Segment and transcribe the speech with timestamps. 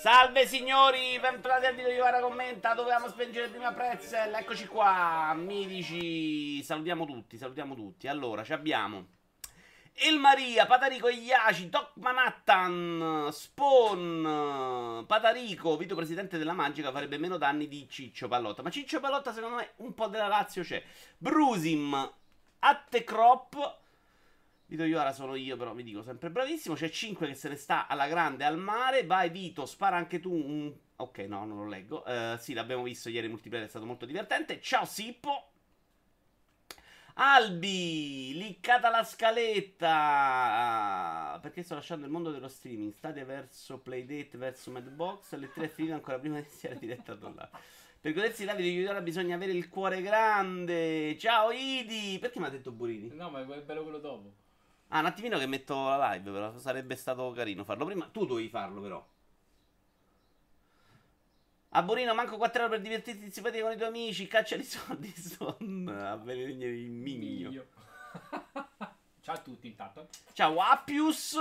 [0.00, 6.62] Salve signori, bentornati al video di Vara Commenta, dovevamo spengere prima Pretzel, eccoci qua, Mitici,
[6.62, 8.08] salutiamo tutti, salutiamo tutti.
[8.08, 9.08] Allora, ci abbiamo
[10.06, 17.68] Il Maria, Patarico Iaci, Doc Manhattan, Spawn, Patarico, Vito Presidente della Magica, farebbe meno danni
[17.68, 18.62] di Ciccio Pallotta.
[18.62, 20.82] Ma Ciccio Pallotta secondo me un po' della Lazio c'è.
[21.18, 22.10] Brusim,
[22.60, 23.79] Attecrop,
[24.70, 26.76] Vito Iora sono io, però vi dico sempre bravissimo.
[26.76, 29.04] C'è 5 che se ne sta alla grande al mare.
[29.04, 30.72] Vai, Vito, spara anche tu un.
[30.94, 32.04] Ok, no, non lo leggo.
[32.06, 34.60] Uh, sì, l'abbiamo visto ieri in multiplayer, è stato molto divertente.
[34.60, 35.50] Ciao, Sippo.
[37.14, 39.88] Albi, liccata la scaletta.
[41.42, 42.92] Perché sto lasciando il mondo dello streaming?
[42.92, 45.34] State verso Playdate, verso Madbox.
[45.34, 47.50] Le tre finite ancora prima di iniziare diretta là.
[48.00, 51.18] Per godersi la video Iudora bisogna avere il cuore grande.
[51.18, 52.20] Ciao Idi!
[52.20, 53.10] Perché mi ha detto Burini?
[53.16, 54.48] No, ma è bello quello dopo.
[54.92, 58.08] Ah, un attimino che metto la live, però sarebbe stato carino farlo prima.
[58.08, 59.06] Tu dovevi farlo, però.
[61.72, 64.26] A Borino manco 4 euro per divertirti simpatico con i tuoi amici.
[64.26, 67.52] Caccia di soldi son a venire il migno.
[69.20, 70.08] ciao a tutti intanto.
[70.32, 71.38] Ciao Appius.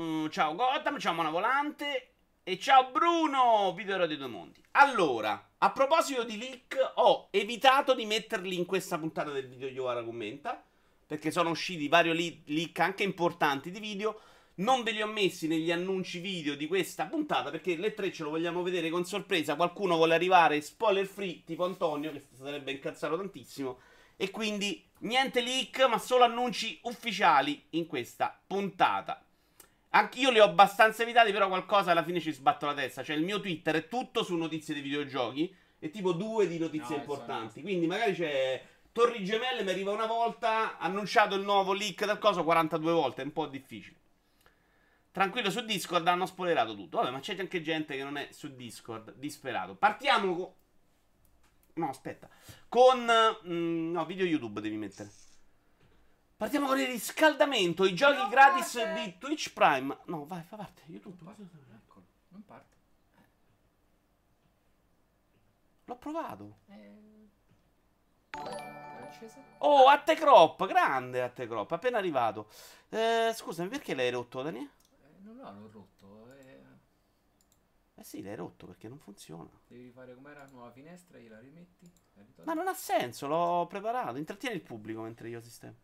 [0.00, 0.98] Mm, ciao Gotham.
[0.98, 2.12] Ciao Mona Volante.
[2.42, 4.64] E ciao Bruno, video di due mondi.
[4.70, 10.02] Allora, a proposito di leak, ho evitato di metterli in questa puntata del video Yoara
[10.02, 10.64] commenta
[11.08, 14.20] perché sono usciti vari leak anche importanti di video.
[14.56, 18.24] Non ve li ho messi negli annunci video di questa puntata perché le tre ce
[18.24, 19.54] lo vogliamo vedere con sorpresa.
[19.54, 23.78] Qualcuno vuole arrivare spoiler free, tipo Antonio, che sarebbe incazzato tantissimo.
[24.16, 29.24] E quindi niente leak, ma solo annunci ufficiali in questa puntata.
[29.90, 33.02] Anche io li ho abbastanza evitati, però qualcosa alla fine ci sbatto la testa.
[33.02, 36.96] Cioè, il mio Twitter è tutto su notizie di videogiochi e tipo due di notizie
[36.96, 37.62] no, importanti.
[37.62, 42.42] Quindi magari c'è Torri Gemelle mi arriva una volta, annunciato il nuovo leak del coso
[42.42, 43.96] 42 volte, è un po' difficile.
[45.10, 46.98] Tranquillo su Discord hanno spoilerato tutto.
[46.98, 49.74] Vabbè, ma c'è anche gente che non è su Discord, disperato.
[49.74, 50.52] Partiamo con...
[51.74, 52.28] No, aspetta.
[52.68, 53.10] Con...
[53.46, 55.10] Mm, no, video YouTube devi mettere.
[56.36, 59.02] Partiamo con il riscaldamento, i giochi non gratis parte.
[59.02, 59.98] di Twitch Prime.
[60.04, 60.82] No, vai, fa parte.
[60.86, 61.24] YouTube.
[61.24, 61.96] Non parte.
[62.28, 62.76] Non parte.
[65.84, 66.58] L'ho provato.
[66.68, 67.07] Eh...
[69.58, 72.48] Oh, Attecrop, grande Attecrop, appena arrivato.
[72.88, 74.60] Eh, scusami, perché l'hai rotto, Dani?
[74.60, 76.32] Eh, non no, l'ho rotto.
[76.38, 76.62] Eh...
[77.96, 79.50] eh sì, l'hai rotto perché non funziona.
[79.66, 81.90] Devi rifare com'era nuova finestra, gliela rimetti.
[82.44, 84.16] Ma non ha senso, l'ho preparato.
[84.16, 85.74] Intrattieni il pubblico mentre io sistemo.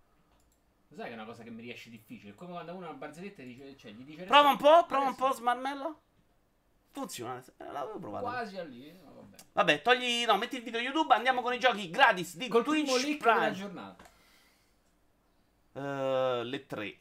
[0.89, 2.35] Lo sai che è una cosa che mi riesce difficile.
[2.35, 4.25] Come quando uno a una barzelletta dice, cioè, gli dice...
[4.25, 6.01] Prova un po', prova un po', smarmello.
[6.95, 8.25] Funziona, l'avevo provato.
[8.25, 9.37] Quasi a lì, no, vabbè.
[9.53, 12.85] Vabbè, togli, no, metti il video YouTube, andiamo con i giochi gratis di Col Twitch
[12.85, 13.41] primo link Prime.
[13.41, 14.05] della giornata.
[15.73, 16.97] Uh, le tre.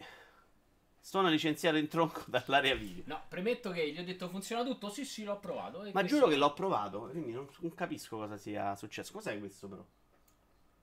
[0.99, 3.03] Sono licenziato in tronco dall'area video.
[3.05, 4.89] No, premetto che gli ho detto funziona tutto.
[4.89, 5.87] Sì, sì, l'ho provato.
[5.93, 9.13] Ma giuro che l'ho provato, quindi non, non, capisco cosa sia successo.
[9.13, 9.85] Cos'è questo, però?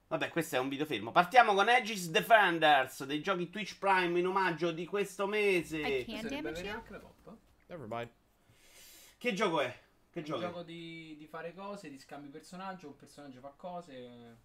[0.07, 1.11] Vabbè, questo è un video fermo.
[1.11, 5.79] Partiamo con Aegis Defenders, dei giochi Twitch Prime in omaggio di questo mese.
[5.79, 6.81] I can't damage you.
[7.67, 8.11] Never mind.
[9.21, 9.79] Che gioco è?
[10.09, 10.41] Che un gioco?
[10.41, 14.39] gioco di, di, fare cose, di scambi personaggio, un personaggio fa cose.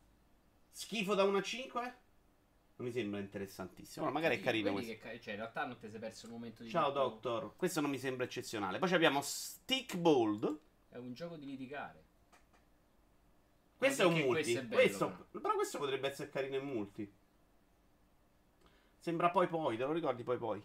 [0.70, 1.82] Schifo da 1 a 5?
[2.76, 4.06] Non mi sembra interessantissimo.
[4.06, 4.92] No, magari è carino questo.
[4.92, 6.70] Che, cioè, in realtà non ti sei perso il momento di.
[6.70, 7.00] Ciao, tempo.
[7.00, 7.56] Doctor.
[7.56, 8.78] Questo non mi sembra eccezionale.
[8.80, 10.60] Poi abbiamo Stick Bold.
[10.90, 12.04] È un gioco di litigare.
[13.78, 14.30] Questo è un multi.
[14.42, 15.40] Questo, è bello, questo però.
[15.40, 17.14] però questo potrebbe essere carino in multi.
[19.00, 20.62] Sembra poi poi, te lo ricordi poi poi.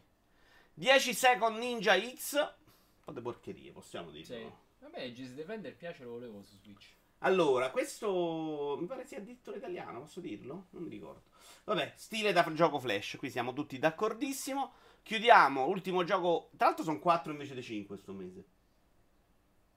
[0.74, 2.58] 10 Second Ninja X
[3.04, 4.34] po' di porcherie, possiamo dirlo.
[4.34, 4.50] Sì.
[4.80, 6.98] Vabbè, Gis Defender piace, lo volevo su Switch.
[7.22, 10.68] Allora, questo mi pare sia addirittura italiano, posso dirlo?
[10.70, 11.24] Non mi ricordo.
[11.64, 14.72] Vabbè, stile da gioco flash, qui siamo tutti d'accordissimo.
[15.02, 16.50] Chiudiamo, ultimo gioco.
[16.56, 18.44] Tra l'altro sono 4 invece di 5 questo mese.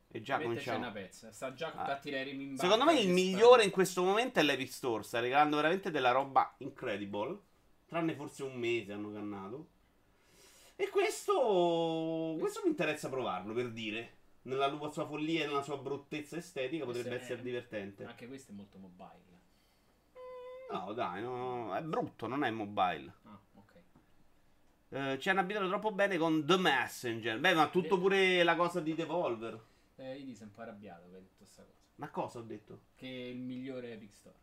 [0.08, 0.78] E già cominciamo.
[0.78, 2.00] una pezza, sta già ah.
[2.06, 6.12] in Secondo me il migliore in questo momento è l'Epic Store, sta regalando veramente della
[6.12, 7.40] roba incredible.
[7.88, 9.70] Tranne forse un mese hanno cannato.
[10.76, 14.18] E questo, questo mi interessa provarlo per dire.
[14.44, 18.04] Nella sua follia e nella sua bruttezza estetica questo potrebbe è, essere divertente.
[18.04, 19.32] Anche questo è molto mobile.
[20.72, 23.14] No, dai, no, è brutto, non è mobile.
[23.24, 23.74] Ah, ok.
[24.90, 27.40] Eh, ci hanno abitato troppo bene con The Messenger.
[27.40, 29.64] Beh, ma tutto pure la cosa di Devolver.
[29.96, 31.78] Eh, io sei un po' arrabbiato hai detto questa cosa.
[31.96, 32.82] Ma cosa ho detto?
[32.96, 34.36] Che è il migliore Epic Store.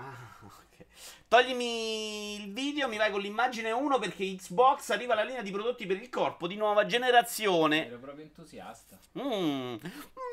[0.00, 0.86] Ah, ok.
[1.28, 5.86] Toglimi il video, mi vai con l'immagine 1 perché Xbox arriva alla linea di prodotti
[5.86, 7.86] per il corpo di nuova generazione.
[7.86, 8.98] Ero proprio entusiasta.
[9.18, 9.74] Mm.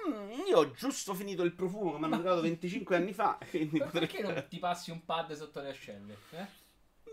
[0.07, 3.37] Mm, io ho giusto finito il profumo che mi hanno regalato 25 anni fa.
[3.49, 6.17] Quindi perché non ti passi un pad sotto le ascelle?
[6.31, 6.45] Eh?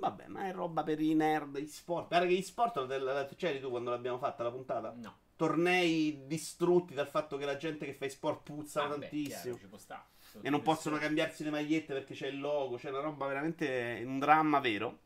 [0.00, 2.08] Vabbè, ma è roba per i nerd, i sport.
[2.08, 4.92] Guarda che gli sport c'eri tu quando l'abbiamo fatta la puntata?
[4.96, 5.18] No.
[5.36, 9.42] tornei distrutti dal fatto che la gente che fa i sport puzza Ah, beh, tantissimo.
[9.42, 10.06] chiaro, ci può sta.
[10.40, 12.76] E non possono cambiarsi le magliette perché c'è il logo.
[12.76, 14.02] C'è una roba veramente.
[14.04, 14.98] un dramma vero.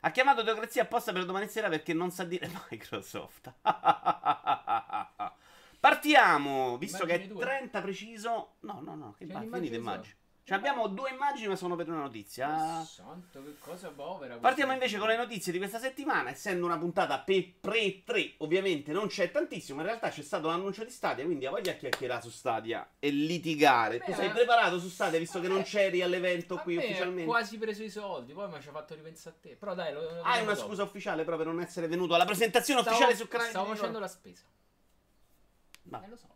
[0.00, 3.54] Ha chiamato Teocrazia apposta per domani sera perché non sa dire Microsoft.
[5.80, 7.44] Partiamo, visto che è Immagini tue?
[7.44, 8.54] 30 preciso.
[8.60, 10.14] No, no, no, che va, finite immagini.
[10.46, 12.84] Cioè, abbiamo due immagini, ma sono per una notizia.
[12.84, 14.36] Santo, che cosa povera.
[14.36, 16.28] Partiamo invece con le notizie di questa settimana.
[16.28, 19.80] Essendo una puntata pe- pre-3, ovviamente non c'è tantissimo.
[19.80, 21.24] In realtà c'è stato l'annuncio di Stadia.
[21.24, 24.00] Quindi voglia chiacchierare su Stadia e litigare.
[24.00, 27.24] Tu sei preparato su Stadia visto che non c'eri all'evento qui ufficialmente?
[27.24, 29.56] quasi preso i soldi, poi mi ci ha fatto ripensare a te.
[29.56, 30.66] Però dai, lo, lo Hai una dopo.
[30.68, 33.98] scusa ufficiale però per non essere venuto alla presentazione Stavo- ufficiale su canale Stavo facendo
[33.98, 34.42] la spesa.
[35.84, 36.26] Ma- Eh, lo so.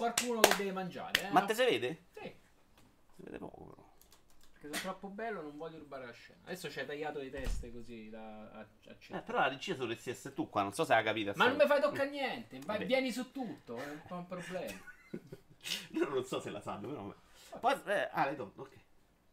[0.00, 1.30] Qualcuno che deve mangiare, eh?
[1.30, 2.04] Ma te si vede?
[2.14, 2.34] Sì,
[3.16, 3.86] Si vede poco però.
[4.50, 6.38] perché sono troppo bello, non voglio rubare la scena.
[6.44, 8.66] Adesso ci hai tagliato le teste così da, a, a
[9.10, 11.34] Eh, però la regia dovresti essere tu qua, non so se hai capito.
[11.36, 12.86] Ma non mi fai toccare niente, vai, Vabbè.
[12.86, 14.80] vieni su tutto, è un po' un problema.
[15.92, 17.14] Io non so se la sanno, però.
[17.60, 18.76] Poi, eh, ah, l'hai tolto, ok.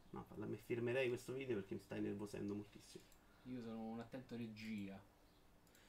[0.09, 3.05] No, me firmerei questo video perché mi stai nervosendo moltissimo.
[3.43, 5.01] Io sono un attento regia.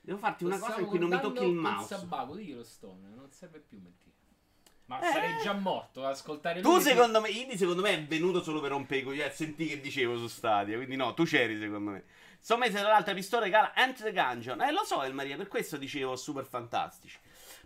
[0.00, 1.96] Devo farti una Lo cosa in cui non mi tocchi il mouse.
[1.96, 4.14] Sabaco, diglielo Stone, non serve più mentire.
[4.88, 5.12] Ma Eh.
[5.12, 6.80] sarei già morto ad ascoltare Tu lui.
[6.80, 10.16] secondo me, Indy secondo me è venuto solo per rompere i coglioni, sentì che dicevo
[10.16, 12.04] su Stadia, quindi no, tu c'eri secondo me.
[12.56, 14.62] Mese tra l'altro pistole regala Enter the Gungeon.
[14.62, 17.18] Eh lo so El Maria, per questo dicevo super fantastici.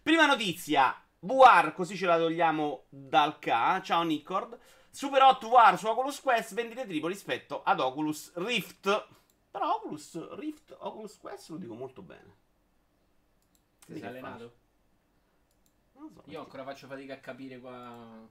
[0.03, 4.59] Prima notizia, VR, così ce la togliamo dal K, ciao Nicord.
[4.91, 9.07] Super Hot VR su Oculus Quest, vendite triplo rispetto ad Oculus Rift.
[9.51, 12.35] Però Oculus Rift, Oculus Quest lo dico molto bene.
[13.87, 14.55] Ti sei allenato?
[16.03, 16.23] Non so.
[16.27, 18.29] Io ancora faccio fatica a capire qua.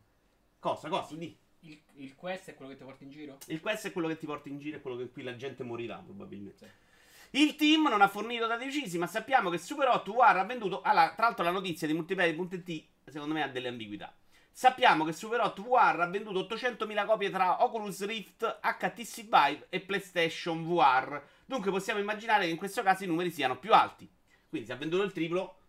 [0.59, 1.15] Cosa, cosa?
[1.15, 1.37] Di.
[1.63, 3.37] Il, il quest è quello che ti porta in giro?
[3.47, 5.63] Il quest è quello che ti porta in giro e quello in cui la gente
[5.63, 6.57] morirà, probabilmente.
[6.57, 7.39] Sì.
[7.39, 10.81] Il team non ha fornito dati precisi, ma sappiamo che Super 8 War ha venduto.
[10.81, 14.13] Allora, tra l'altro, la notizia di multiplayer.it secondo me ha delle ambiguità.
[14.51, 19.79] Sappiamo che Super 8 War ha venduto 800.000 copie tra Oculus Rift, HTC Vive e
[19.79, 21.21] PlayStation VR.
[21.45, 24.09] Dunque possiamo immaginare che in questo caso i numeri siano più alti.
[24.49, 25.60] Quindi se ha venduto il triplo,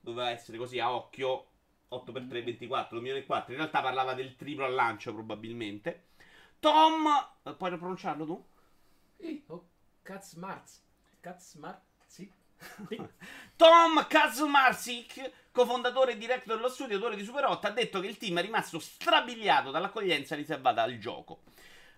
[0.00, 1.46] doveva essere così a occhio
[1.88, 3.52] 8 x 3 24, 2 milioni e 4.
[3.52, 6.08] In realtà parlava del triplo al lancio probabilmente.
[6.60, 7.06] Tom,
[7.42, 8.44] eh, puoi pronunciarlo tu?
[9.18, 9.42] Sì.
[9.48, 9.68] Oh,
[10.02, 10.82] Katzmarz.
[11.20, 11.88] Katzmarz?
[12.88, 13.00] Sì.
[13.56, 18.18] Tom Kazumarsik, cofondatore e direttore dello studio, autore di Super 8, ha detto che il
[18.18, 21.42] team è rimasto strabiliato dall'accoglienza riservata al gioco.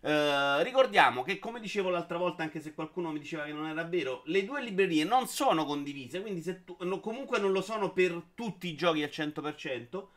[0.04, 3.84] Eh, ricordiamo che, come dicevo l'altra volta, anche se qualcuno mi diceva che non era
[3.84, 7.93] vero, le due librerie non sono condivise, quindi se tu- no, comunque non lo sono
[7.93, 10.08] per tutti i giochi al 100%.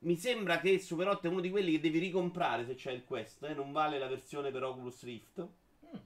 [0.00, 3.04] Mi sembra che Super 8 è uno di quelli che devi ricomprare se c'è il
[3.04, 5.40] Quest, eh, non vale la versione per Oculus Rift.
[5.40, 5.98] Mm.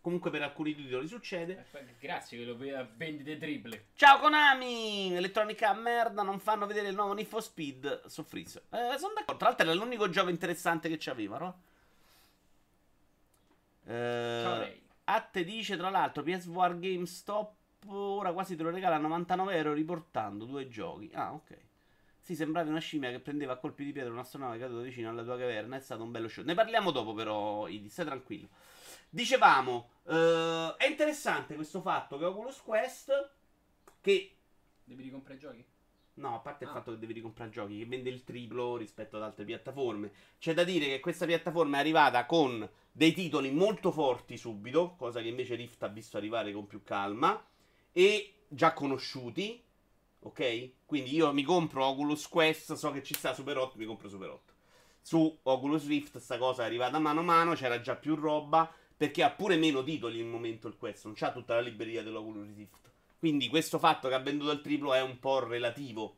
[0.00, 1.66] Comunque per alcuni titoli succede.
[1.72, 3.88] Eh, Grazie che lo ve- vendite triple.
[3.94, 5.14] Ciao Konami!
[5.14, 8.64] Elettronica merda, non fanno vedere il nuovo for Speed Freeze.
[8.70, 9.36] Eh, sono d'accordo.
[9.36, 11.60] Tra l'altro era l'unico gioco interessante che c'aveva, no?
[13.94, 14.80] Eh.
[15.04, 20.44] Atte dice, tra l'altro, PSVR GameStop ora quasi te lo regala a 99 euro riportando
[20.44, 21.10] due giochi.
[21.14, 21.58] Ah, ok.
[22.20, 25.36] Sì, sembravi una scimmia che prendeva a colpi di pietra un'astronave caduta vicino alla tua
[25.38, 25.76] caverna.
[25.76, 26.44] È stato un bello show.
[26.44, 28.48] Ne parliamo dopo, però, Idi, stai tranquillo.
[29.08, 33.30] Dicevamo, eh, è interessante questo fatto che Oculus Quest,
[34.00, 34.36] che
[34.84, 35.64] Devi ricomprare i giochi?
[36.20, 36.74] No, a parte il Ah.
[36.74, 40.12] fatto che devi ricomprare giochi, che vende il triplo rispetto ad altre piattaforme.
[40.38, 45.22] C'è da dire che questa piattaforma è arrivata con dei titoli molto forti subito, cosa
[45.22, 47.42] che invece Rift ha visto arrivare con più calma,
[47.90, 49.62] e già conosciuti,
[50.20, 50.72] ok?
[50.84, 54.28] Quindi io mi compro Oculus Quest, so che ci sta Super 8, mi compro Super
[54.28, 54.52] 8.
[55.00, 59.22] Su Oculus Rift sta cosa è arrivata mano a mano, c'era già più roba, perché
[59.22, 62.89] ha pure meno titoli in momento il Quest, non c'ha tutta la libreria dell'Oculus Rift.
[63.20, 66.16] Quindi questo fatto che ha venduto il triplo è un po' relativo.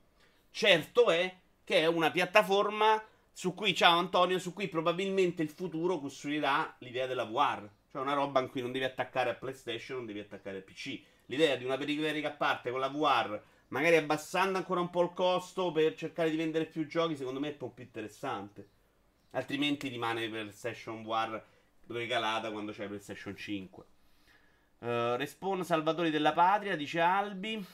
[0.52, 5.98] Certo è che è una piattaforma su cui, ciao Antonio, su cui probabilmente il futuro
[5.98, 7.68] costruirà l'idea della VR.
[7.90, 11.02] Cioè una roba in cui non devi attaccare a PlayStation, non devi attaccare a PC.
[11.26, 15.12] L'idea di una periferica a parte con la VR, magari abbassando ancora un po' il
[15.12, 18.68] costo per cercare di vendere più giochi, secondo me è un po' più interessante.
[19.30, 21.42] Altrimenti rimane PlayStation VR
[21.88, 23.84] regalata quando c'è PlayStation 5.
[24.82, 27.64] Uh, respawn Salvatori della Patria, dice Albi.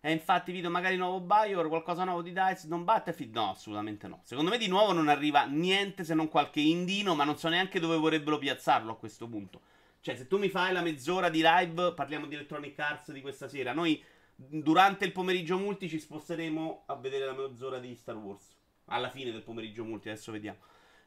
[0.00, 3.32] E infatti video magari nuovo Bioware, qualcosa nuovo di DICE, non Battlefield?
[3.32, 4.22] No, assolutamente no.
[4.24, 7.78] Secondo me di nuovo non arriva niente se non qualche indino, ma non so neanche
[7.78, 9.60] dove vorrebbero piazzarlo a questo punto.
[10.00, 13.46] Cioè, se tu mi fai la mezz'ora di live, parliamo di Electronic Arts di questa
[13.46, 14.02] sera, noi
[14.34, 18.56] durante il pomeriggio multi ci sposteremo a vedere la mezz'ora di Star Wars.
[18.86, 20.58] Alla fine del pomeriggio multi, adesso vediamo.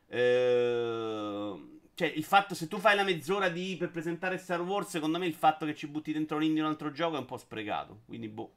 [0.08, 5.20] Eh, Cioè, il fatto, se tu fai la mezz'ora di, per presentare Star Wars, secondo
[5.20, 8.02] me il fatto che ci butti dentro l'indie un altro gioco è un po' sprecato.
[8.06, 8.56] Quindi, boh.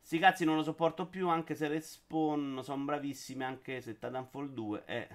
[0.00, 4.84] Sti cazzi non lo sopporto più, anche se Respawn sono bravissimi, anche se Titanfall 2
[4.84, 5.08] è...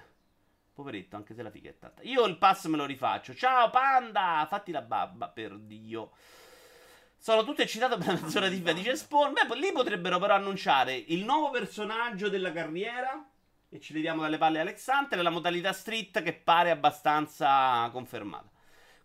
[0.74, 2.02] Poveretto, anche se la figa è tanta.
[2.02, 3.34] Io il pass me lo rifaccio.
[3.34, 4.46] Ciao, Panda!
[4.48, 6.10] Fatti la babba, per Dio.
[7.16, 9.32] Sono tutto eccitato per la mezz'ora di FIFA, dice Spawn.
[9.32, 13.29] Beh, lì potrebbero però annunciare il nuovo personaggio della carriera
[13.72, 18.50] e ci leviamo dalle palle Alexander, la modalità street che pare abbastanza confermata.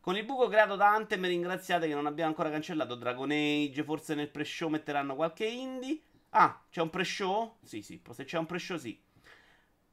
[0.01, 4.15] Con il buco creato da Anthem ringraziate che non abbiamo ancora cancellato Dragon Age, forse
[4.15, 5.99] nel pre-show metteranno qualche indie.
[6.29, 7.57] Ah, c'è un pre-show?
[7.63, 8.99] Sì, sì, se c'è un pre-show sì.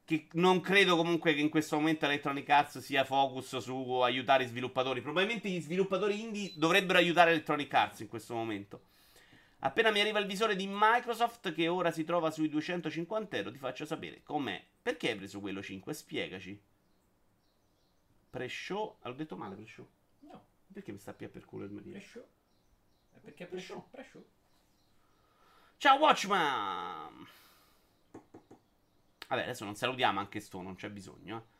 [0.05, 4.47] Che non credo comunque che in questo momento Electronic Arts sia focus su aiutare i
[4.47, 5.01] sviluppatori.
[5.01, 8.81] Probabilmente gli sviluppatori indie dovrebbero aiutare Electronic Arts in questo momento.
[9.65, 13.57] Appena mi arriva il visore di Microsoft, che ora si trova sui 250 euro, ti
[13.57, 14.61] faccio sapere com'è.
[14.81, 15.93] Perché hai preso quello 5?
[15.93, 16.61] Spiegaci.
[18.29, 18.97] Pre-show?
[19.01, 19.87] L'ho detto male, pre-show.
[20.19, 20.43] No,
[20.73, 21.91] Perché mi sta più per culo il marito?
[21.91, 22.25] pre-show.
[23.15, 23.87] Eh, Perché pre-show?
[23.89, 24.25] Pre-show.
[25.77, 27.27] Ciao Watchman!
[29.29, 31.37] Vabbè, adesso non salutiamo anche sto, non c'è bisogno.
[31.37, 31.52] Eh.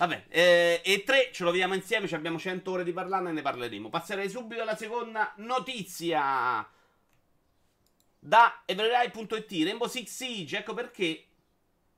[0.00, 0.06] Eh.
[0.06, 3.32] Vabbè, eh, e 3 ce lo vediamo insieme, ci abbiamo 100 ore di parlarne e
[3.32, 3.90] ne parleremo.
[3.90, 6.66] Passerei subito alla seconda notizia.
[8.22, 11.26] Da Everrai.it, Rainbow Six Siege, ecco perché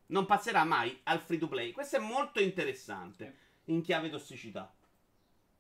[0.07, 1.71] non passerà mai al free to play.
[1.73, 4.73] Questo è molto interessante, in chiave tossicità.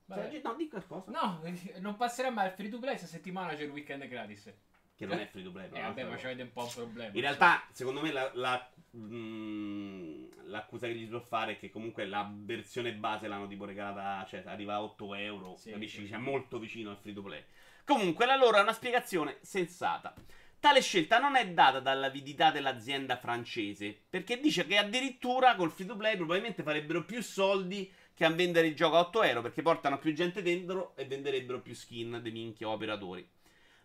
[0.08, 1.10] Cioè, no, di qualcosa.
[1.10, 1.42] No,
[1.78, 2.96] non passerà mai al free to play.
[2.96, 4.52] Questa settimana c'è il weekend gratis.
[4.94, 5.68] Che non è free to play.
[5.68, 7.14] però, Eh, vabbè, ma c'avete un po' un problema.
[7.14, 10.21] In realtà, secondo me, la, la- mm,
[10.52, 14.24] l'accusa che gli si può fare è che comunque la versione base l'hanno tipo regalata,
[14.28, 15.56] cioè arriva a 8 euro.
[15.56, 16.04] Sì, capisci?
[16.04, 16.12] sì.
[16.12, 17.42] C'è molto vicino al free to play.
[17.84, 20.14] Comunque, la loro è una spiegazione sensata.
[20.60, 25.96] Tale scelta non è data dall'avidità dell'azienda francese, perché dice che addirittura col free to
[25.96, 29.98] play probabilmente farebbero più soldi che a vendere il gioco a 8 euro, perché portano
[29.98, 33.28] più gente dentro e venderebbero più skin dei minchia operatori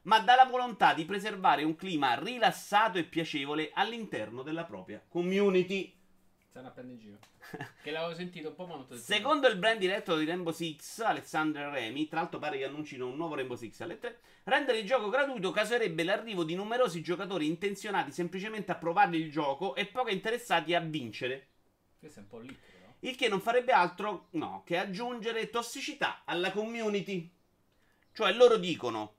[0.08, 5.97] ma dalla volontà di preservare un clima rilassato e piacevole all'interno della propria community.
[6.58, 7.20] Stanno a prendere in giro.
[7.84, 12.08] che l'avevo sentito un po', ma Secondo il brand diretto di Rainbow Six, Alexander Remy,
[12.08, 15.52] tra l'altro pare che annuncino un nuovo Rainbow Six alle 3, rendere il gioco gratuito
[15.52, 20.80] causerebbe l'arrivo di numerosi giocatori intenzionati semplicemente a provare il gioco e poco interessati a
[20.80, 21.50] vincere.
[22.00, 22.92] Questo è un po' lì, però.
[23.02, 27.32] Il che non farebbe altro, no, che aggiungere tossicità alla community.
[28.14, 29.17] Cioè, loro dicono: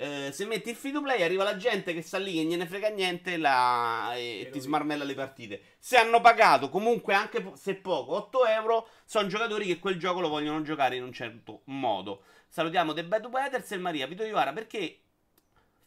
[0.00, 2.66] eh, se metti il free to play, arriva la gente che sta lì che gliene
[2.66, 5.60] frega niente la- e, E ti smarmella le partite.
[5.80, 10.20] Se hanno pagato comunque anche po- se poco 8 euro, sono giocatori che quel gioco
[10.20, 12.22] lo vogliono giocare in un certo modo.
[12.46, 15.00] Salutiamo The Bad Weathers e Maria Vito Ivara perché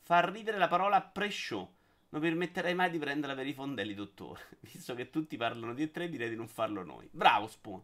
[0.01, 1.73] far ridere la parola pre-show.
[2.09, 4.41] Non permetterei mai di prenderla per i fondelli, dottore.
[4.59, 7.07] Visto che tutti parlano di E3, direi di non farlo noi.
[7.09, 7.81] Bravo, Spawn.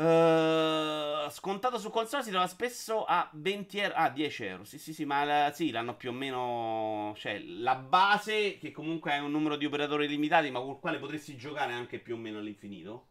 [0.00, 3.94] Eh, scontato su console si trova spesso a 20 euro.
[3.96, 4.62] Ah, 10 euro.
[4.64, 7.12] Sì, sì, sì, ma la- sì, l'hanno più o meno.
[7.16, 11.36] Cioè, la base, che comunque è un numero di operatori limitati, ma col quale potresti
[11.36, 13.06] giocare anche più o meno all'infinito.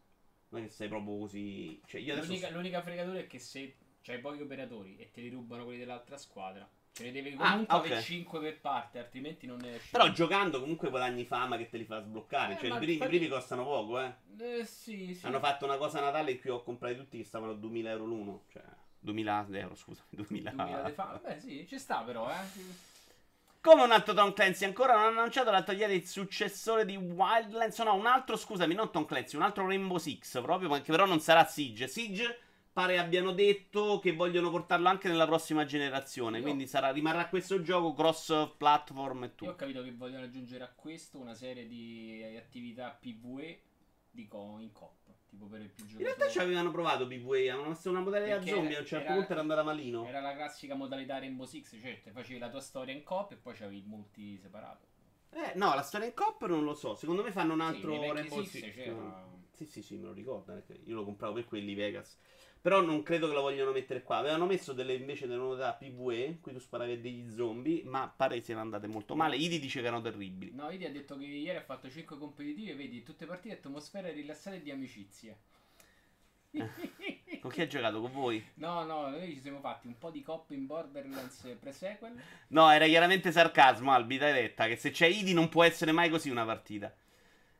[0.49, 1.81] Non è che sei proprio così.
[1.85, 2.01] Cioè.
[2.01, 6.17] L'unica, l'unica fregatura è che se c'hai pochi operatori e te li rubano quelli dell'altra
[6.17, 7.85] squadra, ce ne devi Ah, comunque ok.
[7.85, 9.89] avere 5 per parte, altrimenti non ne esci.
[9.91, 12.53] Però giocando comunque guadagni fama che te li fa sbloccare.
[12.53, 14.13] Eh, cioè, i primi, i infatti- primi costano poco, eh.
[14.39, 15.25] Eh, sì, sì.
[15.25, 17.91] Hanno fatto una cosa a Natale in cui ho comprato tutti che stavano a 2000
[17.91, 18.43] euro l'uno.
[18.51, 18.63] Cioè,
[18.99, 20.01] 2000 euro, scusa.
[20.09, 20.49] 2000.
[20.51, 22.85] 2000 di fa- Vabbè, sì, ci sta però, eh.
[23.61, 27.77] Come un altro Tom Clancy, ancora non ha annunciato l'altro ieri il successore di Wildlands.
[27.79, 31.19] No, un altro, scusami, non Tom Clancy, un altro Rainbow Six, proprio, che però non
[31.19, 31.87] sarà Siege.
[31.87, 32.39] Siege
[32.77, 36.37] pare abbiano detto che vogliono portarlo anche nella prossima generazione.
[36.37, 39.55] Io- Quindi sarà, rimarrà questo gioco cross platform e Io ho tutto.
[39.55, 43.61] capito che vogliono aggiungere a questo una serie di attività PvE
[44.11, 46.15] di co- in coop, tipo per il più In giocatori.
[46.15, 48.69] realtà ci avevano provato PvE, avevano messo una modalità Perché zombie.
[48.69, 50.05] era- A un certo era- punto era andata malino.
[50.05, 53.35] Era la classica modalità Rainbow Six, cioè te facevi la tua storia in coop e
[53.37, 54.85] poi c'avevi il multi separato.
[55.31, 56.93] Eh, no, la storia in cop non lo so.
[56.93, 58.91] Secondo me fanno un Sì, altro vecchi Rainbow Six Six.
[59.51, 60.53] Sì, sì, sì, me lo ricordo.
[60.53, 62.15] perché Io lo compravo per quelli Vegas.
[62.67, 64.17] Però non credo che lo vogliano mettere qua.
[64.17, 68.41] Avevano messo delle invece delle novità PvE, cui tu sparavi a degli zombie, ma pare
[68.41, 69.37] siano andate molto male.
[69.37, 70.51] Idi dice che erano terribili.
[70.53, 74.11] No, Idi ha detto che ieri ha fatto 5 competitivi e vedi tutte partite atmosfere
[74.11, 75.33] rilassate e di amicizia.
[77.39, 78.01] Con chi hai giocato?
[78.01, 78.45] Con voi?
[78.55, 82.21] No, no, noi ci siamo fatti un po' di coppe in Borderlands pre-sequel.
[82.49, 86.09] No, era chiaramente sarcasmo, Albi, dai retta, che se c'è Idi non può essere mai
[86.09, 86.93] così una partita.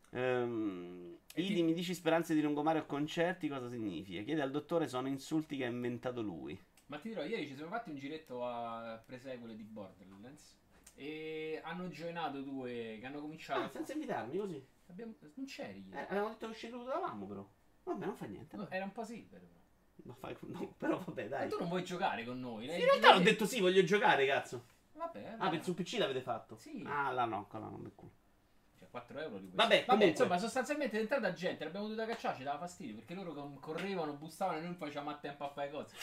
[0.10, 4.24] Ehm, Idi mi dici speranze di lungomare o concerti, cosa significa?
[4.24, 6.60] Chiede al dottore, sono insulti che ha inventato lui.
[6.88, 10.56] Ma ti dirò, ieri ci siamo fatti un giretto a pre-sequel di Borderlands.
[10.96, 13.62] E hanno joinato due che hanno cominciato.
[13.62, 14.66] Ah, senza invitarmi, così.
[14.88, 15.14] Abbiamo...
[15.36, 17.48] Non c'eri Eh, avevamo detto che ci salutavamo, però.
[17.84, 18.58] Vabbè, non fa niente.
[18.70, 19.40] Era un po' silver.
[19.40, 19.56] però.
[20.04, 21.50] Ma fai- no, però vabbè, Ma dai.
[21.50, 22.66] tu non vuoi giocare con noi?
[22.66, 24.66] In realtà ho detto sì, voglio giocare, cazzo.
[24.94, 26.56] Vabbè, Ah, per sul PC l'avete fatto?
[26.56, 26.82] Sì.
[26.86, 28.10] Ah, là no, là non è cool.
[28.88, 29.56] Cioè, 4 euro di questo.
[29.56, 30.10] Vabbè, comunque.
[30.10, 34.58] insomma, sostanzialmente è entrata gente, l'abbiamo dovuta cacciare, ci dava fastidio perché loro correvano, bussavano
[34.58, 35.96] e noi non facevamo a tempo a fare cose.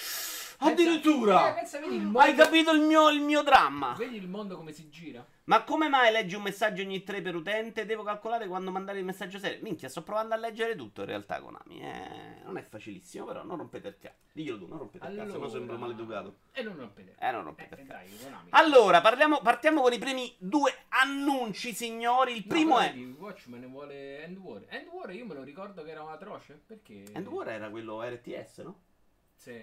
[0.59, 1.51] Addirittura!
[1.51, 3.95] Eh, pensa, il mondo, Hai capito il mio, il mio dramma?
[3.97, 5.25] Vedi il mondo come si gira?
[5.47, 7.85] Ma come mai leggi un messaggio ogni 3 per utente?
[7.85, 9.59] Devo calcolare quando mandare il messaggio serio.
[9.63, 11.81] Minchia, sto provando a leggere tutto in realtà, Konami.
[11.83, 14.15] Eh, non è facilissimo, però non rompete il cazzo.
[14.33, 16.37] Diglielo tu, non rompete il cazzo, no sembro maleducato.
[16.53, 17.15] E non rompete.
[17.19, 17.99] Eh, non rompete Eh, il cazzo.
[18.09, 18.49] dai, Konami.
[18.51, 22.37] Allora, parliamo- partiamo con i primi due annunci, signori.
[22.37, 23.07] Il No, primo però è...
[23.19, 24.63] Watchmen ne vuole End War.
[24.69, 26.59] End War io me lo ricordo che era un atroce.
[26.67, 27.05] Perché?
[27.13, 28.81] End War era quello RTS, no?
[29.35, 29.63] Sì,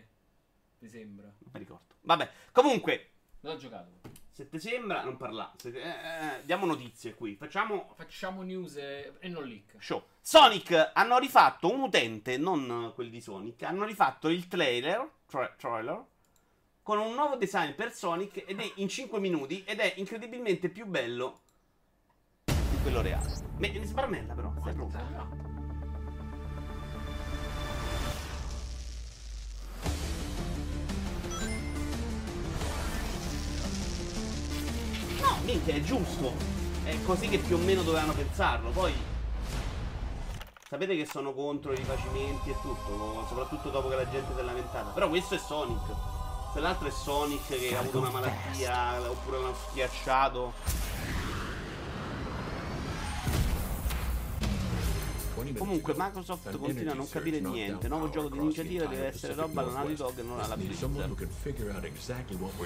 [0.81, 1.25] mi sembra.
[1.25, 1.95] Non mi ricordo.
[2.01, 3.09] Vabbè, comunque,
[3.41, 3.89] L'ho giocato.
[4.31, 5.51] se ti sembra, non parla.
[5.57, 7.35] Se- eh, eh, diamo notizie qui.
[7.35, 9.75] Facciamo Facciamo news e, e non leak.
[9.79, 10.03] show.
[10.21, 16.03] Sonic hanno rifatto un utente, non quelli di Sonic, hanno rifatto il trailer, tra- trailer
[16.83, 20.85] con un nuovo design per Sonic ed è in 5 minuti ed è incredibilmente più
[20.87, 21.41] bello
[22.45, 23.29] di quello reale.
[23.57, 25.50] Me, sbarmella però, stai pronto?
[35.31, 35.37] No.
[35.43, 36.33] Minchia, è giusto.
[36.83, 38.69] È così che più o meno dovevano pensarlo.
[38.69, 38.93] Poi
[40.67, 44.43] sapete che sono contro i rifacimenti e tutto, soprattutto dopo che la gente si è
[44.43, 44.89] lamentata.
[44.91, 45.81] Però questo è Sonic.
[46.51, 50.53] Quell'altro è Sonic che ha avuto una malattia oppure l'hanno schiacciato.
[55.59, 57.87] Comunque Microsoft continua a non capire niente.
[57.87, 61.17] Nuovo gioco di iniziativa deve essere roba alla Naughty Dog e non alla Blizzard.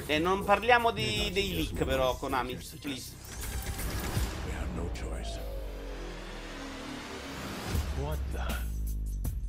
[0.08, 3.14] E non parliamo di- dei leak però, Konami, please.
[4.46, 5.40] We have no choice.
[8.02, 8.74] What the?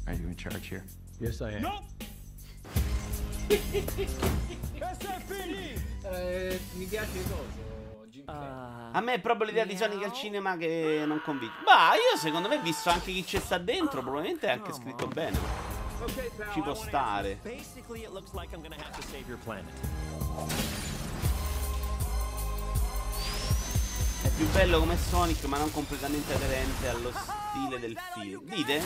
[0.07, 0.85] Are you in charge here?
[1.19, 1.83] Yes, I am.
[6.09, 7.76] Eh, mi piace cosa?
[8.27, 8.91] Carrey.
[8.93, 11.57] A me è proprio l'idea di Sonic al cinema che non convince.
[11.65, 15.39] Bah, io secondo me, visto anche chi ci sta dentro, probabilmente è anche scritto bene.
[16.53, 17.41] Ci può stare.
[24.23, 28.43] È più bello come Sonic, ma non completamente aderente allo stile del film.
[28.45, 28.83] Dite?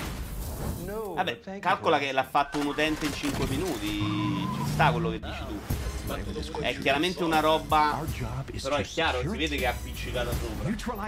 [0.84, 1.14] No.
[1.14, 3.98] Vabbè, calcola che l'ha fatto un utente in 5 minuti.
[4.56, 5.79] Ci sta quello che dici tu.
[6.60, 8.04] È chiaramente una roba.
[8.62, 11.06] Però è chiaro, si vede che è appiccicata sopra.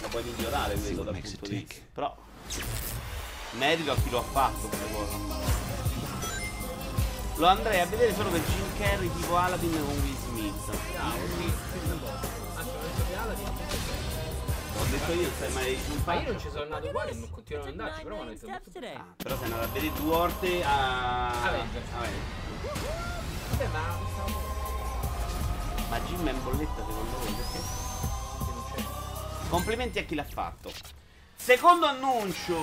[0.00, 1.82] La puoi migliorare quello dal punto di vista.
[1.92, 2.16] Però.
[3.52, 5.62] Merito a chi lo ha fatto questa cosa.
[7.36, 10.92] Lo andrei a vedere solo per Jim Carrey tipo Aladdin con Will Smith.
[10.92, 11.52] Bravo, sì.
[12.54, 13.48] Anzi, ho detto di Aladdin.
[14.76, 17.62] Ho detto io, sai mai sul Ma io non ci sono andato uguale, non continuo
[17.62, 18.46] ad andarci, però hanno detto.
[18.46, 18.60] Ah,
[19.16, 21.42] però sei andato a vedere due volte a.
[21.42, 21.86] Avengers.
[21.92, 23.33] Avengers.
[23.56, 24.42] Vabbè, ma stavo...
[25.88, 27.58] Ma Jim è in bolletta secondo voi perché?
[28.44, 29.48] che non c'è.
[29.48, 30.72] Complimenti a chi l'ha fatto.
[31.36, 32.56] Secondo annuncio.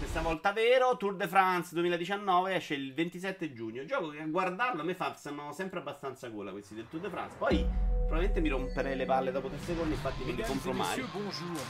[0.00, 3.84] Questa volta vero, Tour de France 2019 esce il 27 giugno.
[3.84, 7.10] Gioco che a guardarlo a me fa, stanno sempre abbastanza gola questi del Tour de
[7.10, 7.36] France.
[7.36, 7.66] Poi
[8.06, 11.04] probabilmente mi romperei le palle dopo tre secondi, infatti non li compro mai.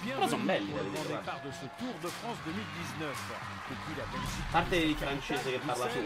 [0.05, 1.03] Però sono belli da vedere.
[1.03, 1.16] guarda.
[1.16, 3.12] départ de ce Tour de France 2019.
[3.69, 5.99] Depuis la Belgique, A parte il francese che parla su.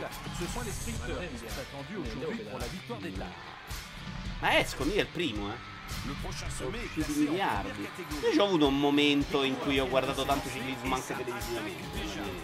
[4.41, 5.74] Ma Escon io è il primo, eh.
[6.93, 7.88] Più di miliardi.
[8.35, 12.43] Io ho avuto un momento in cui ho guardato tanto ciclismo anche televisivamente.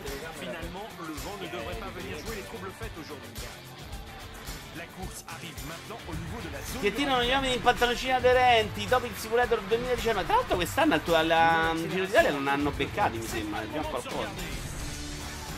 [6.81, 10.25] Che tirano gli uomini in pantaloncini aderenti dopo il Simulator 2019.
[10.25, 14.29] Tra l'altro quest'anno al, alla Giro d'Italia non hanno beccati, mi sembra, già qualcosa.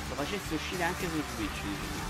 [0.09, 2.02] Lo facesse uscire anche su Switch.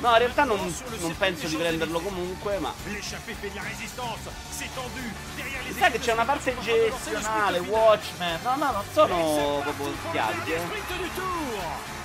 [0.00, 0.58] No, in realtà non,
[1.00, 2.72] non penso di prenderlo comunque, ma...
[2.86, 6.56] L'échappée fait de la résistance, c'est tendu, derrière les Mi sa che c'è una parte
[6.60, 7.58] gestionale.
[7.58, 8.40] Watchmen.
[8.42, 11.98] No, no, non sono proprio dernier eh.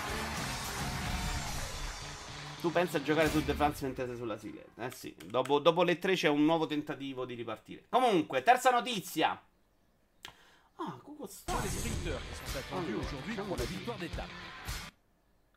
[2.62, 4.86] Tu pensi a giocare su The France mentre sei sulla sigletta?
[4.86, 7.86] Eh sì, dopo, dopo le tre c'è un nuovo tentativo di ripartire.
[7.90, 9.40] Comunque, terza notizia.
[10.78, 11.86] Ah, Google attendus
[12.72, 13.64] Allora,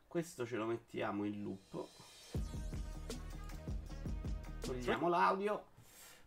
[0.09, 1.87] Questo ce lo mettiamo in loop.
[4.59, 5.65] Togliamo l'audio.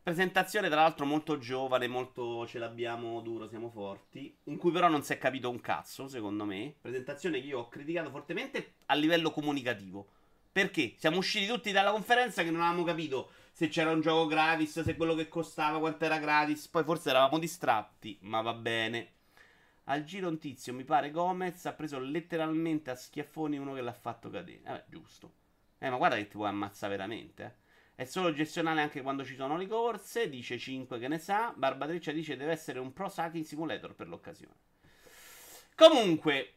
[0.01, 4.39] Presentazione, tra l'altro, molto giovane, molto ce l'abbiamo duro, siamo forti.
[4.45, 6.77] In cui però non si è capito un cazzo, secondo me.
[6.81, 10.07] Presentazione che io ho criticato fortemente a livello comunicativo.
[10.53, 14.81] Perché siamo usciti tutti dalla conferenza che non avevamo capito se c'era un gioco gratis,
[14.81, 16.69] se quello che costava, quanto era gratis.
[16.69, 19.22] Poi forse eravamo distratti, ma va bene.
[19.93, 23.93] Al giro un tizio, mi pare Gomez, ha preso letteralmente a schiaffoni uno che l'ha
[23.93, 24.63] fatto cadere.
[24.65, 25.35] Eh, giusto.
[25.77, 27.61] Eh, ma guarda che ti puoi ammazzare veramente, eh.
[27.95, 30.31] È solo gestionale anche quando ci sono le corse.
[30.31, 31.53] Dice 5 che ne sa.
[31.55, 34.55] Barbatricia dice deve essere un pro sacking simulator per l'occasione.
[35.77, 36.55] Comunque,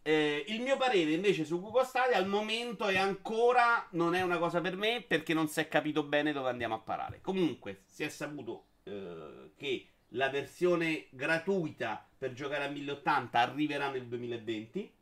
[0.00, 4.38] eh, il mio parere invece su Google Stadia al momento è ancora non è una
[4.38, 7.20] cosa per me perché non si è capito bene dove andiamo a parare.
[7.20, 14.06] Comunque, si è saputo eh, che la versione gratuita per giocare a 1080 arriverà nel
[14.06, 14.92] 2020.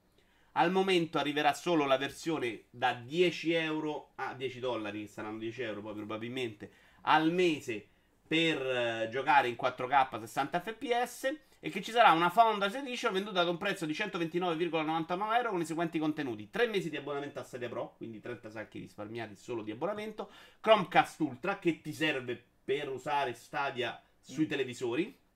[0.53, 5.63] Al momento arriverà solo la versione da 10 euro a 10 dollari, che saranno 10
[5.63, 6.71] euro poi probabilmente,
[7.03, 7.87] al mese
[8.27, 13.41] per eh, giocare in 4K 60 fps e che ci sarà una Founders Edition venduta
[13.41, 16.51] ad un prezzo di 129,99 euro con i seguenti contenuti.
[16.51, 20.31] 3 mesi di abbonamento a Stadia Pro quindi 30 sacchi risparmiati solo di abbonamento.
[20.61, 24.01] Chromecast Ultra che ti serve per usare Stadia
[24.33, 25.27] sui televisori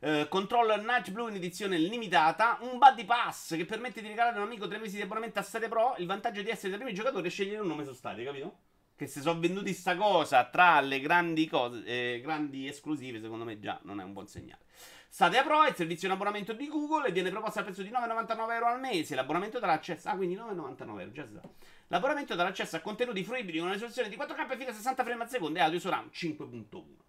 [0.00, 2.58] eh, controller Nudge Blue in edizione limitata.
[2.60, 5.42] Un Buddy Pass che permette di regalare a un amico 3 mesi di abbonamento a
[5.42, 5.94] Stadia Pro.
[5.98, 8.58] Il vantaggio di essere tra i primi giocatori è scegliere un nome su Stadia, capito?
[8.94, 13.58] Che se sono venduti sta cosa tra le grandi cose, eh, grandi esclusive, secondo me
[13.58, 14.64] già non è un buon segnale.
[15.08, 17.90] Stadia Pro è il servizio in abbonamento di Google e viene proposto al prezzo di
[17.90, 19.14] 9,99 euro al mese.
[19.14, 20.08] L'abbonamento darà accesso.
[20.08, 21.40] Ah, quindi 9,99 euro, già si sa.
[21.88, 25.22] L'abbonamento darà accesso a contenuti fruibili con una risoluzione di 4K fino a 60 frame
[25.22, 27.05] al secondo e audio surround 5.1.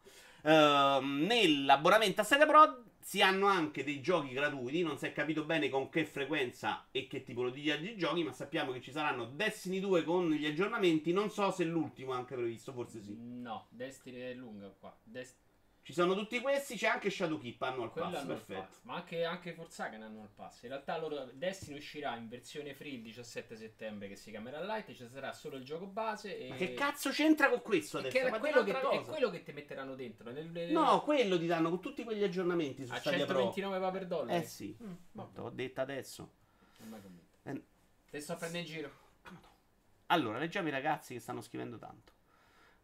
[0.47, 4.81] Uh, nell'abbonamento a Stadia Pro si hanno anche dei giochi gratuiti.
[4.81, 8.71] Non si è capito bene con che frequenza e che tipologia di giochi, ma sappiamo
[8.71, 11.11] che ci saranno Destiny 2 con gli aggiornamenti.
[11.11, 13.13] Non so se l'ultimo è anche previsto, forse sì.
[13.19, 14.97] No, Destiny è lunga qua.
[15.03, 15.35] Dest-
[15.87, 18.59] Ci sono tutti questi, c'è anche Shadowkeep hanno al quello pass, hanno il perfetto.
[18.59, 18.79] pass.
[18.81, 20.63] Ma anche, anche Forsaken hanno il pass.
[20.63, 24.91] In realtà loro Destiny uscirà in versione free il 17 settembre che si chiamerà Light.
[24.91, 26.37] Ci sarà solo il gioco base.
[26.37, 26.49] E...
[26.49, 28.17] Ma che cazzo c'entra con questo adesso?
[28.17, 30.29] che è Ma quello che, è quello che ti metteranno dentro.
[30.29, 33.35] Nel, nel- No, quello ti danno con tutti quegli aggiornamenti su a Stadia Pro.
[33.35, 34.39] 129 va per dollari.
[34.39, 34.91] Eh sì, Mm,
[35.33, 36.31] te l'ho detto adesso.
[36.79, 37.37] non mai commento.
[37.43, 37.63] Eh,
[38.11, 38.91] Te sto a prendere in giro.
[40.07, 42.11] Allora, leggiamo i ragazzi che stanno scrivendo tanto.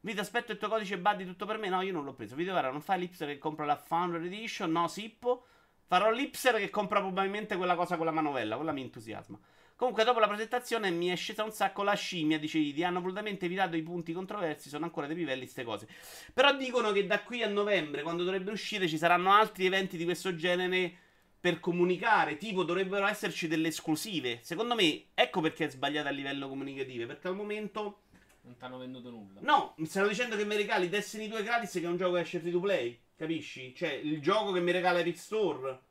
[0.05, 1.69] Vi ti aspetto il tuo codice Buddy tutto per me?
[1.69, 2.35] No, io non l'ho preso.
[2.35, 4.69] Video non fai l'Ipser che compra la Founder Edition?
[4.69, 5.45] No, Sippo.
[5.87, 8.57] Farò l'Ipser che compra probabilmente quella cosa con la manovella.
[8.57, 9.39] Quella mi entusiasma.
[9.77, 12.37] Comunque, dopo la presentazione mi è scesa un sacco la scimmia.
[12.37, 12.83] Dice Idi.
[12.83, 14.67] Hanno volutamente evitato i punti controversi.
[14.67, 15.87] Sono ancora dei pivelli ste cose.
[16.33, 20.03] Però dicono che da qui a novembre, quando dovrebbe uscire, ci saranno altri eventi di
[20.03, 20.93] questo genere
[21.39, 22.35] per comunicare.
[22.35, 24.39] Tipo, dovrebbero esserci delle esclusive.
[24.41, 27.05] Secondo me, ecco perché è sbagliato a livello comunicativo.
[27.05, 27.99] Perché al momento.
[28.43, 29.39] Non ti hanno venduto nulla.
[29.41, 32.21] No, mi stanno dicendo che mi regali Destiny 2 gratis, che è un gioco che
[32.21, 32.99] esce free to play.
[33.15, 33.73] Capisci?
[33.73, 35.81] Cioè, il gioco che mi regala Epic Store.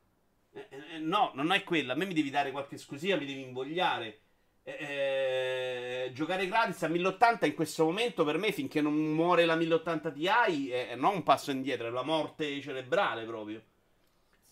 [0.53, 1.93] Eh, eh, no, non è quello.
[1.93, 4.19] A me mi devi dare qualche esclusiva, mi devi invogliare.
[4.63, 9.55] Eh, eh, giocare gratis a 1080 in questo momento per me, finché non muore la
[9.55, 13.61] 1080 Ti, è non un passo indietro, è la morte cerebrale proprio.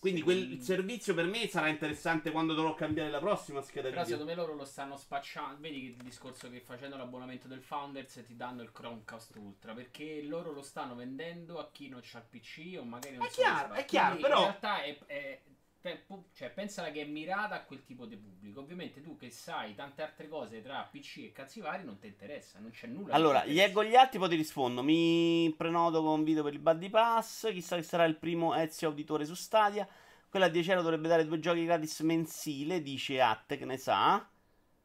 [0.02, 4.18] Quindi quel servizio per me sarà interessante quando dovrò cambiare la prossima scheda Però video.
[4.18, 5.60] secondo me loro lo stanno spacciando.
[5.60, 9.74] Vedi che il discorso che facendo l'abbonamento del Founders ti danno il Chromecast Ultra.
[9.74, 13.30] Perché loro lo stanno vendendo a chi non c'ha il PC o magari non È
[13.30, 14.98] chiaro, è chiaro, Quindi però- In realtà è.
[15.06, 15.40] è-
[15.82, 18.60] pe- cioè, pensala che è mirata a quel tipo di pubblico.
[18.60, 22.60] Ovviamente tu che sai tante altre cose tra PC e cazzi vari non ti interessa,
[22.60, 23.12] non c'è nulla.
[23.12, 24.82] Allora, gli altri, poi ti rispondo.
[24.82, 27.50] Mi prenoto con video per il Buddy Pass.
[27.50, 29.86] Chissà che sarà il primo Ezio auditore su Stadia.
[30.30, 34.26] Quella a 10 euro dovrebbe dare due giochi gratis mensile, dice Atte, che ne sa.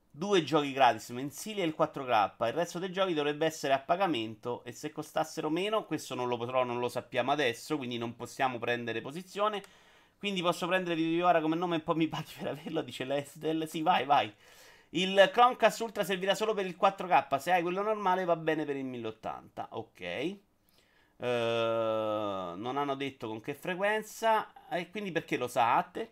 [0.10, 2.48] Due giochi gratis mensili e il 4K.
[2.48, 4.64] Il resto dei giochi dovrebbe essere a pagamento.
[4.64, 7.78] E se costassero meno, questo non lo potrò, non lo sappiamo adesso.
[7.78, 9.62] Quindi non possiamo prendere posizione.
[10.18, 13.68] Quindi posso prendere Video ora come nome e poi mi paghi per averlo, dice Lesdel.
[13.68, 14.34] Sì, vai, vai.
[14.90, 17.38] Il Chromecast Ultra servirà solo per il 4K.
[17.38, 19.68] Se hai quello normale va bene per il 1080.
[19.72, 20.02] Ok.
[20.02, 20.38] Eh,
[21.20, 24.52] non hanno detto con che frequenza.
[24.70, 26.12] E quindi perché lo sa a te?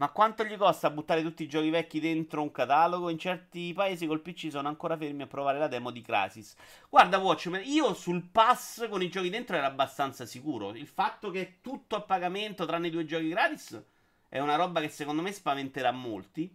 [0.00, 3.10] Ma quanto gli costa buttare tutti i giochi vecchi dentro un catalogo?
[3.10, 6.54] In certi paesi col PC sono ancora fermi a provare la demo di Crysis.
[6.88, 10.70] Guarda, Watchmen, io sul pass con i giochi dentro ero abbastanza sicuro.
[10.70, 13.84] Il fatto che è tutto a pagamento tranne i due giochi gratis
[14.26, 16.50] è una roba che secondo me spaventerà molti.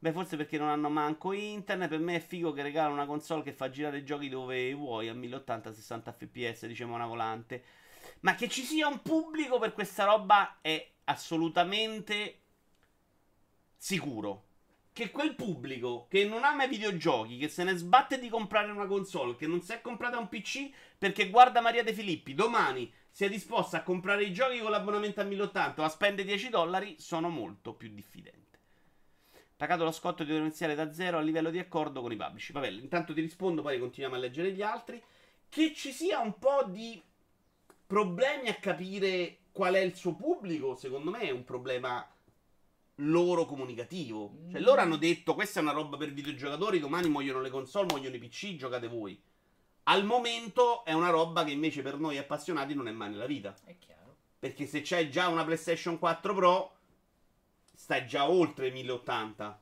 [0.00, 1.88] Beh, forse perché non hanno manco internet.
[1.88, 5.08] Per me è figo che regala una console che fa girare i giochi dove vuoi
[5.08, 7.62] a 1080-60 fps, diciamo una volante.
[8.22, 12.41] Ma che ci sia un pubblico per questa roba è assolutamente
[13.82, 14.44] sicuro.
[14.92, 18.86] Che quel pubblico che non ama i videogiochi, che se ne sbatte di comprare una
[18.86, 23.28] console, che non si è comprata un PC perché guarda Maria De Filippi, domani sia
[23.28, 27.28] disposta a comprare i giochi con l'abbonamento a 1080 o a spendere 10 dollari, sono
[27.28, 28.60] molto più diffidente.
[29.56, 32.52] Pagato lo scotto di iniziare da zero a livello di accordo con i publisher.
[32.52, 35.02] Vabbè, intanto ti rispondo, poi continuiamo a leggere gli altri.
[35.48, 37.02] Che ci sia un po' di
[37.86, 42.06] problemi a capire qual è il suo pubblico, secondo me è un problema
[43.10, 44.36] loro comunicativo.
[44.50, 44.64] Cioè, Mm.
[44.64, 48.18] loro hanno detto: questa è una roba per videogiocatori, domani muoiono le console, muoiono i
[48.18, 49.20] PC, giocate voi.
[49.84, 53.56] Al momento è una roba che invece per noi appassionati non è mai nella vita.
[53.64, 54.16] È chiaro.
[54.38, 56.76] Perché se c'hai già una PlayStation 4 Pro,
[57.74, 59.60] stai già oltre i 1080.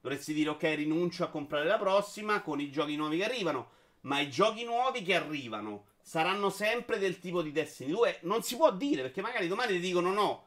[0.00, 3.70] Dovresti dire, ok, rinuncio a comprare la prossima con i giochi nuovi che arrivano.
[4.02, 8.20] Ma i giochi nuovi che arrivano saranno sempre del tipo di Destiny 2.
[8.22, 10.46] Non si può dire, perché magari domani ti dicono no.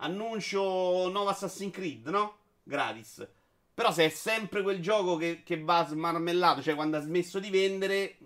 [0.00, 2.36] Annuncio nuovo Assassin's Creed, no?
[2.62, 3.26] Gratis.
[3.74, 7.50] Però se è sempre quel gioco che, che va smarmellato, cioè quando ha smesso di
[7.50, 8.18] vendere,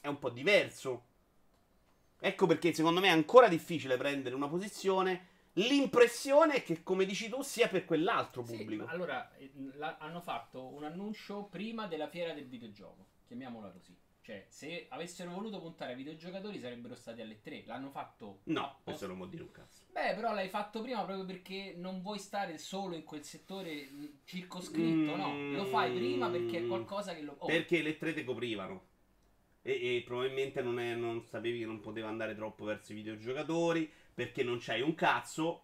[0.00, 1.04] è un po' diverso.
[2.20, 5.26] Ecco perché secondo me è ancora difficile prendere una posizione.
[5.54, 8.84] L'impressione è che, come dici tu, sia per quell'altro Sì, pubblico.
[8.84, 9.50] ma allora eh,
[9.98, 13.96] hanno fatto un annuncio prima della fiera del videogioco, chiamiamola così.
[14.22, 17.64] Cioè, se avessero voluto puntare ai videogiocatori sarebbero stati alle 3.
[17.66, 18.40] L'hanno fatto.
[18.44, 19.82] No, apposta- questo non vuol dire un cazzo.
[19.92, 24.18] Beh, però l'hai fatto prima proprio perché non vuoi stare solo in quel settore mh,
[24.24, 25.32] circoscritto, no?
[25.56, 27.34] Lo fai prima perché è qualcosa che lo.
[27.38, 28.88] oh, Perché le tre te coprivano.
[29.62, 33.90] E, e probabilmente non, è- non sapevi che non poteva andare troppo verso i videogiocatori.
[34.14, 35.62] Perché non c'hai un cazzo.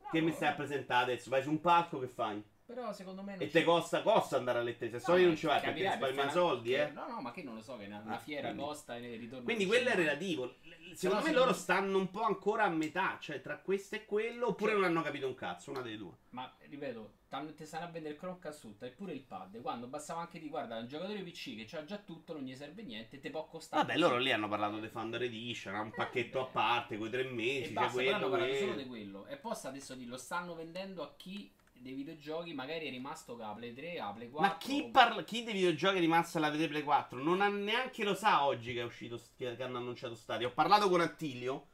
[0.00, 1.30] no, Che mi stai a presentare adesso?
[1.30, 2.42] Vai su un palco, che fai?
[2.64, 4.88] Però secondo me non E te costa, costa andare alle tre.
[4.98, 6.90] Se No, non eh, ci vai perché capirai, per risparmi fare una- soldi, eh.
[6.90, 9.16] No, no, ma che non lo so che una, una Ah, fiera quindi- costa e
[9.16, 9.44] ritorno.
[9.44, 10.54] Quindi quello è relativo.
[10.94, 14.72] Secondo me loro stanno un po' ancora a metà, cioè tra questo e quello, oppure
[14.74, 16.12] non hanno capito un cazzo, una delle due.
[16.30, 17.12] Ma ripeto,
[17.56, 19.60] te stanno a vendere il Chromecast e pure il pad.
[19.60, 22.82] Quando bastava anche di guarda, un giocatore PC che c'ha già tutto, non gli serve
[22.82, 23.84] niente, te può costare.
[23.84, 27.30] Vabbè, loro lì hanno parlato di Thunder Edition, un pacchetto a parte, quei tre E
[27.32, 28.66] mesi, c'è basta, però quello, hanno parlato quello.
[28.72, 29.26] solo di quello.
[29.26, 31.50] E poi adesso di lo stanno vendendo a chi
[31.82, 34.48] dei videogiochi magari è rimasto che Play 3, ha Play 4.
[34.48, 38.14] Ma chi, parla, chi dei videogiochi è rimasto alla Play 4 non ha neanche lo
[38.14, 40.46] sa oggi che è uscito, che, hanno annunciato Stadia.
[40.46, 41.66] Ho parlato con Attilio,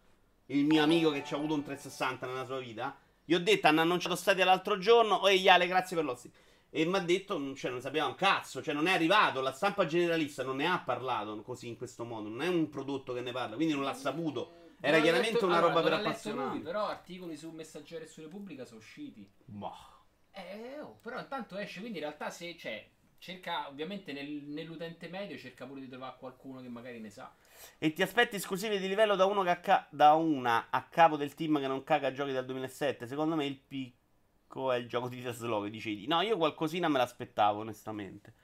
[0.46, 2.96] il mio amico che ci ha avuto un 360 nella sua vita.
[3.22, 6.32] Gli ho detto, hanno annunciato Stadia l'altro giorno, e Iale, grazie per l'ossi.
[6.70, 9.84] E mi ha detto, cioè, non sapeva un cazzo, cioè non è arrivato, la stampa
[9.84, 13.32] generalista non ne ha parlato così in questo modo, non è un prodotto che ne
[13.32, 14.66] parla, quindi non l'ha saputo.
[14.80, 16.48] Era chiaramente letto- una allora, roba per l'ha letto appassionati.
[16.50, 19.28] lui, però articoli su Messaggero e su Repubblica sono usciti.
[19.44, 19.97] Boh.
[20.32, 22.86] Eh, oh, però intanto esce, quindi in realtà se cioè,
[23.18, 27.34] cerca, ovviamente nel- nell'utente medio cerca pure di trovare qualcuno che magari ne sa.
[27.78, 31.34] E ti aspetti esclusive di livello da, uno che ca- da una a capo del
[31.34, 33.06] team che non caga giochi dal 2007?
[33.06, 36.06] Secondo me il picco è il gioco di Teslow, dice di.
[36.06, 38.34] No, io qualcosina me l'aspettavo, onestamente.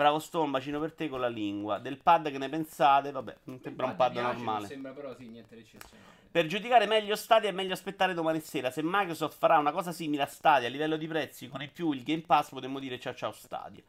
[0.00, 1.78] Bravo Stone, un bacino per te con la lingua.
[1.78, 3.10] Del pad che ne pensate?
[3.10, 4.66] Vabbè, non sembra un pad piace, normale.
[4.66, 6.08] Sembra però sì, niente di eccezionale.
[6.30, 8.70] Per giudicare meglio Stadia è meglio aspettare domani sera.
[8.70, 11.92] Se Microsoft farà una cosa simile a Stadia a livello di prezzi con in più
[11.92, 13.82] il Game Pass, potremmo dire ciao ciao Stadia.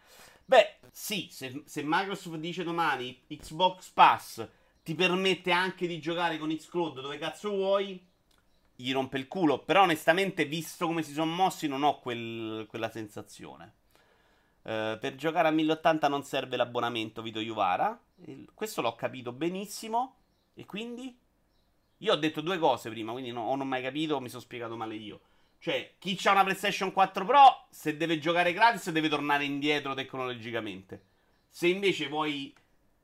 [0.44, 4.46] Beh, sì, se, se Microsoft dice domani Xbox Pass
[4.84, 8.06] ti permette anche di giocare con Xcloud dove cazzo vuoi,
[8.76, 9.60] gli rompe il culo.
[9.60, 13.76] Però onestamente, visto come si sono mossi, non ho quel- quella sensazione.
[14.64, 18.00] Eh, per giocare a 1080 non serve l'abbonamento, Vito Juvara.
[18.54, 20.18] Questo l'ho capito benissimo.
[20.54, 21.18] E quindi?
[21.98, 24.30] Io ho detto due cose prima, quindi no- o non ho mai capito o mi
[24.30, 25.22] sono spiegato male io.
[25.60, 31.06] Cioè, chi ha una PlayStation 4 Pro, se deve giocare gratis, deve tornare indietro tecnologicamente.
[31.50, 32.54] Se invece vuoi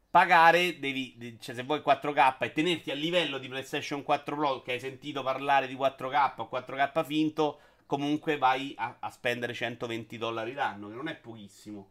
[0.09, 4.61] pagare, devi, de- cioè se vuoi 4K e tenerti a livello di PlayStation 4 Pro,
[4.63, 10.17] che hai sentito parlare di 4K o 4K finto, comunque vai a, a spendere 120
[10.17, 11.89] dollari l'anno, che non è pochissimo.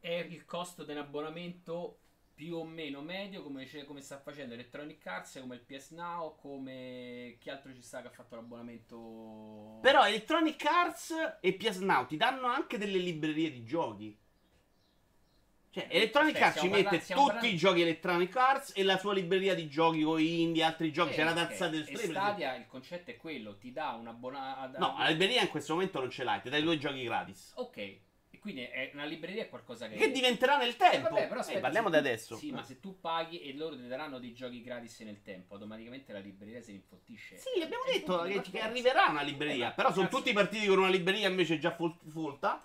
[0.00, 1.98] È il costo dell'abbonamento
[2.34, 7.36] più o meno medio come, come sta facendo Electronic Arts, come il PS Now, come
[7.38, 9.78] chi altro ci sta che ha fatto l'abbonamento...
[9.82, 14.18] Però Electronic Arts e PS Now ti danno anche delle librerie di giochi.
[15.72, 18.98] Cioè, Electronic Arts ci mette parla- stiamo tutti parlando- i giochi Electronic Arts e la
[18.98, 21.12] sua libreria di giochi con indie, altri giochi.
[21.12, 21.36] Eh, C'è la ok.
[21.36, 21.86] tazzata del.
[21.96, 24.78] Stadia il concetto è quello, ti dà un abbonato...
[24.78, 27.52] No, la libreria in questo momento non ce l'hai, ti dai due giochi gratis.
[27.56, 28.00] Ok, e
[28.38, 29.96] quindi è una libreria è qualcosa che...
[29.96, 31.08] Che diventerà nel Eh, tempo.
[31.08, 32.36] vabbè, però Eh, aspetta, parliamo se di tu- adesso.
[32.36, 36.12] Sì, ma se tu paghi e loro ti daranno dei giochi gratis nel tempo, automaticamente
[36.12, 37.38] la libreria si infottisce.
[37.38, 39.70] Sì, abbiamo detto che, che arriverà una libreria.
[39.70, 42.62] Eh, però sono tutti partiti con una libreria invece già fol- folta.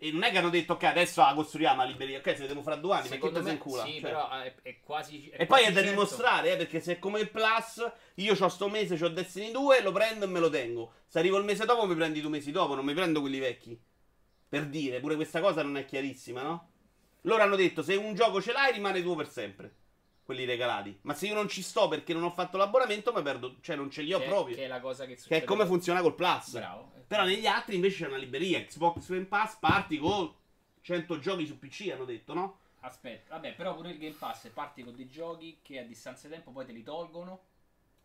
[0.00, 2.18] E non è che hanno detto, ok, adesso la costruiamo la libreria.
[2.18, 4.00] Ok, se vedremo fra due anni, perché Secondo te me sì, Cioè.
[4.00, 5.28] però è, è quasi...
[5.28, 8.36] E poi è quasi da certo- dimostrare, eh, perché se è come il Plus, io
[8.38, 10.92] ho sto mese, ho Destiny 2, lo prendo e me lo tengo.
[11.08, 13.76] Se arrivo il mese dopo, mi prendi due mesi dopo, non mi prendo quelli vecchi.
[14.48, 16.70] Per dire, pure questa cosa non è chiarissima, no?
[17.22, 19.74] Loro hanno detto, se un gioco ce l'hai, rimane tuo per sempre.
[20.28, 20.98] Quelli regalati.
[21.04, 23.90] Ma se io non ci sto perché non ho fatto l'abbonamento, mi perdo, cioè non
[23.90, 24.56] ce li ho che, proprio.
[24.56, 25.40] Che è la cosa che Che succede.
[25.40, 26.52] è come funziona col Plus.
[26.52, 26.92] Bravo.
[27.06, 28.62] Però negli altri invece c'è una libreria.
[28.62, 30.30] Xbox Game Pass, parti con
[30.82, 32.58] 100 giochi su PC, hanno detto, no?
[32.80, 36.34] Aspetta, vabbè, però pure il Game Pass parti con dei giochi che a distanza di
[36.34, 37.44] tempo poi te li tolgono.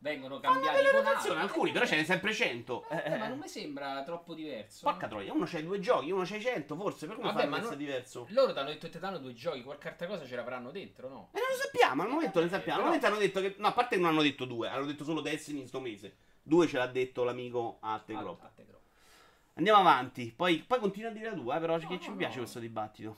[0.03, 1.31] Vengono cambiati con altri.
[1.31, 2.87] alcuni, però ce ne sempre 100.
[2.89, 3.29] Eh, Eh, ma eh.
[3.29, 4.85] non mi sembra troppo diverso.
[4.85, 7.77] Porca troia, uno c'ha due giochi, uno c'ha 100, forse, per come Vabbè, ma non-
[7.77, 8.27] diverso?
[8.29, 11.07] Loro ti hanno detto che ti danno due giochi, qualche altra cosa ce l'avranno dentro,
[11.07, 11.29] no?
[11.31, 12.79] E non lo sappiamo, al momento ne sappiamo.
[12.79, 13.55] Al momento hanno detto che.
[13.57, 16.17] No, a parte che non hanno detto due, hanno detto solo Destiny in sto mese.
[16.43, 18.43] Due ce l'ha detto l'amico a Te Crop.
[18.43, 18.81] a te, Crop.
[19.53, 20.33] Andiamo avanti.
[20.35, 22.59] Poi, poi continua a dire la tua, eh, però che No, ci no, piace questo
[22.59, 23.17] dibattito.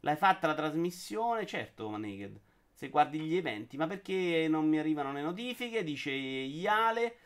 [0.00, 1.46] L'hai fatta la trasmissione?
[1.46, 2.40] Certo, Naked.
[2.76, 5.82] Se guardi gli eventi, ma perché non mi arrivano le notifiche?
[5.82, 7.16] Dice Iale.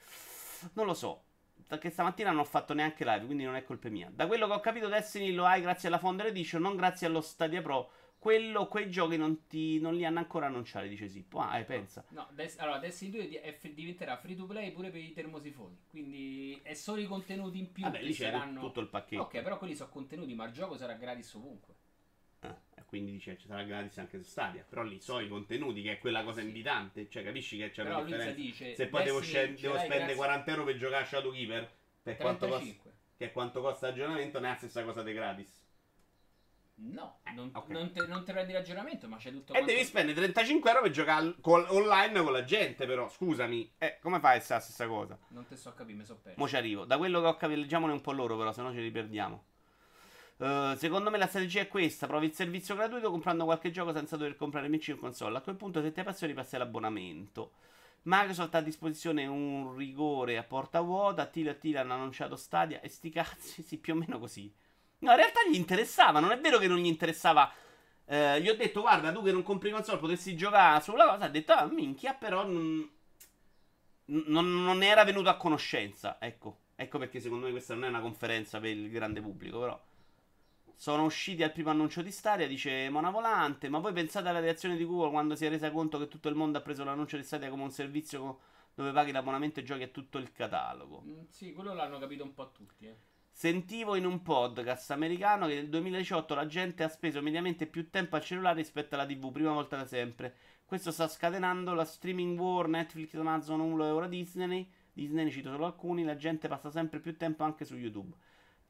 [0.75, 1.25] Non lo so.
[1.67, 4.09] Perché stamattina non ho fatto neanche live, quindi non è colpa mia.
[4.15, 7.21] Da quello che ho capito, Destiny lo hai grazie alla Founder Edition, non grazie allo
[7.21, 7.91] Stadia Pro.
[8.21, 11.41] Quello, quei giochi non, ti, non li hanno ancora annunciati, dice Sippo.
[11.41, 12.05] Ah, eh, pensa.
[12.11, 15.13] No, Des- allora Destiny 2 di- è f- diventerà free to play pure per i
[15.13, 15.77] termosifoni.
[15.89, 18.61] Quindi è solo i contenuti in più Vabbè, che lì c'è saranno.
[18.61, 19.23] tutto il pacchetto.
[19.23, 21.75] Ok, però quelli sono contenuti, ma il gioco sarà gratis ovunque.
[22.91, 24.65] Eh, quindi dice ci sarà gratis anche su Stadia.
[24.69, 27.09] Però lì so i contenuti, che è quella cosa invitante.
[27.09, 28.35] Cioè, capisci che c'è Però una differenza.
[28.35, 31.71] dice Se poi devo, ce devo spendere grazie- 40 euro per giocare a Shadowkeeper,
[32.03, 32.93] per quanto costa, 35.
[33.17, 35.59] che è quanto costa l'aggiornamento, non è la stessa cosa di gratis.
[36.83, 37.69] No, non, ok.
[37.69, 40.83] non te, non te prendi l'aggiornamento, ma c'è tutto E quanto- devi spendere 35 euro
[40.83, 43.07] per giocare col- online con la gente, però.
[43.09, 43.75] Scusami.
[43.79, 45.19] Eh, come fai a essere la stessa cosa?
[45.29, 46.41] Non te so capire, mi so perso.
[46.41, 46.87] Mo ci arrivo.
[46.87, 49.45] Da quello che ho capito, leggiamone un po' loro, però, se no ci riperdiamo.
[50.43, 54.17] Eh, secondo me la strategia è questa: provi il servizio gratuito comprando qualche gioco senza
[54.17, 55.37] dover comprare PC o console.
[55.39, 57.53] A quel punto, se ti appassioni, passi all'abbonamento.
[58.03, 61.23] Microsoft ha a disposizione un rigore a porta vuota.
[61.23, 62.81] Attila e Attila hanno annunciato Stadia.
[62.81, 64.51] E sti cazzi, sì, più o meno così.
[65.01, 66.21] No, in realtà gli interessava.
[66.21, 67.53] Non è vero che non gli interessava.
[68.07, 71.27] Eh, gli ho detto, guarda, tu che non compri console potessi giocare sulla cosa.
[71.27, 72.89] Ha detto, ah, minchia, però non,
[74.07, 76.17] non, non era venuto a conoscenza.
[76.21, 79.81] Ecco, ecco perché secondo me questa non è una conferenza per il grande pubblico, però.
[80.81, 84.79] Sono usciti al primo annuncio di Stadia, dice Mona Volante, ma voi pensate alla reazione
[84.79, 87.23] di Google quando si è resa conto che tutto il mondo ha preso l'annuncio di
[87.23, 88.39] Stadia come un servizio
[88.73, 91.03] dove paghi l'abbonamento e giochi a tutto il catalogo?
[91.07, 92.97] Mm, sì, quello l'hanno capito un po' tutti, eh.
[93.31, 98.17] Sentivo in un podcast americano che nel 2018 la gente ha speso mediamente più tempo
[98.17, 100.35] al cellulare rispetto alla TV, prima volta da sempre.
[100.65, 104.67] Questo sta scatenando la streaming war, Netflix, Amazon, Hulu e ora Disney.
[104.95, 108.17] Disney ne cito solo alcuni, la gente passa sempre più tempo anche su YouTube.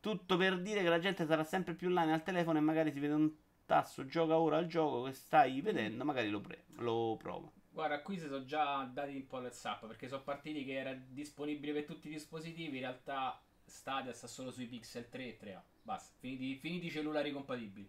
[0.01, 3.01] Tutto per dire che la gente sarà sempre più online al telefono e magari si
[3.01, 3.31] vede un
[3.67, 7.51] tasto, gioca ora al gioco che stai vedendo, magari lo, pre- lo prova.
[7.69, 11.73] Guarda, qui si sono già dati un po' up perché sono partiti che era disponibile
[11.73, 12.77] per tutti i dispositivi.
[12.77, 15.63] In realtà Stadia sta solo sui Pixel 3 e 3A.
[15.83, 17.89] Basta, finiti, finiti i cellulari compatibili.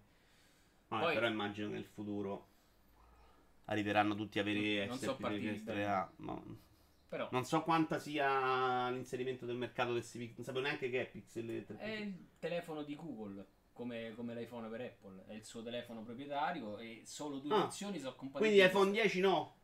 [0.89, 2.47] Vabbè, Poi- però immagino che nel futuro
[3.65, 5.83] arriveranno tutti a avere Non SPP so partiti bene.
[5.83, 6.09] 3A.
[6.17, 6.69] no.
[7.11, 10.37] Però Non so quanta sia l'inserimento del mercato del Civic.
[10.37, 11.77] Non sapevo neanche che è Pixel 3.
[11.77, 13.45] è il telefono di Google.
[13.73, 17.99] Come, come l'iPhone per Apple, è il suo telefono proprietario e solo due Ah, opzioni
[17.99, 18.55] sono compatibili.
[18.55, 19.55] Quindi iPhone 10 no.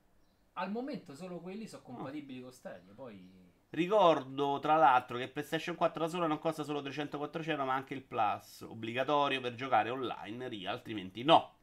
[0.53, 2.93] Al momento solo quelli sono compatibili con Stadia.
[2.93, 3.31] Poi
[3.69, 8.01] Ricordo tra l'altro che PlayStation 4 da sola non costa solo 300-400 ma anche il
[8.01, 11.56] Plus, obbligatorio per giocare online, RIA, altrimenti no.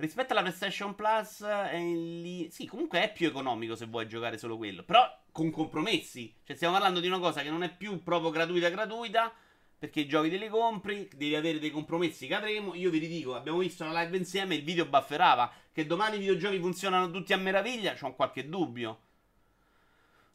[0.00, 2.50] Rispetto alla PlayStation Plus, è lì...
[2.50, 6.34] sì, comunque è più economico se vuoi giocare solo quello, però con compromessi.
[6.42, 9.30] Cioè stiamo parlando di una cosa che non è più proprio gratuita gratuita,
[9.78, 12.74] perché i giochi te li compri, devi avere dei compromessi che avremo.
[12.74, 16.58] Io vi ridico, abbiamo visto la live insieme, il video bufferava, che domani i videogiochi
[16.58, 19.00] funzionano tutti a meraviglia, c'ho qualche dubbio.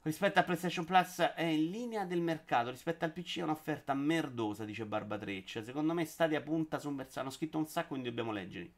[0.03, 4.63] Rispetto a PlayStation Plus è in linea del mercato, rispetto al PC è un'offerta merdosa,
[4.63, 5.63] dice Barbatreccia.
[5.63, 7.19] Secondo me Stadia punta su un verso...
[7.19, 8.71] Hanno scritto un sacco, quindi dobbiamo leggerli.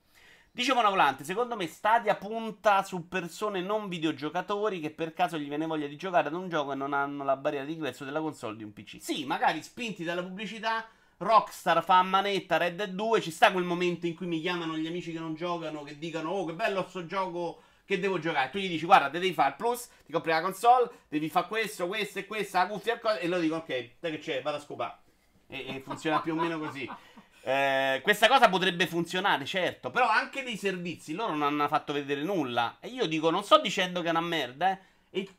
[0.57, 5.67] Dice Monavolante, secondo me Stadia punta su persone non videogiocatori che per caso gli viene
[5.67, 8.57] voglia di giocare ad un gioco e non hanno la barriera di ingresso della console
[8.57, 8.97] di un PC.
[8.99, 10.83] Sì, magari spinti dalla pubblicità,
[11.17, 14.75] Rockstar fa a manetta Red Dead 2, ci sta quel momento in cui mi chiamano
[14.77, 18.49] gli amici che non giocano, che dicono "Oh, che bello sto gioco che devo giocare".
[18.49, 21.85] Tu gli dici "Guarda, devi fare il plus, ti compri la console, devi fare questo,
[21.85, 24.57] questo e questa, la cuffia e cosa", e loro dicono "Ok, te che c'è, vado
[24.57, 24.97] a scopare".
[25.49, 26.89] E, e funziona più o meno così.
[27.47, 32.21] Eh, questa cosa potrebbe funzionare, certo, però anche dei servizi loro non hanno fatto vedere
[32.21, 32.75] nulla.
[32.81, 34.79] E io dico, non sto dicendo che è una merda, eh,
[35.11, 35.29] e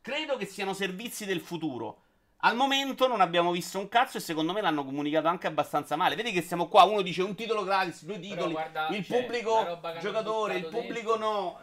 [0.00, 2.02] credo che siano servizi del futuro.
[2.40, 6.14] Al momento non abbiamo visto un cazzo e secondo me l'hanno comunicato anche abbastanza male.
[6.14, 9.80] Vedi che siamo qua, uno dice un titolo gratis, due titoli, guarda, il cioè, pubblico
[9.98, 11.28] giocatore, il pubblico dentro.
[11.28, 11.60] no.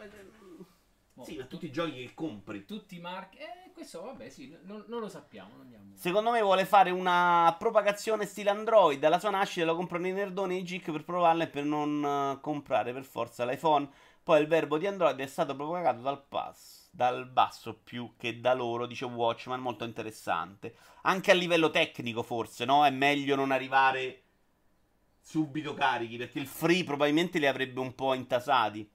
[1.14, 2.66] boh, Sì, ma tu- tutti i giochi che compri.
[2.66, 3.38] tutti i marchi.
[3.38, 5.56] Eh, questo vabbè, sì, non, non lo sappiamo.
[5.56, 5.92] Non.
[5.94, 9.02] Secondo me vuole fare una propagazione stile Android.
[9.02, 12.02] Alla sua nascita lo comprano i nerdoni e i geek per provarla e per non
[12.36, 13.88] eh, comprare per forza l'iPhone.
[14.22, 18.54] Poi il verbo di Android è stato propagato dal pass, dal basso più che da
[18.54, 20.74] loro, dice Watchman, molto interessante.
[21.02, 22.86] Anche a livello tecnico forse, no?
[22.86, 24.22] È meglio non arrivare
[25.20, 28.90] subito carichi, perché il free probabilmente li avrebbe un po' intasati.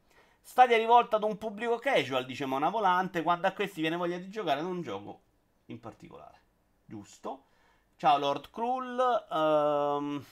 [0.50, 4.32] Stadia rivolta ad un pubblico casual, dice Mona Volante, quando a questi viene voglia di
[4.32, 5.22] giocare ad un gioco
[5.66, 6.42] in particolare.
[6.84, 7.46] Giusto.
[7.98, 9.00] Ciao Lord Krull.
[9.32, 10.26] ehm,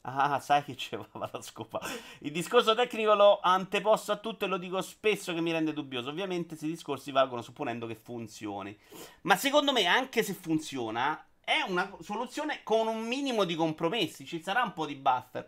[0.00, 1.80] Ah, sai che c'è la scopa.
[2.20, 6.08] Il discorso tecnico lo anteposto a tutto e lo dico spesso che mi rende dubbioso.
[6.08, 8.76] Ovviamente questi discorsi valgono supponendo che funzioni.
[9.22, 14.24] Ma secondo me, anche se funziona, è una soluzione con un minimo di compromessi.
[14.24, 15.46] Ci sarà un po' di buffer.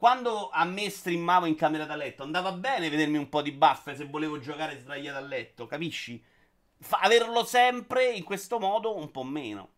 [0.00, 3.94] Quando a me streamavo in camera da letto, andava bene vedermi un po' di buffer
[3.94, 6.24] se volevo giocare sdraiato a letto, capisci?
[6.78, 9.72] Fa- averlo sempre in questo modo un po' meno.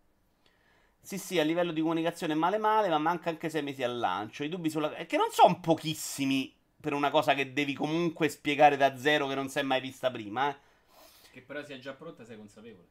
[1.01, 4.45] Sì, sì, a livello di comunicazione male male, ma manca anche sei mesi al lancio.
[4.45, 4.95] I dubbi sulla...
[4.95, 9.35] È che non sono pochissimi per una cosa che devi comunque spiegare da zero che
[9.35, 10.57] non è mai vista prima, eh.
[11.33, 12.87] Che però sia già pronta, sei consapevole.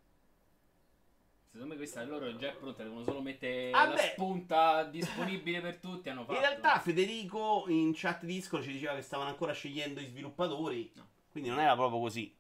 [1.52, 4.12] Secondo me questa loro è già pronta, devono solo mettere la Vabbè.
[4.14, 6.08] spunta disponibile per tutti.
[6.08, 6.34] Hanno fatto.
[6.36, 11.08] In realtà Federico in chat Discord ci diceva che stavano ancora scegliendo i sviluppatori, No.
[11.30, 12.34] quindi non era proprio così.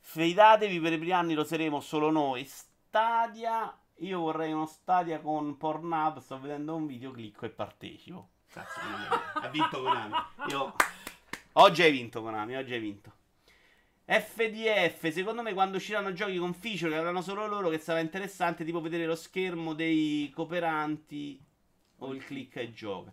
[0.00, 2.44] Fidatevi, per i primi anni lo saremo solo noi.
[2.44, 8.28] Stadia, io vorrei uno Stadia con Pornhub, sto vedendo un video, clicco e partecipo.
[8.48, 8.80] Cazzo,
[9.40, 10.14] ha vinto Konami.
[10.48, 10.74] Io...
[11.52, 13.12] Oggi hai vinto Konami, oggi hai vinto.
[14.04, 18.64] FDF, secondo me quando usciranno giochi con feature che avranno solo loro che sarà interessante
[18.64, 21.40] tipo vedere lo schermo dei cooperanti
[21.98, 23.12] o il click e gioca.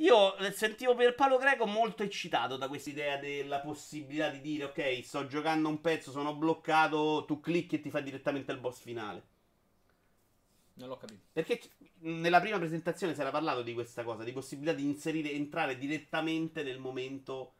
[0.00, 4.64] Io eh, sentivo per Paolo Greco molto eccitato da questa idea della possibilità di dire
[4.64, 8.80] ok, sto giocando un pezzo, sono bloccato, tu clicchi e ti fa direttamente il boss
[8.80, 9.34] finale.
[10.74, 11.20] Non l'ho capito.
[11.32, 11.60] Perché
[12.00, 16.62] nella prima presentazione si era parlato di questa cosa, di possibilità di inserire, entrare direttamente
[16.62, 17.55] nel momento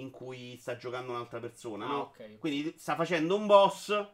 [0.00, 1.98] in cui sta giocando un'altra persona, Ah, no?
[2.00, 2.38] ok.
[2.38, 4.06] Quindi sta facendo un boss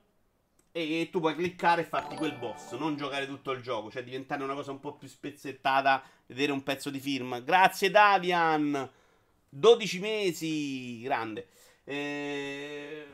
[0.76, 4.42] e tu puoi cliccare e farti quel boss, non giocare tutto il gioco, cioè diventare
[4.42, 7.44] una cosa un po' più spezzettata, vedere un pezzo di film.
[7.44, 8.90] Grazie Davian!
[9.48, 11.46] 12 mesi, grande.
[11.84, 13.06] Eh,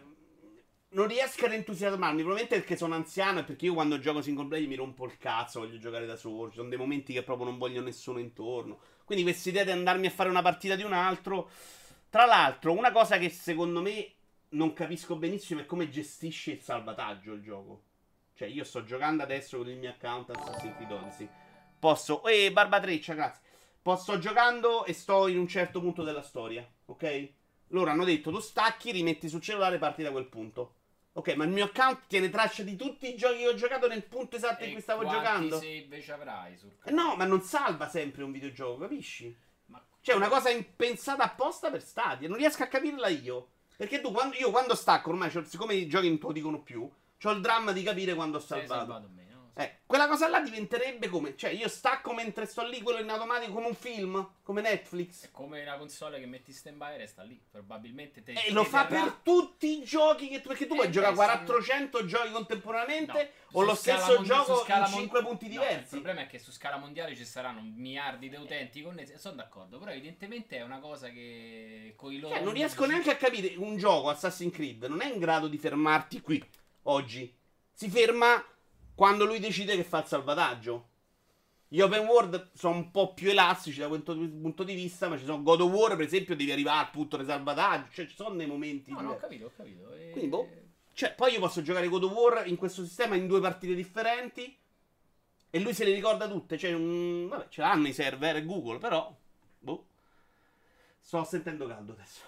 [0.92, 4.66] non riesco ad entusiasmarmi, probabilmente perché sono anziano e perché io quando gioco single player
[4.66, 7.58] mi rompo il cazzo, voglio giocare da solo, ci sono dei momenti che proprio non
[7.58, 8.78] voglio nessuno intorno.
[9.04, 11.50] Quindi questa idea di andarmi a fare una partita di un altro...
[12.10, 14.12] Tra l'altro, una cosa che secondo me
[14.50, 17.82] non capisco benissimo è come gestisce il salvataggio il gioco.
[18.34, 21.28] Cioè, io sto giocando adesso con il mio account Assassin's Creed Odyssey.
[21.78, 22.24] Posso...
[22.24, 23.42] Eh, Barbatreccia, grazie.
[23.80, 27.28] Posso sto giocando e sto in un certo punto della storia, ok?
[27.68, 30.74] Loro hanno detto, tu stacchi, rimetti sul cellulare e parti da quel punto.
[31.12, 34.04] Ok, ma il mio account tiene traccia di tutti i giochi che ho giocato nel
[34.04, 35.58] punto esatto in E cui stavo giocando.
[35.58, 39.34] save ci avrai sul Eh, No, ma non salva sempre un videogioco, capisci?
[40.02, 42.28] Cioè, una cosa in- pensata apposta per Stadia.
[42.28, 43.48] Non riesco a capirla io.
[43.76, 46.60] Perché tu, quando, io quando stacco, ormai, c'ho- siccome i giochi non te lo dicono
[46.62, 46.88] più,
[47.22, 48.72] ho il dramma di capire quando ho salvato.
[48.72, 49.28] salvato me?
[49.62, 51.36] Eh, quella cosa là diventerebbe come.
[51.36, 55.24] Cioè, io stacco mentre sto lì, quello in automatico, come un film, come Netflix.
[55.26, 57.38] È come una console che metti stand by e resta lì.
[57.50, 60.48] Probabilmente te E lo fa terrà- per tutti i giochi che tu.
[60.48, 64.64] Perché tu Eh, puoi giocare stanno- 400 giochi contemporaneamente No, o lo stesso su gioco
[64.66, 65.82] in mon- 5 punti No, diversi.
[65.96, 69.18] il problema è che su scala mondiale ci saranno miliardi di utenti connessi.
[69.18, 72.34] Sono d'accordo, però evidentemente è una cosa che con i loro.
[72.34, 73.54] Cioè, non riesco neanche a capire.
[73.56, 76.42] Un gioco Assassin's Creed non è in grado di fermarti qui
[76.84, 77.36] oggi.
[77.72, 78.42] Si ferma
[79.00, 80.88] quando lui decide che fa il salvataggio.
[81.68, 85.24] Gli open world sono un po' più elastici da questo punto di vista, ma ci
[85.24, 87.92] sono God of War, per esempio, devi arrivare al punto del salvataggio.
[87.94, 88.92] Cioè, ci sono dei momenti.
[88.92, 89.90] No, no, ho capito, ho capito.
[89.94, 90.48] E- Quindi, boh.
[90.92, 94.54] Cioè, poi io posso giocare God of War in questo sistema in due partite differenti.
[95.48, 96.58] E lui se le ricorda tutte.
[96.58, 97.26] Cioè, un...
[97.26, 99.16] vabbè, ce l'hanno i server Google, però.
[99.60, 99.86] Boh.
[101.00, 102.20] Sto sentendo caldo adesso.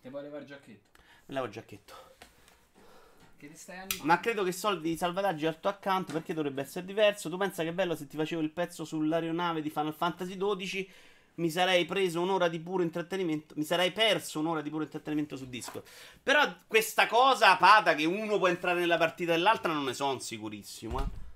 [0.00, 1.00] Ti puoi levare il giacchetto.
[1.26, 1.94] Me lavo il giacchetto.
[3.38, 4.04] Che ti stai animando?
[4.04, 7.30] Ma credo che soldi di salvataggio al tuo account perché dovrebbe essere diverso.
[7.30, 10.90] Tu pensa che bello se ti facevo il pezzo sull'aeronave di Final Fantasy XII?
[11.34, 13.54] Mi sarei preso un'ora di puro intrattenimento.
[13.56, 15.86] Mi sarei perso un'ora di puro intrattenimento su Discord.
[16.20, 20.98] Però questa cosa, Pata, che uno può entrare nella partita dell'altra, non ne sono sicurissimo.
[20.98, 21.26] Eh.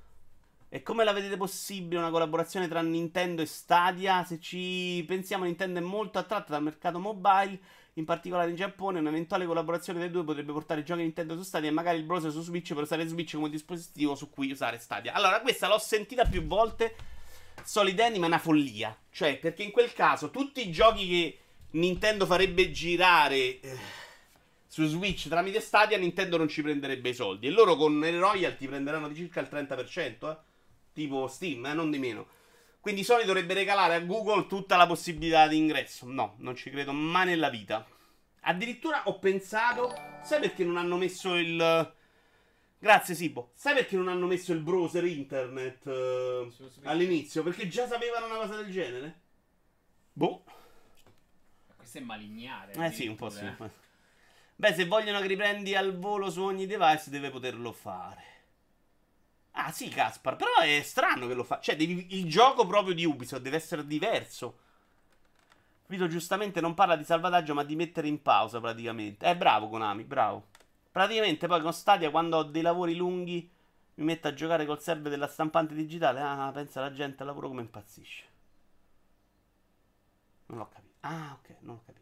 [0.74, 4.24] E come la vedete possibile una collaborazione tra Nintendo e Stadia?
[4.24, 7.60] Se ci pensiamo, Nintendo è molto attratta dal mercato mobile,
[7.94, 8.98] in particolare in Giappone.
[8.98, 12.42] Un'eventuale collaborazione dei due potrebbe portare giochi Nintendo su Stadia e magari il browser su
[12.42, 15.12] Switch per usare Switch come dispositivo su cui usare Stadia.
[15.12, 16.94] Allora, questa l'ho sentita più volte.
[17.64, 18.96] Solid Anima è una follia.
[19.10, 21.38] Cioè, perché in quel caso tutti i giochi che
[21.72, 23.60] Nintendo farebbe girare.
[23.60, 24.00] eh,
[24.72, 28.66] su Switch tramite Stadia Nintendo non ci prenderebbe i soldi e loro con le royalty
[28.66, 30.36] prenderanno di circa il 30%, eh?
[30.94, 31.74] tipo Steam, eh?
[31.74, 32.26] non di meno.
[32.82, 36.04] Quindi Sony dovrebbe regalare a Google tutta la possibilità di ingresso.
[36.04, 37.86] No, non ci credo mai nella vita.
[38.40, 41.94] Addirittura ho pensato, sai perché non hanno messo il
[42.82, 43.52] Grazie Sibo.
[43.54, 46.50] Sai perché non hanno messo il browser internet eh,
[46.82, 47.44] all'inizio?
[47.44, 49.20] Perché già sapevano una cosa del genere?
[50.12, 50.42] Boh.
[51.76, 52.72] Questo è malignare.
[52.72, 53.44] Eh sì, un po' sì.
[53.44, 53.70] eh.
[54.56, 58.31] Beh, se vogliono che riprendi al volo su ogni device, deve poterlo fare.
[59.52, 61.60] Ah, sì, Caspar, però è strano che lo fa.
[61.60, 64.58] Cioè, devi- il gioco proprio di Ubisoft deve essere diverso.
[65.86, 69.26] Vito giustamente non parla di salvataggio, ma di mettere in pausa praticamente.
[69.26, 70.46] Eh, bravo Konami, bravo.
[70.90, 73.48] Praticamente poi con Stadia, quando ho dei lavori lunghi,
[73.96, 76.20] mi metto a giocare col server della stampante digitale.
[76.20, 78.24] Ah, pensa la gente al lavoro come impazzisce.
[80.46, 80.94] Non l'ho capito.
[81.00, 82.01] Ah, ok, non l'ho capito.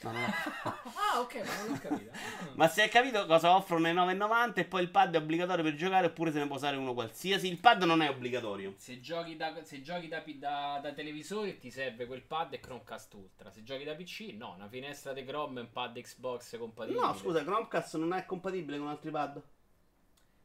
[0.00, 0.18] No, l'ho
[0.94, 2.10] Ah, ok, ma non l'ho capito.
[2.54, 5.74] Ma se hai capito cosa offrono i 9,90 e poi il pad è obbligatorio per
[5.74, 7.48] giocare oppure se ne può usare uno qualsiasi?
[7.48, 8.74] Il pad non è obbligatorio.
[8.76, 13.14] Se giochi, da, se giochi da, da- da televisore ti serve quel pad e Chromecast
[13.14, 13.50] Ultra.
[13.50, 17.04] Se giochi da PC, no, una finestra di Chrome e un pad Xbox compatibile.
[17.04, 19.42] No, scusa, Chromecast non è compatibile con altri pad?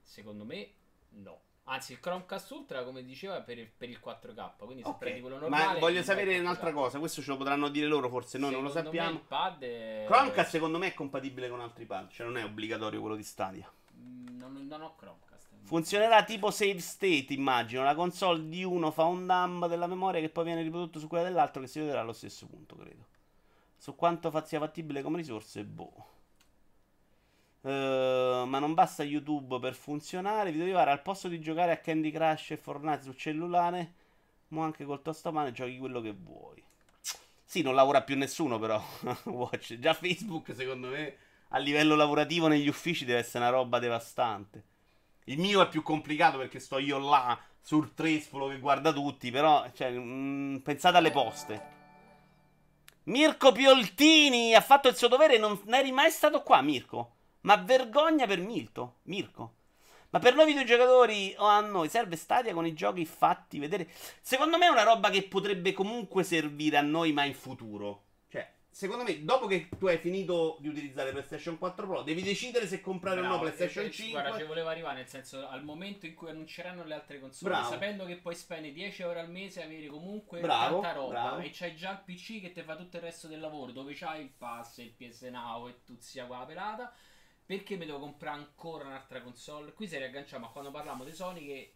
[0.02, 0.70] Secondo me,
[1.10, 1.42] no.
[1.66, 4.52] Anzi, il Chromecast Ultra, come diceva, per il, per il 4K.
[4.58, 5.74] Quindi se Ok, prendi quello normale.
[5.74, 6.74] Ma voglio sapere un'altra 4K.
[6.74, 9.18] cosa, questo ce lo potranno dire loro forse, noi non lo Secondo sappiamo.
[9.18, 10.04] il pad è...
[10.08, 13.72] Chromecast secondo me è compatibile con altri pad, cioè non è obbligatorio quello di Stadia.
[13.96, 15.22] Mm, Non, non ho Chromecast.
[15.64, 17.84] Funzionerà tipo save state, immagino.
[17.84, 21.24] La console di uno fa un dump della memoria che poi viene riprodotto su quella
[21.24, 23.08] dell'altro che si vedrà allo stesso punto, credo.
[23.78, 26.08] Su quanto sia fattibile come risorse, boh.
[27.66, 30.52] Eh, ma non basta YouTube per funzionare.
[30.52, 33.94] Vi devo arrivare al posto di giocare a Candy Crush e Fortnite sul cellulare.
[34.50, 36.62] Mo anche col tostamane giochi quello che vuoi.
[37.46, 38.84] Sì, non lavora più nessuno, però.
[39.26, 39.80] Watch.
[39.80, 41.16] Già Facebook, secondo me,
[41.50, 44.72] a livello lavorativo negli uffici deve essere una roba devastante.
[45.26, 49.66] Il mio è più complicato perché sto io là sul trespolo che guarda tutti, però
[49.74, 51.72] cioè, mm, pensate alle poste.
[53.04, 57.16] Mirko Pioltini ha fatto il suo dovere, non eri mai stato qua, Mirko.
[57.44, 59.56] Ma vergogna per Milto, Mirko.
[60.12, 63.90] Ma per noi videogiocatori o a noi serve Stadia con i giochi fatti vedere.
[64.22, 68.04] Secondo me è una roba che potrebbe comunque servire a noi, ma in futuro.
[68.30, 72.68] Cioè, secondo me, dopo che tu hai finito di utilizzare PlayStation 4 Pro, devi decidere
[72.68, 74.22] se comprare o no PlayStation e- e- 5.
[74.22, 77.70] Guarda, ci volevo arrivare nel senso al momento in cui annunceranno le altre console, Bravo.
[77.72, 81.38] sapendo che puoi spendere 10 euro al mese e avere comunque Bravo, tanta roba bravo.
[81.40, 84.22] e c'hai già il PC che ti fa tutto il resto del lavoro, dove c'hai
[84.22, 86.94] il pass, il PS Now e tu sia qua la pelata.
[87.46, 89.74] Perché mi devo comprare ancora un'altra console?
[89.74, 91.74] Qui si riagganciamo a quando parliamo di Sony che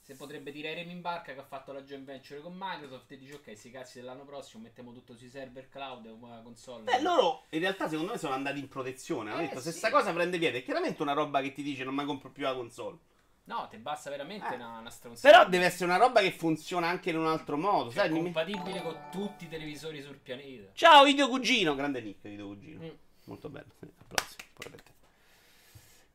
[0.00, 3.18] se potrebbe dire Remy in barca che ha fatto la joint venture con Microsoft e
[3.18, 6.84] dice ok, sti cazzi dell'anno prossimo mettiamo tutto sui server cloud e una console.
[6.84, 9.30] Beh, loro in realtà secondo me sono andati in protezione.
[9.30, 9.78] Hanno Eh, detto se sì.
[9.78, 12.44] sta cosa prende piede, è chiaramente una roba che ti dice non mi compro più
[12.44, 12.98] la console.
[13.44, 14.54] No, ti basta veramente Eh.
[14.54, 15.36] una, una stronzata.
[15.36, 17.90] Però deve essere una roba che funziona anche in un altro modo.
[17.90, 20.70] Cioè, sai, mi- compatibile con tutti i televisori sul pianeta.
[20.72, 21.74] Ciao, Idio Cugino.
[21.74, 22.84] Grande Nick, Idio Cugino.
[22.84, 22.88] Mm.
[23.24, 23.72] Molto bello.
[24.02, 24.36] Applausi.
[24.54, 24.89] Pure per te.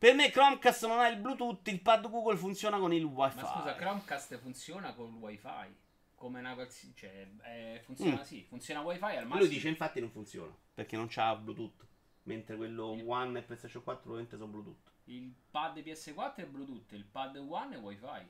[0.06, 3.42] Per me Chromecast non ha il Bluetooth, il pad Google funziona con il Wi-Fi.
[3.42, 5.76] Ma scusa, Chromecast funziona col wifi.
[6.14, 6.56] Come una.
[6.94, 8.22] Cioè, eh, funziona Mm.
[8.22, 9.40] sì, funziona wifi al massimo.
[9.40, 11.88] Lui dice infatti non funziona, perché non c'ha Bluetooth.
[12.26, 14.92] Mentre quello One e PlayStation 4 probabilmente sono Bluetooth.
[15.06, 18.30] Il pad PS4 è Bluetooth, il pad One è wifi.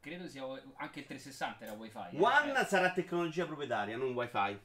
[0.00, 0.42] Credo sia.
[0.76, 1.98] Anche il 360 era wifi.
[2.16, 2.18] eh.
[2.18, 4.58] One Eh, sarà tecnologia proprietaria, non Wi-Fi.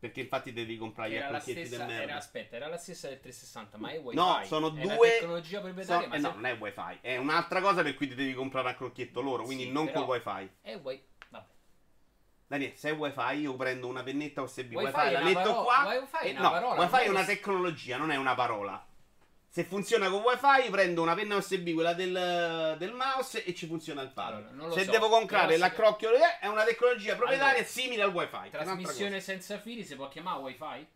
[0.00, 1.84] Perché infatti devi comprare gli era accrocchietti stessa.
[1.84, 2.16] del Era, merda.
[2.16, 4.16] aspetta, era la stessa del 360, ma è wifi.
[4.16, 5.10] No, sono È due.
[5.10, 6.98] tecnologia proprietaria, so- ma eh, se- no, non è wifi.
[7.02, 9.42] È un'altra cosa per cui ti devi comprare un crocchietto loro.
[9.44, 10.50] Quindi Sì, non col wifi.
[10.62, 11.04] È wifi.
[11.28, 11.44] Vabbè.
[12.46, 14.72] Daniele, se è wifi, io prendo una pennetta USB.
[14.72, 15.84] Wifi Wifi, la metto paro- qua.
[15.88, 18.86] wifi è e- una no, parola, wifi è una tecnologia, non è una parola.
[19.52, 24.00] Se funziona con wifi, prendo una penna USB, quella del, del mouse, e ci funziona
[24.00, 24.46] il pad.
[24.52, 28.50] Allora, se so, devo comprare se- l'accrocchio, è una tecnologia proprietaria Allora, simile al wifi.
[28.50, 30.86] Trasmissione senza fili si può chiamare wifi?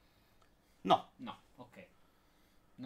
[0.83, 1.11] No.
[1.17, 1.77] No, ok.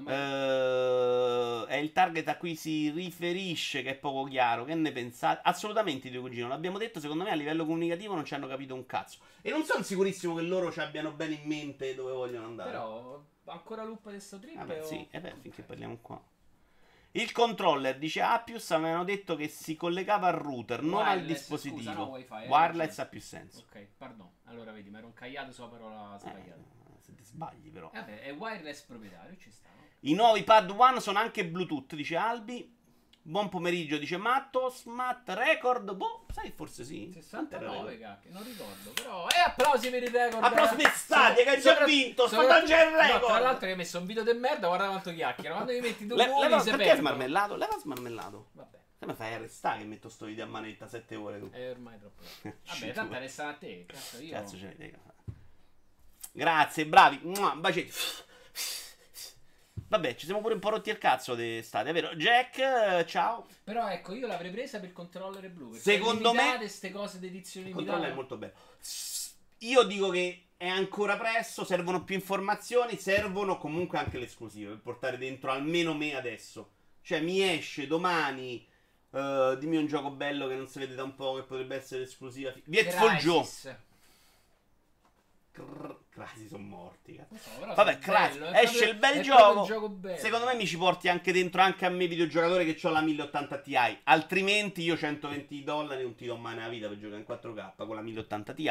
[0.06, 4.64] Eh, è il target a cui si riferisce che è poco chiaro.
[4.64, 5.42] Che ne pensate?
[5.44, 6.48] Assolutamente, Dio Cugino.
[6.48, 9.18] L'abbiamo detto, secondo me a livello comunicativo non ci hanno capito un cazzo.
[9.42, 12.70] E non sono sicurissimo che loro ci abbiano bene in mente dove vogliono andare.
[12.70, 16.22] Però ancora loop di sto trip Vabbè, o- sì, e beh, finché parliamo qua.
[17.12, 21.78] Il controller dice Appius avevano detto che si collegava al router, non al Wireless, dispositivo.
[21.80, 23.02] scusa, no, wifi, hai Wireless ragione.
[23.02, 23.58] ha più senso.
[23.60, 24.30] Ok, pardon.
[24.44, 26.60] Allora vedi, mi ero incagliato sulla parola Eh, sbagliata.
[26.98, 27.90] se ti sbagli però.
[27.92, 29.68] Eh, vabbè, è wireless proprietario, ci sta.
[30.00, 32.76] I nuovi pad One sono anche Bluetooth, dice Albi.
[33.28, 34.70] Buon pomeriggio, dice Matto.
[34.70, 35.92] Smat record.
[35.94, 37.10] Boh, sai, forse sì.
[37.28, 38.00] Quanto era 69, record?
[38.00, 38.90] cacchio, non ricordo.
[38.92, 40.42] Però, eh, applausi per il record.
[40.42, 43.24] Applausi per Stadia, che hai già vinto, sto facendo il No, record.
[43.26, 45.54] tra l'altro che hai messo un video del merda, guarda quanto chiacchiera.
[45.56, 47.56] Quando mi metti due Le- voli, leva- perché smarmellato?
[47.56, 48.48] Leva smarmellato.
[48.52, 51.50] Vabbè, Come fai a arrestare che metto sto video a manetta 7 ore tu?
[51.50, 52.22] è ormai troppo.
[52.66, 53.84] Vabbè, tanto resta a te.
[53.86, 54.32] Cazzo, io...
[54.32, 54.98] Cazzo ce ne frega.
[56.32, 57.20] Grazie, bravi.
[57.24, 57.92] Mua, bacetti.
[59.88, 62.14] Vabbè, ci siamo pure un po' rotti il cazzo di state, è vero?
[62.14, 63.46] Jack, eh, ciao.
[63.64, 65.72] Però ecco, io l'avrei presa per controller blu.
[65.74, 67.90] Secondo me- queste cose di edizione limitata.
[67.92, 68.52] controllo è molto bello.
[69.60, 74.80] Io dico che è ancora presto, servono più informazioni, servono comunque anche le esclusive per
[74.80, 76.72] portare dentro almeno me adesso.
[77.02, 78.66] Cioè, mi esce domani.
[79.10, 82.02] eh, dimmi un gioco bello che non si vede da un po' che potrebbe essere
[82.02, 82.52] esclusiva.
[82.64, 83.48] Vietful Joe.
[85.64, 87.14] Crrr, Crasi sono morti.
[87.16, 87.36] cazzo.
[87.36, 88.38] So, Vabbè, Crysis.
[88.38, 89.62] bello, Esce proprio- il bel gioco.
[89.64, 90.16] gioco bello.
[90.16, 93.58] Secondo me mi ci porti anche dentro anche a me videogiocatore che ho la 1080
[93.58, 93.76] Ti.
[94.04, 97.94] Altrimenti io 120 dollari non ti do mai nella vita per giocare in 4K con
[97.94, 98.68] la 1080 Ti.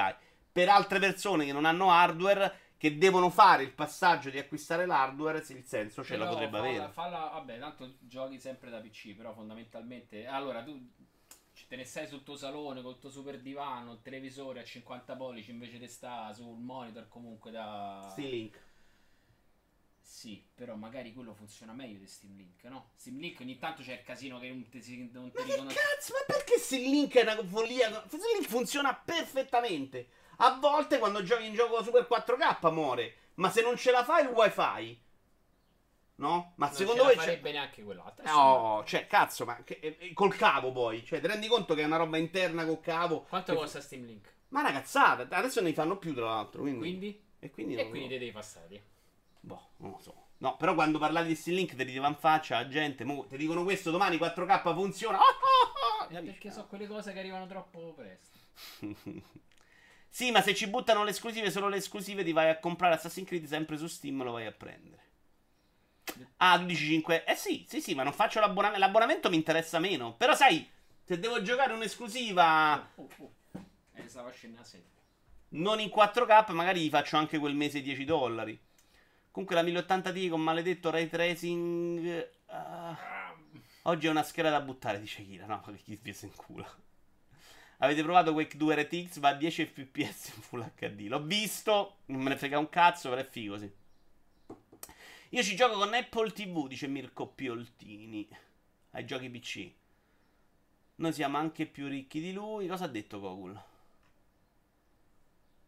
[0.51, 5.39] Per altre persone che non hanno hardware che devono fare il passaggio di acquistare l'hardware,
[5.47, 6.91] il senso ce la Però potrebbe falla- avere.
[6.91, 10.27] falla- vabbè, tanto giochi sempre da PC, però fondamentalmente...
[10.27, 10.87] Allora, tu
[11.67, 15.51] te ne stai sul tuo salone col tuo super divano, il televisore a 50 pollici
[15.51, 18.07] invece di sta sul monitor comunque da...
[18.11, 18.65] Steam Link.
[19.99, 22.91] Sì, però magari quello funziona meglio di Steam Link, no?
[22.95, 26.13] Steam Link ogni tanto c'è il casino che non ti, non ti Ma che cazzo,
[26.13, 27.89] ma perché Steam Link è una follia?
[28.07, 30.07] Steam Link funziona perfettamente.
[30.37, 34.23] A volte quando giochi in gioco Super 4K muore, ma se non ce la fai
[34.23, 34.99] il wifi,
[36.17, 36.53] no?
[36.55, 37.19] Ma Non secondo voi c'è...
[37.21, 38.23] farebbe neanche quell'altro.
[38.25, 41.03] No, cioè, cazzo, ma che- eh, col cavo poi.
[41.05, 43.21] Cioè, ti rendi conto che è una roba interna col cavo?
[43.23, 44.33] Quanto Che- costa Steam Link?
[44.49, 45.27] Ma una cazzata.
[45.35, 46.61] Adesso ne fanno più, tra l'altro.
[46.61, 46.79] Quindi.
[46.79, 47.21] Quindi?
[47.39, 48.83] E quindi, E non- quindi te devi passare.
[49.39, 50.25] Boh, non lo so.
[50.39, 53.03] No, però quando parlavi di Steam Link ti rideva in faccia la gente.
[53.03, 55.17] Mo, ti dicono questo domani 4K funziona.
[55.17, 56.17] Ah, ah, ah.
[56.17, 58.37] Eh, perché so quelle cose che arrivano troppo presto.
[60.09, 63.27] Sì, ma se ci buttano le esclusive, solo le esclusive, ti vai a comprare Assassin's
[63.27, 65.03] Creed sempre su Steam, lo vai a prendere.
[66.37, 67.25] Ah, tu dici 5.
[67.25, 68.79] Eh sì, sì, sì, ma non faccio l'abbonamento.
[68.85, 70.13] L'abbonamento mi interessa meno.
[70.15, 70.67] Però sai,
[71.03, 73.31] se devo giocare un'esclusiva Oh, oh.
[73.93, 74.83] Eh, stava scendendo a 7.
[75.49, 78.59] non in 4K, magari gli faccio anche quel mese 10 dollari.
[79.31, 82.29] Comunque la 1080 Ti con maledetto ray tracing.
[82.47, 83.33] ah,
[83.83, 85.45] oggi è una scheda da buttare, dice Kira.
[85.45, 86.65] No, ma che chi si in culo.
[87.79, 89.19] Avete provato Quake 2 RTX?
[89.19, 91.07] Va a 10 fps in Full HD.
[91.07, 93.71] L'ho visto, non me ne frega un cazzo, però è figo, sì.
[95.31, 98.27] Io ci gioco con Apple TV, dice Mirko Pioltini.
[98.91, 99.71] Ai giochi PC.
[100.95, 102.67] Noi siamo anche più ricchi di lui.
[102.67, 103.61] Cosa ha detto Gogul?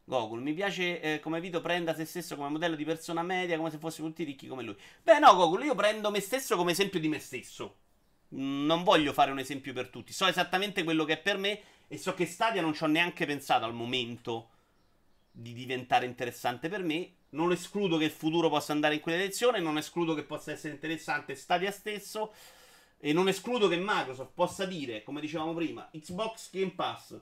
[0.05, 3.70] Gogul, mi piace eh, come Vito prenda se stesso come modello di persona media, come
[3.70, 4.76] se fossimo tutti ricchi come lui.
[5.03, 7.76] Beh, no, Gogul, io prendo me stesso come esempio di me stesso.
[8.36, 10.12] Mm, Non voglio fare un esempio per tutti.
[10.14, 13.26] So esattamente quello che è per me e so che Stadia non ci ho neanche
[13.28, 14.49] pensato al momento
[15.32, 17.12] di diventare interessante per me.
[17.32, 20.73] Non escludo che il futuro possa andare in quella direzione, non escludo che possa essere
[20.73, 22.34] interessante Stadia stesso
[22.97, 27.19] e non escludo che Microsoft possa dire, come dicevamo prima, Xbox Game Pass,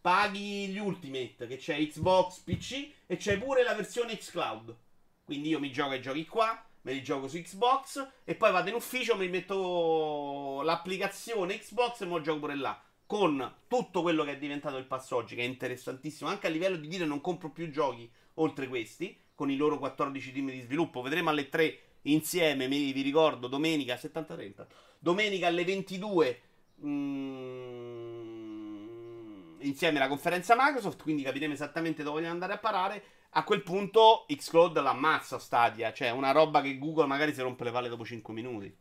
[0.00, 4.76] paghi gli Ultimate, che c'è Xbox PC e c'è pure la versione xCloud.
[5.24, 8.68] Quindi io mi gioco i giochi qua, me li gioco su Xbox e poi vado
[8.68, 12.78] in ufficio, mi metto l'applicazione Xbox e me lo gioco pure là.
[13.06, 16.76] Con tutto quello che è diventato il pass oggi, che è interessantissimo, anche a livello
[16.76, 21.02] di dire non compro più giochi oltre questi, con i loro 14 team di sviluppo.
[21.02, 24.66] Vedremo alle 3 insieme, vi ricordo, domenica 70-30.
[24.98, 26.40] Domenica alle 22
[26.84, 28.34] mm,
[29.60, 33.04] insieme alla conferenza Microsoft, quindi capiremo esattamente dove vogliono andare a parare.
[33.36, 37.72] A quel punto Xcloud l'ammazza Stadia, cioè una roba che Google magari si rompe le
[37.72, 38.76] palle dopo 5 minuti.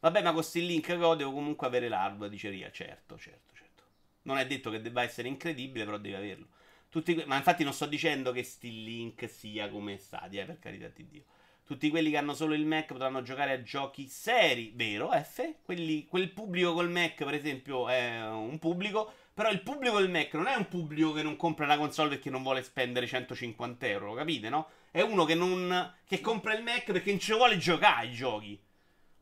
[0.00, 2.70] Vabbè, ma con sti link che ho devo comunque avere l'hardware, dice Ria.
[2.70, 3.82] Certo, certo, certo.
[4.22, 6.46] Non è detto che debba essere incredibile, però devi averlo.
[6.90, 10.88] Tutti ma infatti non sto dicendo che sti link sia come Stadia, eh, per carità
[10.88, 11.22] di Dio.
[11.64, 15.12] Tutti quelli che hanno solo il Mac potranno giocare a giochi seri, vero?
[15.12, 15.54] F?
[15.62, 19.12] Quelli- quel pubblico col Mac, per esempio, è un pubblico.
[19.32, 22.28] Però il pubblico del Mac non è un pubblico che non compra una console perché
[22.28, 24.66] non vuole spendere 150 euro, lo capite, no?
[24.90, 25.94] È uno che non.
[26.04, 28.60] che compra il Mac perché non ci vuole giocare ai giochi.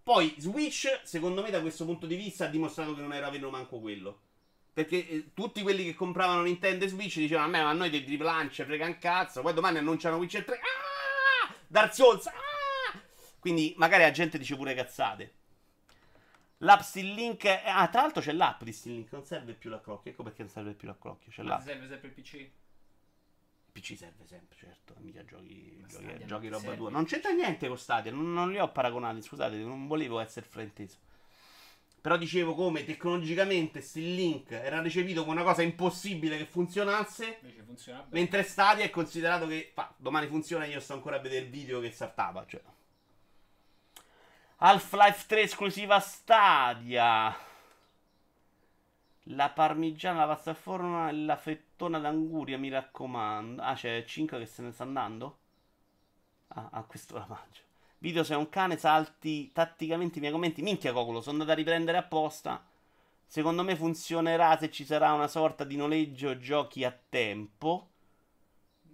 [0.03, 3.51] Poi Switch, secondo me, da questo punto di vista, ha dimostrato che non era vero
[3.51, 4.21] manco quello.
[4.79, 8.65] Perché eh, tutti quelli che compravano Nintendo Switch dicevano a me, ma noi dei triplance
[8.65, 9.43] frega un cazzo.
[9.43, 10.55] Poi domani annunciano Witcher 3.
[10.55, 11.53] Ah!
[11.67, 12.29] Dark Souls.
[12.29, 12.33] Ah!
[13.41, 15.35] Quindi magari la gente dice pure cazzate.
[16.59, 17.45] L'app Steam Link.
[17.45, 19.11] Ah, tra l'altro c'è l'app di Steam Link.
[19.11, 20.13] Non serve più la clocchia.
[20.13, 21.33] Ecco perché non serve più la clocchia.
[21.33, 21.63] C'è Ma l'app.
[21.63, 22.51] serve sempre il PC?
[23.73, 24.95] PC serve sempre, certo.
[24.99, 26.77] Mica giochi, giochi, giochi roba serve.
[26.77, 26.91] tua.
[26.91, 28.13] Non c'entra niente con Stadia.
[28.13, 29.23] Non, non li ho paragonati.
[29.23, 30.99] Scusate, non volevo essere frainteso.
[32.01, 37.39] Però dicevo come tecnologicamente Steam Link era recepito come una cosa impossibile che funzionasse.
[37.43, 38.07] Invece funziona.
[38.11, 40.65] Mentre Stadia è considerato che fa, domani funziona.
[40.65, 42.47] Io sto ancora a vedere il video che saltava.
[42.47, 42.63] Cioè.
[44.57, 47.37] Half-Life 3 esclusiva Stadia.
[49.33, 53.61] La parmigiana, la pasta al forno e la fettona d'anguria, mi raccomando.
[53.61, 55.39] Ah, c'è 5 che se ne sta andando?
[56.49, 57.68] Ah, ah, questo la mangio.
[58.01, 60.63] Video sei un cane, salti tatticamente i miei commenti.
[60.63, 62.65] Minchia Cocolo, sono andato a riprendere apposta.
[63.27, 67.91] Secondo me funzionerà se ci sarà una sorta di noleggio giochi a tempo.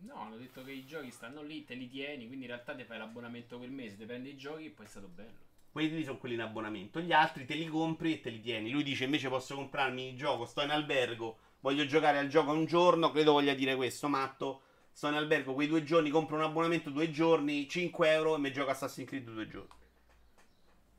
[0.00, 2.84] No, hanno detto che i giochi stanno lì, te li tieni, quindi in realtà ti
[2.84, 5.42] fai l'abbonamento quel mese, ti prendi i giochi e poi è stato bello.
[5.70, 6.98] Quelli sono quelli in abbonamento.
[7.00, 8.70] Gli altri te li compri e te li tieni.
[8.70, 12.64] Lui dice invece posso comprarmi il gioco, sto in albergo, voglio giocare al gioco un
[12.64, 14.62] giorno, credo voglia dire questo, matto.
[14.96, 18.52] Sto in albergo quei due giorni, compro un abbonamento due giorni, 5 euro e mi
[18.52, 19.74] gioco Assassin's Creed due giorni.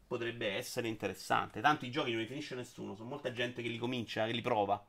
[0.06, 1.62] Potrebbe essere interessante.
[1.62, 4.42] Tanto i giochi non li finisce nessuno, sono molta gente che li comincia, che li
[4.42, 4.86] prova.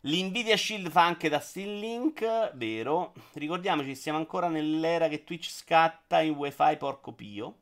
[0.00, 3.14] L'Nvidia Shield fa anche da Steam Link, vero?
[3.34, 7.58] Ricordiamoci, siamo ancora nell'era che Twitch scatta in wifi porco pio.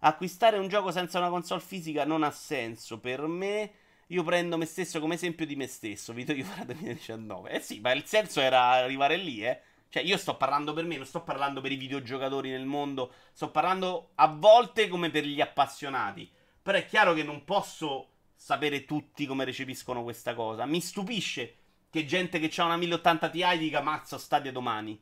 [0.00, 3.72] Acquistare un gioco senza una console fisica non ha senso per me.
[4.10, 6.12] Io prendo me stesso come esempio di me stesso.
[6.12, 7.50] Video io farà 2019.
[7.50, 9.60] Eh sì, ma il senso era arrivare lì, eh.
[9.88, 13.12] Cioè, io sto parlando per me, non sto parlando per i videogiocatori nel mondo.
[13.32, 16.28] Sto parlando a volte come per gli appassionati.
[16.60, 20.66] Però è chiaro che non posso sapere tutti come recepiscono questa cosa.
[20.66, 21.56] Mi stupisce
[21.88, 25.00] che gente che ha una 1080 Ti dica mazzo Stadia domani.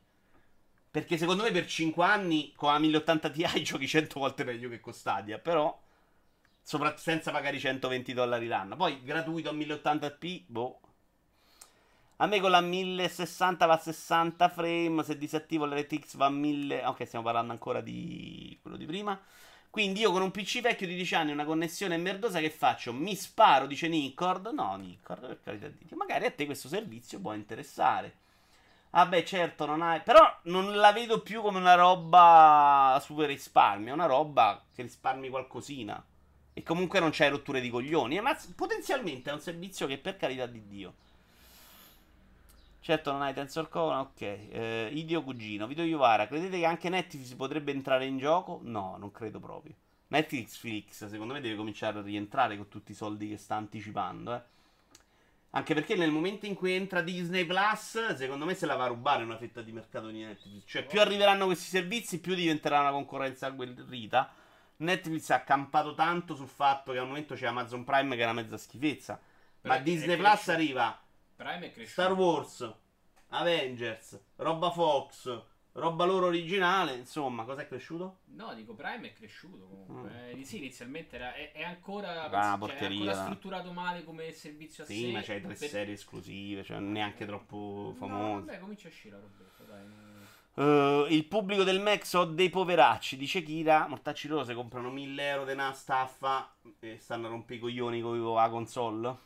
[0.90, 4.80] Perché secondo me per 5 anni con la 1080 Ti giochi 100 volte meglio che
[4.80, 5.38] con Stadia.
[5.38, 5.86] Però
[6.68, 8.76] sopra- senza pagare i 120 dollari l'anno.
[8.76, 10.80] Poi gratuito a 1080p, boh.
[12.16, 16.84] A me con la 1060 va a 60 frame, se disattivo l'RTX va a 1000...
[16.84, 19.18] Ok, stiamo parlando ancora di quello di prima.
[19.70, 22.92] Quindi io con un PC vecchio di 10 anni, una connessione merdosa, che faccio?
[22.92, 24.48] Mi sparo, dice Nicord.
[24.48, 25.96] No, Nicord, per carità di Dio.
[25.96, 28.18] Magari a te questo servizio può interessare.
[28.90, 30.02] Vabbè, certo, non hai...
[30.02, 33.90] Però non la vedo più come una roba super risparmio.
[33.90, 36.04] È una roba che risparmi qualcosina.
[36.58, 38.20] E comunque non c'hai rotture di coglioni.
[38.20, 40.94] Ma potenzialmente è un servizio che per carità di Dio.
[42.80, 44.20] Certo non hai Tensor Core, ok.
[44.20, 48.58] Eh, Idio Cugino, Vito Iovara, credete che anche Netflix potrebbe entrare in gioco?
[48.64, 49.72] No, non credo proprio.
[50.08, 54.34] Netflix Felix, secondo me deve cominciare a rientrare con tutti i soldi che sta anticipando,
[54.34, 54.42] eh.
[55.50, 58.88] Anche perché nel momento in cui entra Disney Plus, secondo me se la va a
[58.88, 60.62] rubare una fetta di mercato di Netflix.
[60.66, 64.46] Cioè, più arriveranno questi servizi, più diventerà una concorrenza agguerrita.
[64.78, 68.32] Netflix ha campato tanto sul fatto che al momento c'è Amazon Prime che è una
[68.34, 69.20] mezza schifezza.
[69.60, 71.00] Però Ma Disney Plus arriva
[71.36, 71.90] Prime è cresciuto.
[72.02, 72.74] Star Wars,
[73.30, 78.20] Avengers, roba Fox, roba loro originale, insomma, cosa è cresciuto?
[78.26, 80.10] No, dico Prime è cresciuto comunque.
[80.34, 80.40] Mm.
[80.40, 84.82] Eh, sì, inizialmente era, è, è ancora, Ah, cioè, è ancora strutturato male come servizio
[84.84, 84.92] a sé.
[84.94, 88.44] Sì, ma c'hai tre per- serie esclusive, cioè neanche troppo No, famose.
[88.46, 90.07] vabbè, comincia a uscire la robetta, dai.
[90.60, 93.86] Eh, il pubblico del Mac so dei poveracci, dice Kira.
[93.86, 98.00] Mortacci loro se comprano 1000 euro di una staffa e stanno a rompere i coglioni
[98.00, 99.16] con la console.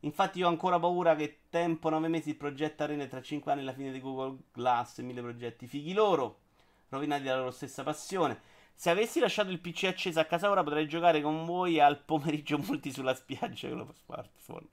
[0.00, 3.62] Infatti io ho ancora paura che tempo 9 mesi il progetto Arena tra 5 anni
[3.62, 6.40] la fine di Google Glass e 1000 progetti fighi loro,
[6.88, 8.40] rovinati dalla loro stessa passione.
[8.74, 12.58] Se avessi lasciato il PC acceso a casa ora potrei giocare con voi al pomeriggio
[12.66, 14.66] multi sulla spiaggia con lo smartphone.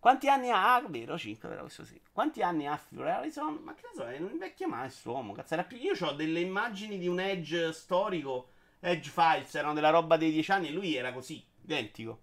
[0.00, 0.76] Quanti anni ha?
[0.76, 2.00] Ah, vero, 5, vero, questo sì.
[2.10, 3.00] Quanti anni ha Phil?
[3.00, 5.34] Ma che ne so, non invecchia mai questo uomo.
[5.34, 5.76] Cazzo, era più...
[5.76, 8.48] Io ho delle immagini di un Edge storico.
[8.80, 12.22] Edge Files erano della roba dei 10 anni e lui era così, identico.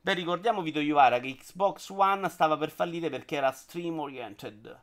[0.00, 4.80] Beh, ricordiamo Vito Iovara che Xbox One stava per fallire perché era stream oriented.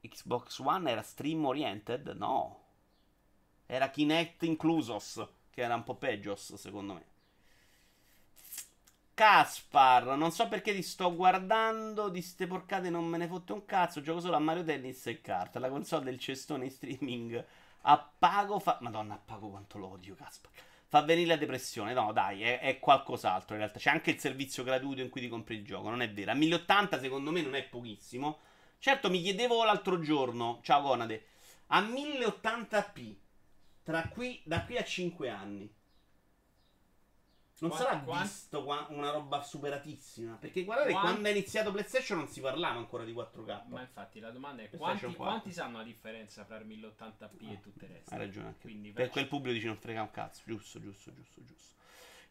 [0.00, 2.06] Xbox One era stream oriented?
[2.16, 2.60] No.
[3.66, 7.08] Era Kinect inclusos, che era un po' peggio, secondo me.
[9.20, 13.66] Caspar, non so perché ti sto guardando, di ste porcate non me ne fotte un
[13.66, 17.44] cazzo, gioco solo a Mario Tennis e carta, la console del cestone in streaming
[17.82, 18.78] a pago fa...
[18.80, 20.50] Madonna, a pago quanto lo odio, Caspar.
[20.86, 24.64] Fa venire la depressione, no dai, è, è qualcos'altro in realtà, c'è anche il servizio
[24.64, 27.54] gratuito in cui ti compri il gioco, non è vero, a 1080 secondo me non
[27.54, 28.38] è pochissimo.
[28.78, 31.26] Certo, mi chiedevo l'altro giorno, ciao Conade,
[31.66, 33.14] a 1080p,
[33.82, 35.70] tra qui, da qui a 5 anni,
[37.60, 40.36] non sarà qua- visto qua una roba superatissima?
[40.40, 43.62] Perché guardate, Qua- quando è iniziato PlayStation non si parlava ancora di 4K.
[43.68, 45.24] Ma infatti la domanda è PlayStation quanti, 4.
[45.24, 48.14] quanti sanno la differenza tra il 1080p e tutte le reste?
[48.14, 48.60] Hai ragione anche.
[48.60, 50.42] Quindi per per- quel pubblico dice non frega un cazzo.
[50.44, 51.74] Giusto, giusto, giusto, giusto.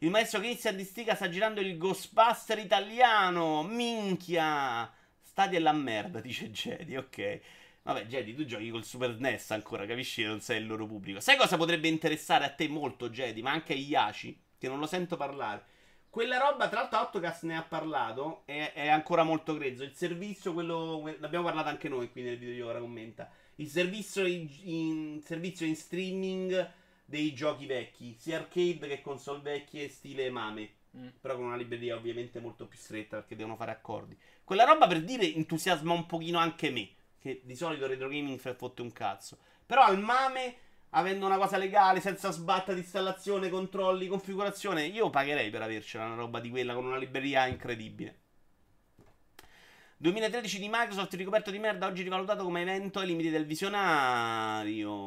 [0.02, 3.64] Il maestro Christian di Stiga sta girando il Ghostbuster italiano.
[3.64, 4.92] Minchia.
[5.22, 7.40] Stadia è la merda, dice Jedi, ok.
[7.84, 10.22] Vabbè, Jedi, tu giochi col Super NES ancora, capisci?
[10.22, 11.20] che Non sei il loro pubblico.
[11.20, 14.86] Sai cosa potrebbe interessare a te molto, Jedi, ma anche a Iaci, che non lo
[14.86, 15.78] sento parlare.
[16.10, 18.42] Quella roba, tra l'altro, Autocast ne ha parlato.
[18.46, 19.84] È, è ancora molto grezzo.
[19.84, 21.02] Il servizio, quello.
[21.04, 23.30] Ne abbiamo parlato anche noi qui nel video di ora commenta.
[23.56, 26.72] Il servizio in, in- servizio in streaming
[27.06, 30.78] dei giochi vecchi, sia arcade che console vecchie, stile Mame.
[30.98, 31.08] Mm.
[31.22, 34.18] Però con una libreria ovviamente molto più stretta perché devono fare accordi.
[34.44, 36.90] Quella roba per dire entusiasma un pochino anche me.
[37.20, 39.38] Che di solito retro gaming fa fotte un cazzo.
[39.66, 40.56] Però al Mame
[40.92, 46.16] avendo una cosa legale, senza sbatta di installazione, controlli, configurazione, io pagherei per avercela una
[46.16, 48.18] roba di quella con una libreria incredibile.
[49.98, 54.98] 2013 di Microsoft ricoperto di merda, oggi rivalutato come evento ai limiti del visionario.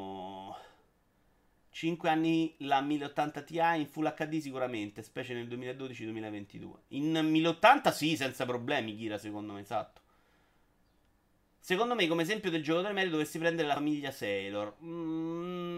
[1.70, 6.70] 5 anni la 1080 Ti in Full HD sicuramente, specie nel 2012-2022.
[6.88, 10.02] In 1080 sì, senza problemi, Kira, secondo me, esatto.
[11.58, 14.76] Secondo me, come esempio del giocatore medio, dovresti prendere la famiglia Sailor.
[14.82, 15.71] Mm,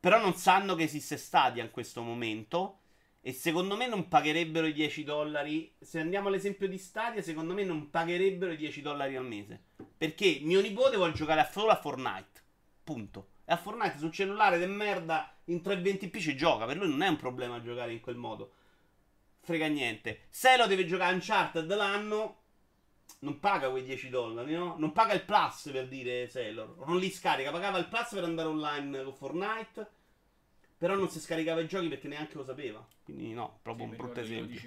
[0.00, 2.78] Però non sanno che esiste Stadia in questo momento.
[3.22, 5.74] E secondo me non pagherebbero i 10 dollari.
[5.78, 9.60] Se andiamo all'esempio di Stadia, secondo me non pagherebbero i 10 dollari al mese.
[9.96, 12.40] Perché mio nipote vuole giocare solo a Fortnite.
[12.82, 13.28] Punto.
[13.44, 16.64] E a Fortnite sul cellulare de merda in 320p ci gioca.
[16.64, 18.52] Per lui non è un problema giocare in quel modo.
[19.40, 20.26] Frega niente.
[20.30, 22.39] Se lo deve giocare Uncharted l'anno,
[23.20, 24.76] non paga quei 10 dollari, no?
[24.78, 26.86] Non paga il plus per dire Sailor.
[26.86, 27.50] Non li scarica.
[27.50, 29.90] Pagava il plus per andare online con Fortnite.
[30.78, 32.86] Però non si scaricava i giochi perché neanche lo sapeva.
[33.04, 34.60] Quindi no, proprio Sì, un brutto esempio.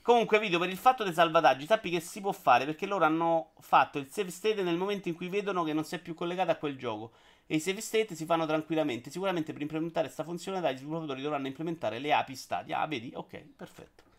[0.00, 3.52] Comunque, video per il fatto dei salvataggi, sappi che si può fare perché loro hanno
[3.60, 6.50] fatto il save state nel momento in cui vedono che non si è più collegato
[6.50, 7.12] a quel gioco.
[7.46, 9.10] E i save state si fanno tranquillamente.
[9.10, 12.80] Sicuramente per implementare questa funzionalità gli sviluppatori dovranno implementare le API Stadia.
[12.80, 13.12] Ah, vedi?
[13.14, 14.13] Ok, perfetto.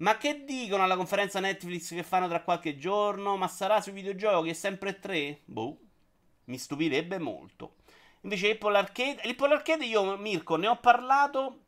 [0.00, 3.36] Ma che dicono alla conferenza Netflix che fanno tra qualche giorno?
[3.36, 4.48] Ma sarà sui videogiochi?
[4.48, 5.42] È sempre 3?
[5.44, 5.78] Boh,
[6.44, 7.76] mi stupirebbe molto.
[8.22, 11.64] Invece Apple Arcade, l'Apple Arcade io, Mirko, ne ho parlato.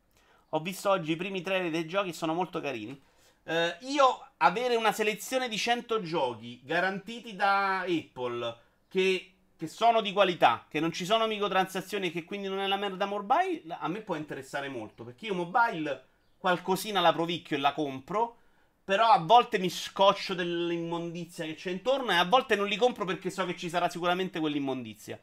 [0.49, 2.99] Ho visto oggi i primi trailer dei giochi, sono molto carini.
[3.43, 8.57] Eh, io avere una selezione di 100 giochi garantiti da Apple
[8.87, 12.67] che, che sono di qualità, che non ci sono microtransazioni e che quindi non è
[12.67, 15.03] la merda mobile, a me può interessare molto.
[15.03, 16.07] Perché io mobile
[16.43, 18.39] qualcosina la provicchio e la compro.
[18.83, 23.05] Però a volte mi scoccio dell'immondizia che c'è intorno e a volte non li compro
[23.05, 25.17] perché so che ci sarà sicuramente quell'immondizia.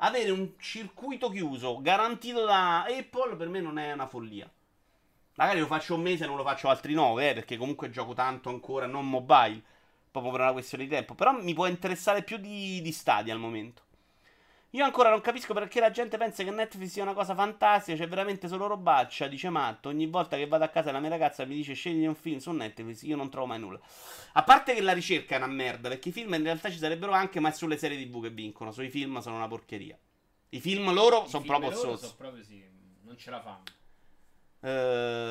[0.00, 4.50] Avere un circuito chiuso garantito da Apple per me non è una follia.
[5.36, 8.12] Magari lo faccio un mese e non lo faccio altri nove, eh, perché comunque gioco
[8.12, 9.62] tanto ancora, non mobile,
[10.10, 11.14] proprio per una questione di tempo.
[11.14, 13.84] Però mi può interessare più di, di Stadia al momento.
[14.70, 18.08] Io ancora non capisco perché la gente pensa che Netflix sia una cosa fantastica, c'è
[18.08, 19.88] veramente solo robaccia, dice Matto.
[19.88, 22.50] Ogni volta che vado a casa la mia ragazza mi dice scegli un film su
[22.50, 23.80] Netflix, io non trovo mai nulla.
[24.32, 27.12] A parte che la ricerca è una merda, perché i film in realtà ci sarebbero
[27.12, 28.72] anche, ma è sulle serie TV che vincono.
[28.72, 29.96] Sui film sono una porcheria.
[30.50, 32.00] I film loro sono proprio sos.
[32.00, 32.62] sono proprio sì,
[33.02, 33.62] non ce la fanno.
[34.60, 35.26] Eh,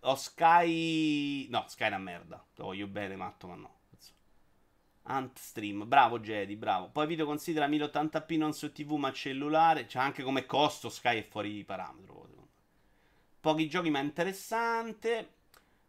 [0.00, 1.48] ho Sky.
[1.48, 2.44] No, Sky è una merda.
[2.56, 3.77] Lo voglio bene, matto, ma no.
[5.08, 5.12] Cazzo.
[5.12, 6.90] Ant Stream, bravo Jedi, bravo.
[6.90, 9.86] Poi video considera 1080p non su TV ma cellulare.
[9.86, 12.14] C'è anche come costo Sky è fuori parametro.
[12.14, 12.46] secondo me.
[13.40, 15.32] Pochi giochi ma interessante.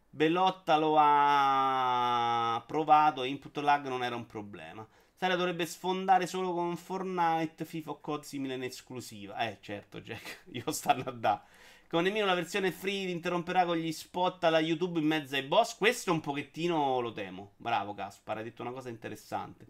[0.08, 4.86] Bellotta lo ha provato e input lag non era un problema.
[5.14, 9.36] Sara dovrebbe sfondare solo con Fortnite, FIFA o COD simile in esclusiva.
[9.46, 10.44] Eh, certo, Jack.
[10.52, 11.44] Io stanno a.
[11.90, 15.42] Con nemmeno la versione free ti interromperà con gli spot alla YouTube in mezzo ai
[15.42, 15.76] boss.
[15.76, 17.54] Questo un pochettino lo temo.
[17.56, 19.66] Bravo, Caspar, hai detto una cosa interessante.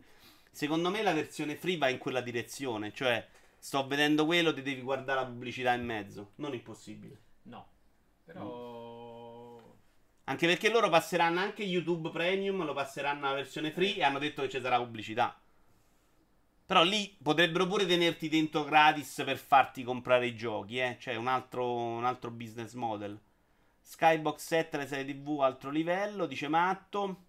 [0.50, 2.92] Secondo me la versione free va in quella direzione.
[2.92, 3.26] Cioè,
[3.58, 6.32] sto vedendo quello, ti devi guardare la pubblicità in mezzo.
[6.34, 7.18] Non impossibile.
[7.44, 7.66] No.
[8.26, 9.58] Però...
[10.24, 14.42] Anche perché loro passeranno anche YouTube Premium, lo passeranno alla versione free e hanno detto
[14.42, 15.39] che ci sarà pubblicità.
[16.70, 20.96] Però lì potrebbero pure tenerti dentro gratis per farti comprare i giochi, eh.
[21.00, 23.18] Cioè un altro, un altro business model.
[23.80, 27.22] Skybox 7, le serie TV, altro livello, dice Matto.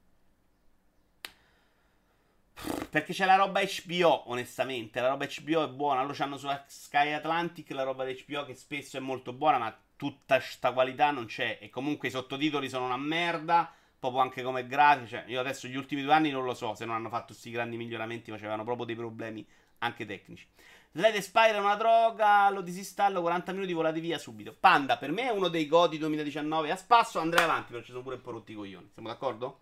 [2.91, 5.01] Perché c'è la roba HBO, onestamente.
[5.01, 6.03] La roba HBO è buona.
[6.03, 9.75] Loro hanno su Sky Atlantic la roba di HBO che spesso è molto buona, ma
[9.95, 11.57] tutta sta qualità non c'è.
[11.59, 13.73] E comunque i sottotitoli sono una merda.
[14.01, 15.11] Proprio anche come grafici.
[15.11, 17.51] Cioè, io adesso gli ultimi due anni non lo so se non hanno fatto questi
[17.51, 19.47] grandi miglioramenti, ma c'erano proprio dei problemi
[19.77, 20.47] anche tecnici.
[20.91, 24.55] Slide Spire è una droga, lo disinstallo, 40 minuti volati via subito.
[24.59, 28.01] Panda, per me è uno dei godi 2019 a spasso, andrei avanti perché ci sono
[28.01, 28.89] pure un po' rotti i coglioni.
[28.91, 29.59] Siamo d'accordo?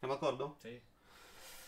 [0.00, 0.56] Siamo d'accordo?
[0.58, 0.80] Sì.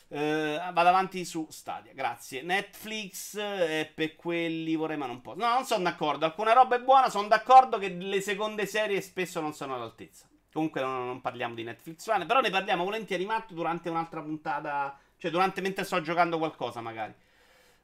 [0.08, 2.42] Eh, vado avanti su Stadia, grazie.
[2.42, 5.38] Netflix eh, per quelli vorrei ma non posso.
[5.38, 6.24] No, non sono d'accordo.
[6.24, 10.26] Alcune roba è buona, sono d'accordo che le seconde serie spesso non sono all'altezza.
[10.52, 14.98] Comunque non, non parliamo di Netflix One, però ne parliamo volentieri Matto durante un'altra puntata,
[15.16, 17.14] cioè durante mentre sto giocando qualcosa magari.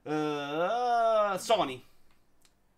[0.02, 1.82] Eh, Sony.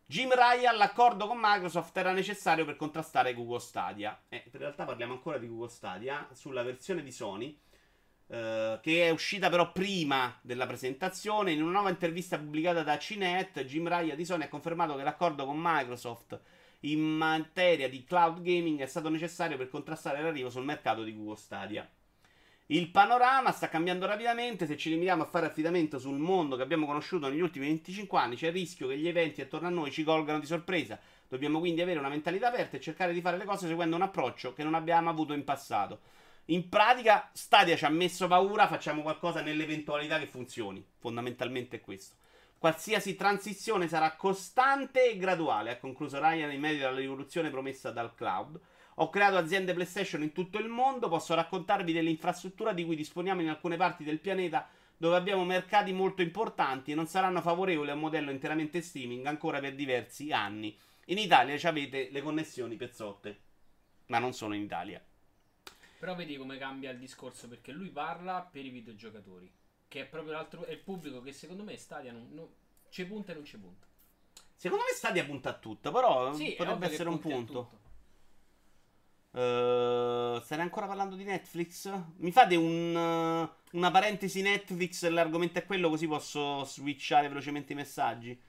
[0.07, 4.21] Jim Ryan, l'accordo con Microsoft era necessario per contrastare Google Stadia.
[4.29, 7.59] Eh, in realtà parliamo ancora di Google Stadia sulla versione di Sony.
[8.31, 11.53] eh, che è uscita però prima della presentazione.
[11.53, 15.45] In una nuova intervista pubblicata da CNET, Jim Ryan di Sony ha confermato che l'accordo
[15.45, 16.41] con Microsoft
[16.81, 21.37] in materia di cloud gaming è stato necessario per contrastare l'arrivo sul mercato di Google
[21.37, 21.89] Stadia.
[22.73, 24.65] Il panorama sta cambiando rapidamente.
[24.65, 28.37] Se ci limitiamo a fare affidamento sul mondo che abbiamo conosciuto negli ultimi 25 anni,
[28.37, 30.99] c'è il rischio che gli eventi attorno a noi ci colgano di sorpresa.
[31.27, 34.53] Dobbiamo quindi avere una mentalità aperta e cercare di fare le cose seguendo un approccio
[34.53, 35.99] che non abbiamo avuto in passato.
[36.47, 40.85] In pratica, Stadia ci ha messo paura, facciamo qualcosa nell'eventualità che funzioni.
[40.99, 42.15] Fondamentalmente è questo.
[42.61, 48.15] Qualsiasi transizione sarà costante e graduale, ha concluso Ryan in merito alla rivoluzione promessa dal
[48.15, 48.61] cloud.
[48.97, 53.49] Ho creato aziende PlayStation in tutto il mondo, posso raccontarvi dell'infrastruttura di cui disponiamo in
[53.49, 58.01] alcune parti del pianeta dove abbiamo mercati molto importanti e non saranno favorevoli a un
[58.01, 60.79] modello interamente streaming ancora per diversi anni.
[61.07, 63.41] In Italia ci avete le connessioni pezzotte,
[64.09, 65.03] ma non sono in Italia.
[65.99, 69.51] Però vedi come cambia il discorso perché lui parla per i videogiocatori,
[69.91, 72.49] che è proprio l'altro è il pubblico che secondo me Stadia non, non
[72.91, 73.89] ci punta e non ci punta.
[74.55, 77.79] Secondo me Stadia punta a tutto, però Sì, è potrebbe essere un punto.
[79.31, 81.93] Uh, stai ancora parlando di Netflix?
[82.19, 85.05] Mi fate un, uh, una parentesi Netflix?
[85.09, 88.41] L'argomento è quello, così posso switchare velocemente i messaggi.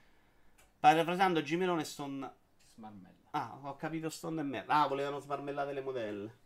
[0.78, 2.34] Parafrasando Gimelone Stone.
[2.74, 3.30] Smarmella.
[3.30, 4.80] Ah, ho capito Stone e merda.
[4.80, 6.40] Ah, volevano smarmellare le modelle.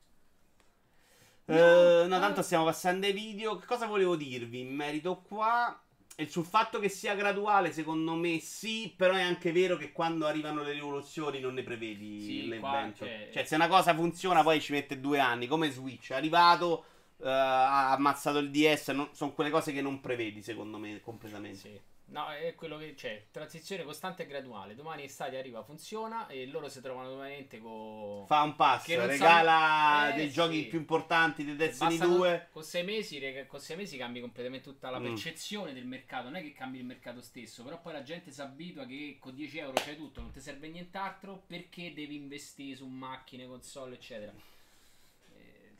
[1.48, 3.56] Eh, no, tanto stiamo passando ai video.
[3.56, 5.80] Che cosa volevo dirvi in merito qua?
[6.18, 10.26] E sul fatto che sia graduale, secondo me sì, però è anche vero che quando
[10.26, 13.04] arrivano le rivoluzioni non ne prevedi Sì, l'evento.
[13.32, 15.46] Cioè, se una cosa funziona, poi ci mette due anni.
[15.46, 16.84] Come Switch, è arrivato,
[17.22, 18.88] eh, ha ammazzato il DS.
[18.88, 21.58] non- sono quelle cose che non prevedi, secondo me, completamente.
[21.58, 21.80] Sì.
[22.08, 23.24] No, è quello che c'è.
[23.32, 24.76] Transizione costante e graduale.
[24.76, 28.24] Domani Stadia arriva, funziona e loro si trovano nuovamente con.
[28.28, 30.32] Fa un passo, regala sanno- eh, dei sì.
[30.32, 32.48] giochi più importanti di Destiny Basta 2.
[32.52, 35.04] Con, sei mesi, rega- con sei mesi cambi completamente tutta la Mm.
[35.04, 36.24] percezione del mercato.
[36.24, 39.34] Non è che cambi il mercato stesso, però poi la gente si abitua che con
[39.34, 44.32] 10 euro c'hai tutto, non ti serve nient'altro perché devi investire su macchine, console, eccetera.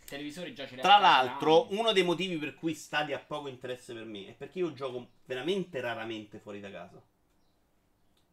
[0.07, 0.85] Televisore già ce l'hai.
[0.85, 4.61] Tra l'altro, uno dei motivi per cui Stadia ha poco interesse per me è perché
[4.61, 7.03] io gioco veramente raramente fuori da casa.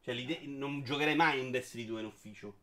[0.02, 2.58] Cioè, non giocherei mai un Destiny 2 in ufficio.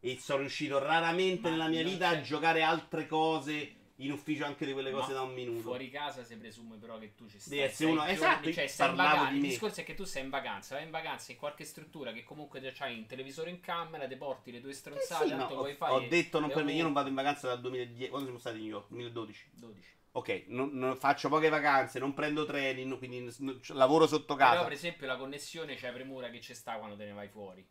[0.00, 3.76] E sono riuscito raramente Ma nella mia vita a giocare altre cose
[4.06, 5.60] in ufficio, anche di quelle cose Ma da un minuto.
[5.62, 7.56] Fuori casa si presume però che tu ci stai.
[7.56, 9.30] Devi essere uno- esatto, cioè stai in vacanza.
[9.30, 12.12] di Il discorso è che tu sei in vacanza, vai in vacanza in qualche struttura
[12.12, 15.44] che comunque c'hai un televisore in camera, ti porti le tue Eh stronzate, sì, no,
[15.46, 18.08] ho, ho detto non per me, io non vado in vacanza dal 2010.
[18.08, 18.88] Quando siamo stati in New York?
[18.88, 19.50] 2012.
[19.54, 20.00] 12.
[20.14, 23.34] Ok, non- non- faccio poche vacanze, non prendo treni, quindi
[23.68, 24.52] lavoro sotto casa.
[24.52, 27.66] Però per esempio la connessione c'è premura che ci sta quando te ne vai fuori.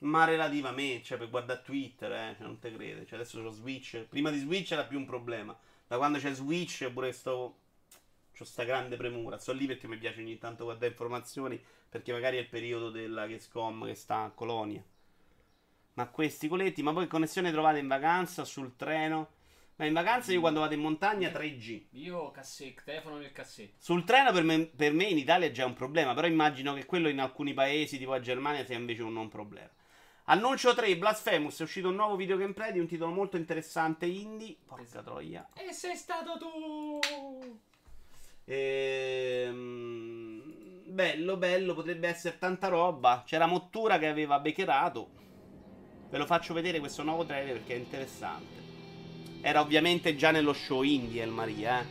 [0.00, 3.04] Ma relativamente, cioè per guardare Twitter, eh, cioè, non te crede.
[3.06, 3.98] Cioè adesso c'ho Switch.
[4.08, 5.56] Prima di Switch era più un problema.
[5.86, 7.58] Da quando c'è Switch pure sto.
[8.36, 9.36] C'ho sta grande premura.
[9.38, 11.62] Sto lì perché mi piace ogni tanto guardare informazioni.
[11.88, 14.82] Perché magari è il periodo della Gamescom che sta a Colonia.
[15.94, 19.38] Ma questi coletti, ma poi connessione trovate in vacanza, sul treno?
[19.76, 21.86] Ma in vacanza io quando vado in montagna 3G.
[21.92, 23.74] Io cassetto, telefono nel cassetto.
[23.78, 26.86] Sul treno per me, per me in Italia già è un problema, però immagino che
[26.86, 29.70] quello in alcuni paesi, tipo la Germania, sia invece un non problema.
[30.30, 34.54] Annuncio 3, Blasphemous, è uscito un nuovo video gameplay di un titolo molto interessante indie.
[34.64, 35.48] Porca troia.
[35.54, 37.00] E sei stato tu!
[38.44, 40.40] Ehm,
[40.86, 43.24] bello, bello, potrebbe essere tanta roba.
[43.26, 45.08] C'era Mottura che aveva beccherato.
[46.08, 48.62] Ve lo faccio vedere questo nuovo trailer perché è interessante.
[49.40, 51.86] Era ovviamente già nello show indie El Maria, eh.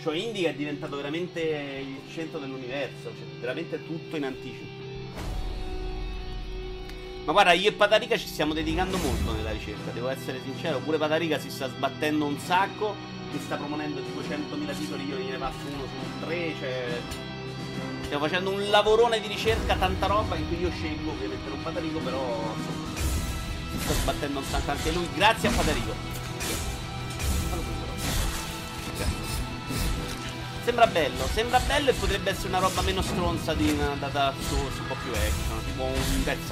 [0.00, 4.77] Show indie che è diventato veramente il centro dell'universo, cioè veramente tutto in anticipo.
[7.28, 10.78] Ma guarda, io e Patarica ci stiamo dedicando molto nella ricerca, devo essere sincero.
[10.78, 12.96] Pure Patarica si sta sbattendo un sacco,
[13.30, 17.00] mi sta proponendo tipo 100.000 titoli, io gliene passo uno su tre, cioè...
[18.04, 21.98] Stiamo facendo un lavorone di ricerca, tanta roba in cui io scelgo, ovviamente non Patarico,
[21.98, 22.54] però
[23.72, 26.16] si sta sbattendo un sacco anche lui, grazie a Patarico.
[30.64, 34.80] Sembra bello, sembra bello e potrebbe essere una roba meno stronza di una data source,
[34.80, 36.46] un po' più action, tipo un Death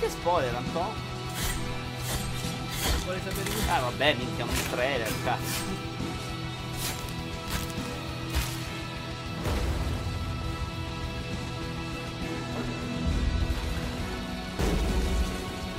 [0.00, 0.94] Perché spoiler, Anto?
[3.04, 5.88] Vuole sapere di Ah vabbè, minchia, un trailer, cazzo.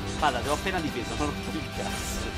[0.05, 2.29] Spada, ho appena difeso, non ho il cazzo.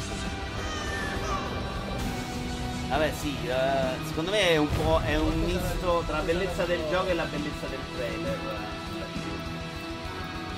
[2.88, 6.79] Vabbè sì, eh, secondo me è un po' è un misto tra la bellezza del
[6.89, 8.62] gioco e la bellezza del trailer.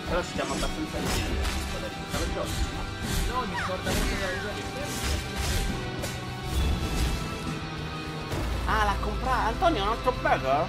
[0.05, 0.09] Eh.
[0.09, 1.37] Però ci siamo abbastanza vicini.
[2.09, 2.47] Stava il gioco?
[3.31, 3.91] No, mi ricerca.
[8.67, 9.47] Ah, l'ha comprato.
[9.47, 10.67] Antonio, un altro burger?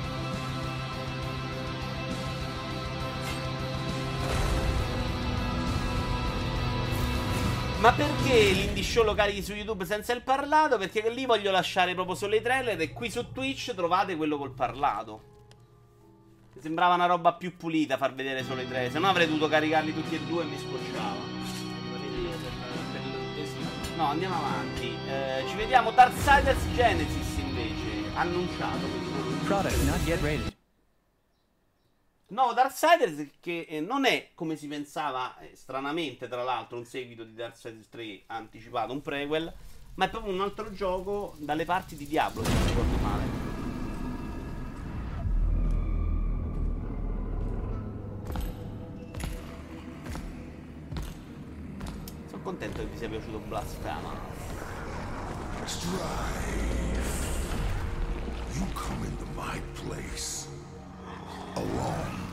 [7.79, 10.79] Ma perché l'indie show lo carichi su YouTube senza il parlato?
[10.79, 14.53] Perché lì voglio lasciare proprio solo i trailer e qui su Twitch trovate quello col
[14.53, 15.36] parlato.
[16.67, 19.95] Sembrava una roba più pulita far vedere solo i trailer, se no avrei dovuto caricarli
[19.95, 21.15] tutti e due e mi scocciava.
[23.97, 24.93] No, andiamo avanti.
[25.09, 28.85] Eh, ci vediamo Darksiders Genesis invece, annunciato.
[29.45, 30.57] Product not yet rated.
[32.31, 37.23] No, Darksiders che eh, non è come si pensava, eh, stranamente tra l'altro, un seguito
[37.23, 39.55] di Darksiders 3 anticipato, un prequel,
[39.95, 43.56] ma è proprio un altro gioco dalle parti di Diablo, se non ricordo male.
[52.47, 54.15] Contento che vi sia piaciuto Blasphema.
[58.53, 60.47] You come into my place
[61.55, 62.25] alone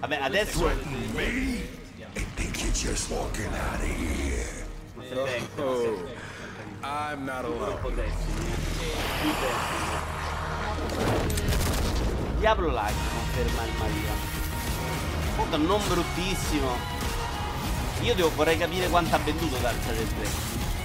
[0.00, 0.66] Vabbè, adesso...
[1.14, 1.62] me
[2.14, 4.66] and think you're just walking out of here.
[4.96, 6.08] Ma se venga, Oh,
[6.82, 7.80] I'm not alone.
[12.38, 14.12] Diablo Light conferma il Maria.
[15.36, 16.93] Molto non bruttissimo.
[18.00, 20.26] Io devo, vorrei capire quanto ha venduto Darksiders 3.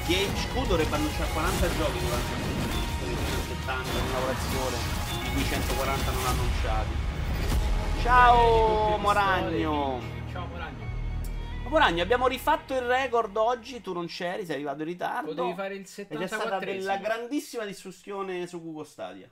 [0.05, 2.33] THQ dovrebbe annunciare 40 giochi durante
[3.05, 4.77] il 70 in lavorazione,
[5.23, 6.89] di cui 140 non annunciati.
[8.01, 9.99] Ciao Moragno!
[10.31, 10.47] Ciao
[11.67, 12.01] Moragno.
[12.01, 15.33] Abbiamo rifatto il record oggi, tu non c'eri, sei arrivato in ritardo.
[15.35, 19.29] Potevi fare il Ed è stata 74 della grandissima discussione su Google Stadia.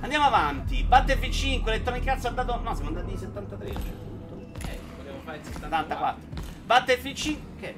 [0.00, 0.84] Andiamo avanti.
[0.84, 2.60] Battlefield 5, Electronic Arts ha dato.
[2.60, 4.07] No, siamo andati di 73.
[5.44, 6.20] 74.
[6.64, 7.60] Battlefield 5.
[7.60, 7.74] Che?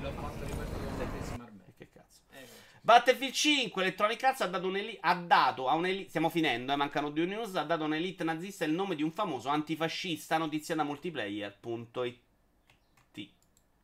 [0.00, 1.60] L'ho fatto con Man.
[1.76, 2.20] Che cazzo?
[2.30, 2.46] Eh,
[2.80, 6.08] Battlefield 5, Electronic Arts ha dato, ha dato a un'elite.
[6.08, 7.54] Stiamo finendo, eh, mancano due news.
[7.54, 10.36] Ha dato a un'elite nazista il nome di un famoso antifascista.
[10.36, 12.26] Notizia da multiplayer.it.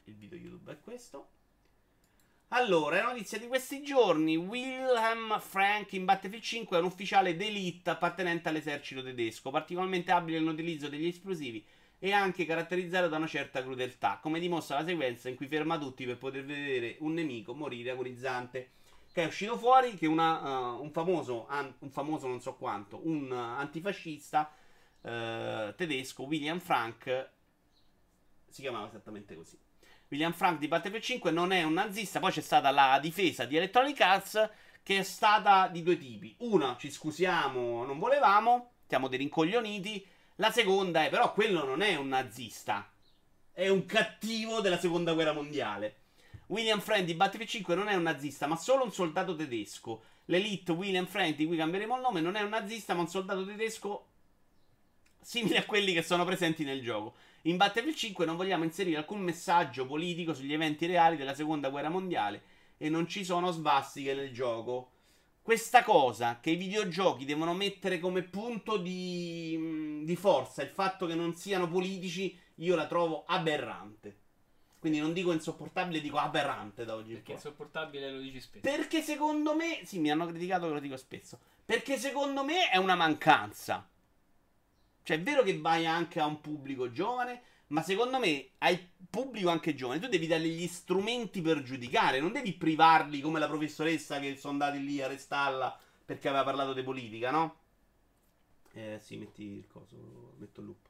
[0.07, 1.29] Il video YouTube è questo.
[2.49, 4.37] Allora, è notizia di questi giorni.
[4.37, 10.89] Wilhelm Frank in Battlefield 5 è un ufficiale d'elite appartenente all'esercito tedesco, particolarmente abile nell'utilizzo
[10.89, 11.65] degli esplosivi
[12.05, 16.05] e anche caratterizzato da una certa crudeltà, come dimostra la sequenza in cui ferma tutti
[16.05, 18.73] per poter vedere un nemico morire agonizzante.
[19.11, 23.01] Che è uscito fuori che una, uh, un famoso, an- un famoso non so quanto,
[23.05, 24.53] un uh, antifascista
[25.01, 27.31] uh, tedesco, William Frank,
[28.51, 29.59] si chiamava esattamente così.
[30.11, 32.21] William Frank di Battlefield 5 non è un nazista.
[32.21, 34.51] Poi c'è stata la difesa di Electronic Arts
[34.83, 36.35] che è stata di due tipi.
[36.41, 40.07] Una, ci scusiamo, non volevamo, siamo dei rincoglioniti.
[40.37, 42.91] La seconda è, però, quello non è un nazista.
[43.53, 45.99] È un cattivo della seconda guerra mondiale.
[46.49, 50.03] William Frank di Battlefield 5 non è un nazista, ma solo un soldato tedesco.
[50.27, 53.47] L'elite William Frank, di cui cambieremo il nome, non è un nazista, ma un soldato
[53.47, 54.09] tedesco
[55.21, 57.15] simile a quelli che sono presenti nel gioco.
[57.43, 61.89] In Battlefield 5 non vogliamo inserire alcun messaggio politico sugli eventi reali della seconda guerra
[61.89, 62.43] mondiale
[62.77, 64.91] e non ci sono svastiche nel gioco.
[65.45, 71.15] Questa cosa che i videogiochi devono mettere come punto di, di forza, il fatto che
[71.15, 74.21] non siano politici, io la trovo aberrante.
[74.79, 78.63] Quindi non dico insopportabile, dico aberrante da oggi in Perché insopportabile lo dici spesso.
[78.63, 81.39] Perché secondo me, sì, mi hanno criticato che lo dico spesso.
[81.63, 83.87] Perché secondo me è una mancanza.
[85.03, 89.49] Cioè, è vero che vai anche a un pubblico giovane, ma secondo me hai pubblico
[89.49, 90.01] anche giovane.
[90.01, 94.53] Tu devi dargli gli strumenti per giudicare, non devi privarli come la professoressa che sono
[94.53, 97.61] andati lì a restarla perché aveva parlato di politica, no?
[98.73, 100.89] Eh, sì, metti il coso, metto il loop.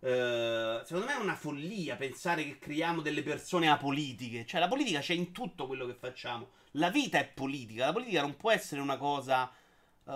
[0.00, 4.46] Eh, secondo me è una follia pensare che creiamo delle persone apolitiche.
[4.46, 6.50] Cioè, la politica c'è in tutto quello che facciamo.
[6.72, 7.86] La vita è politica.
[7.86, 9.50] La politica non può essere una cosa
[10.06, 10.12] eh,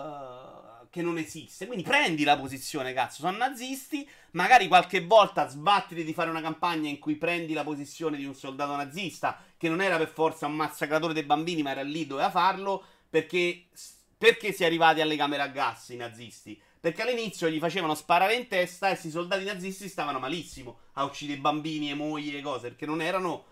[0.93, 1.65] che non esiste.
[1.65, 3.21] Quindi prendi la posizione, cazzo.
[3.21, 4.07] Sono nazisti.
[4.33, 8.35] Magari qualche volta sbattiti di fare una campagna in cui prendi la posizione di un
[8.35, 12.29] soldato nazista, che non era per forza un massacratore dei bambini, ma era lì, doveva
[12.29, 12.83] farlo.
[13.09, 13.69] Perché,
[14.15, 16.61] perché si è arrivati alle camere a gas i nazisti?
[16.79, 21.39] Perché all'inizio gli facevano sparare in testa e questi soldati nazisti stavano malissimo a uccidere
[21.39, 23.45] bambini e mogli e cose, perché non erano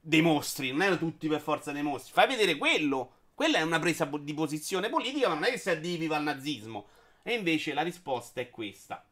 [0.00, 2.12] dei mostri, non erano tutti per forza dei mostri.
[2.12, 3.12] Fai vedere quello.
[3.40, 6.88] Quella è una presa di posizione politica, ma non è che si addiviva al nazismo.
[7.22, 9.02] E invece la risposta è questa.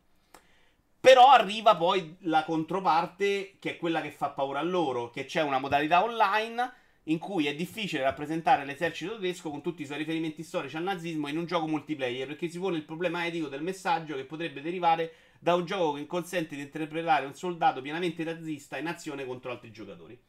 [1.01, 5.41] Però arriva poi la controparte, che è quella che fa paura a loro, che c'è
[5.41, 6.73] una modalità online
[7.05, 11.29] in cui è difficile rappresentare l'esercito tedesco con tutti i suoi riferimenti storici al nazismo
[11.29, 15.11] in un gioco multiplayer, perché si pone il problema etico del messaggio che potrebbe derivare
[15.39, 19.71] da un gioco che consente di interpretare un soldato pienamente nazista in azione contro altri
[19.71, 20.21] giocatori.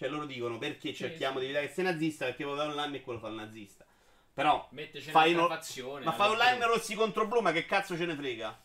[0.00, 3.18] Cioè loro dicono perché cerchiamo di evitare che sei nazista, perché da online è quello
[3.18, 3.84] fa il nazista.
[4.32, 4.66] Però
[5.10, 6.06] fai una fazione.
[6.06, 8.62] ma fai online rossi contro blu, ma che cazzo ce ne frega?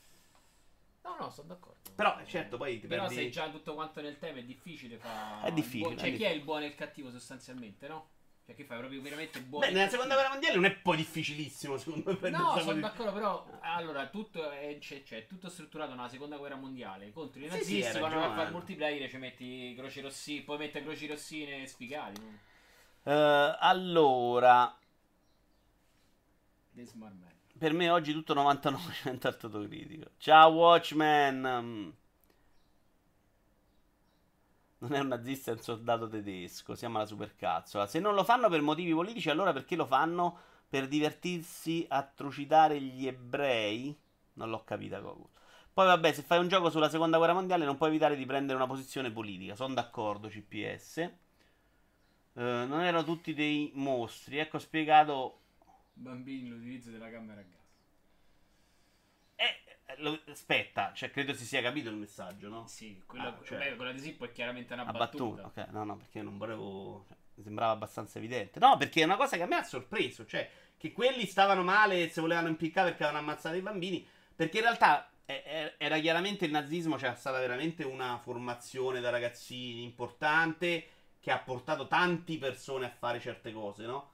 [1.02, 1.92] No, no, sono d'accordo.
[1.94, 5.42] Però, certo, poi ti Però perdi- se già tutto quanto nel tema è difficile fa...
[5.42, 8.12] È difficile, Cioè, è chi è il buono e il cattivo sostanzialmente, no?
[8.46, 11.78] Cioè, chi fai proprio veramente buono Beh, nella seconda guerra mondiale non è poi difficilissimo,
[11.78, 12.30] secondo me.
[12.30, 16.56] No, sono di- d'accordo, però allora tutto è, c'è, c'è tutto strutturato nella seconda guerra
[16.56, 17.82] mondiale contro i Sì, nazisti.
[17.82, 21.08] sì, hai quando vai a fare il multiplayer ci metti croci rossine, poi metti croci
[21.08, 22.22] rossine sfigati.
[22.22, 22.40] No?
[23.04, 24.78] Eh, allora,
[27.58, 30.12] per me oggi tutto 99% autocritico.
[30.18, 31.96] Ciao Watchman.
[34.80, 36.76] Non è un nazista, è un soldato tedesco.
[36.76, 37.88] Siamo alla supercazzola.
[37.88, 40.38] Se non lo fanno per motivi politici, allora perché lo fanno?
[40.68, 43.98] Per divertirsi a trucidare gli ebrei?
[44.34, 45.30] Non l'ho capita, Goku.
[45.74, 48.58] Poi vabbè, se fai un gioco sulla seconda guerra mondiale non puoi evitare di prendere
[48.58, 49.56] una posizione politica.
[49.56, 50.98] Sono d'accordo, CPS.
[50.98, 51.12] Eh,
[52.34, 54.38] non erano tutti dei mostri.
[54.38, 55.40] Ecco spiegato
[55.98, 57.65] Bambini, l'utilizzo della camera a gas.
[60.00, 62.68] Lo- aspetta, cioè, credo si sia capito il messaggio, no?
[62.68, 65.42] Sì, quella, Ah, cioè- beh, quella di Sippo è chiaramente una battuta.
[65.44, 65.62] battuta.
[65.64, 67.06] Ok, no, no, perché non volevo.
[67.08, 68.60] cioè, mi sembrava abbastanza evidente.
[68.60, 70.26] No, perché è una cosa che a me ha sorpreso.
[70.26, 74.06] Cioè, che quelli stavano male e si volevano impiccare perché avevano ammazzato i bambini.
[74.36, 80.88] Perché in realtà era chiaramente il nazismo, c'era stata veramente una formazione da ragazzini importante
[81.20, 84.12] che ha portato tante persone a fare certe cose, no?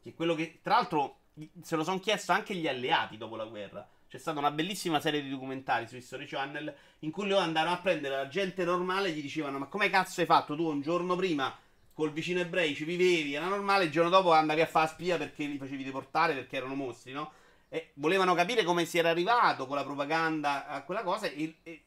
[0.00, 0.60] Che quello che.
[0.62, 1.18] Tra l'altro,
[1.62, 3.86] se lo sono chiesto anche gli alleati dopo la guerra.
[4.14, 7.78] C'è stata una bellissima serie di documentari su History Channel in cui loro andavano a
[7.78, 10.54] prendere la gente normale e gli dicevano: Ma come cazzo hai fatto?
[10.54, 11.52] Tu un giorno prima
[11.92, 15.46] col vicino ebrei ci vivevi, era normale, il giorno dopo andavi a fare spia perché
[15.46, 17.32] li facevi deportare perché erano mostri, no?
[17.68, 21.84] E volevano capire come si era arrivato con la propaganda a quella cosa e, e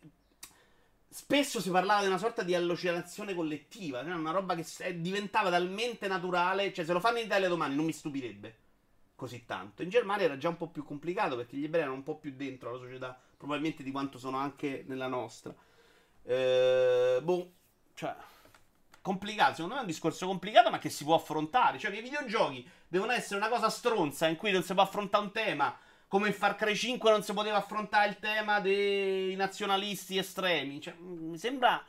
[1.08, 6.10] spesso si parlava di una sorta di allucinazione collettiva, cioè una roba che diventava talmente
[6.10, 8.66] naturale, cioè se lo fanno in Italia domani non mi stupirebbe
[9.18, 9.82] così tanto.
[9.82, 12.36] In Germania era già un po' più complicato perché gli ebrei erano un po' più
[12.36, 15.54] dentro la società, probabilmente di quanto sono anche nella nostra.
[16.24, 17.52] Eh, boh,
[17.96, 18.16] cioè
[19.02, 22.04] complicato, secondo me è un discorso complicato ma che si può affrontare, cioè che i
[22.04, 25.76] videogiochi devono essere una cosa stronza in cui non si può affrontare un tema,
[26.08, 30.94] come in Far Cry 5 non si poteva affrontare il tema dei nazionalisti estremi, cioè
[31.00, 31.84] mi sembra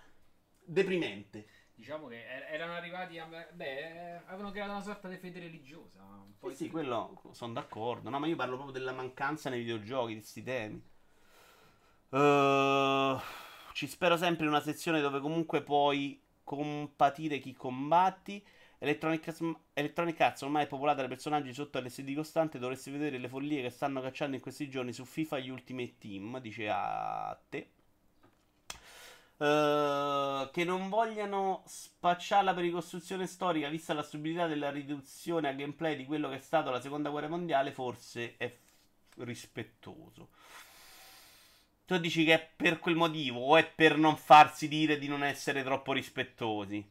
[0.65, 1.47] deprimente.
[1.79, 3.27] Diciamo che er- erano arrivati a.
[3.27, 6.01] Beh, eh, avevano creato una sorta di fede religiosa.
[6.41, 8.11] Poi sì, di- quello sono d'accordo.
[8.11, 10.83] No, ma io parlo proprio della mancanza nei videogiochi di questi temi.
[12.11, 13.17] Eh,
[13.73, 18.45] ci spero sempre in una sezione dove comunque puoi compatire chi combatti.
[18.81, 19.35] Electronic,
[19.75, 22.59] Electronic Arts ormai è popolata da personaggi sotto LSD costante.
[22.59, 26.41] Dovresti vedere le follie che stanno cacciando in questi giorni su FIFA gli Ultimate Team.
[26.41, 27.71] Dice a te.
[29.41, 35.97] Eh, che non vogliano spacciarla per ricostruzione storica, vista la stupidità della riduzione a gameplay
[35.97, 40.29] di quello che è stato la seconda guerra mondiale, forse è f- rispettoso.
[41.87, 45.25] Tu dici che è per quel motivo o è per non farsi dire di non
[45.25, 46.87] essere troppo rispettosi?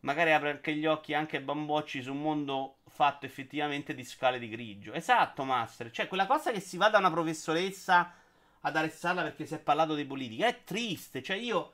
[0.00, 4.48] Magari apre anche gli occhi anche bambocci su un mondo fatto effettivamente di scale di
[4.48, 4.94] grigio.
[4.94, 5.90] Esatto, Master.
[5.90, 8.14] Cioè, quella cosa che si va da una professoressa
[8.60, 11.22] ad arrestarla perché si è parlato di politica è triste.
[11.22, 11.72] Cioè, io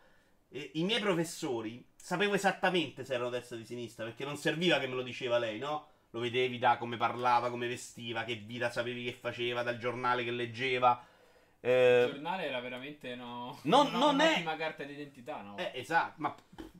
[0.51, 4.79] eh, i miei professori sapevo esattamente se erano destra o di sinistra perché non serviva
[4.79, 5.89] che me lo diceva lei, no?
[6.11, 10.31] Lo vedevi da come parlava, come vestiva, che vita sapevi che faceva, dal giornale che
[10.31, 11.05] leggeva.
[11.61, 15.57] Il Eh, giornale era veramente no, Non- una- non è- carta d'identità, no?
[15.59, 16.35] eh, esatto, ma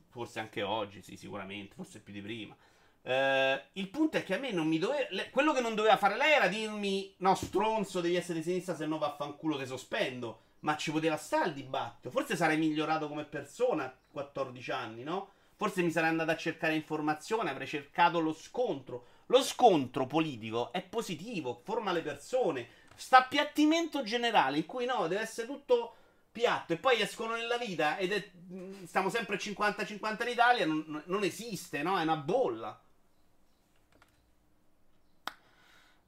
[0.09, 2.55] forse anche oggi, sì, sicuramente, forse più di prima.
[3.01, 5.05] Eh, il punto è che a me non mi doveva.
[5.11, 8.75] le- quello che non doveva fare lei era dirmi: No, stronzo, devi essere di sinistra,
[8.75, 10.41] se no vaffanculo, te sospendo.
[10.67, 12.09] Ma ci poteva stare il dibattito.
[12.09, 15.31] Forse sarei migliorato come persona a 14 anni, no?
[15.55, 19.05] Forse mi sarei andato a cercare informazione, avrei cercato lo scontro.
[19.27, 22.67] Lo scontro politico è positivo, forma le persone.
[22.95, 25.95] Sta appiattimento generale in cui no, deve essere tutto
[26.33, 31.01] piatto e poi escono nella vita ed è, mh, stiamo sempre 50-50 in Italia, non,
[31.05, 31.97] non esiste, no?
[31.97, 32.77] È una bolla.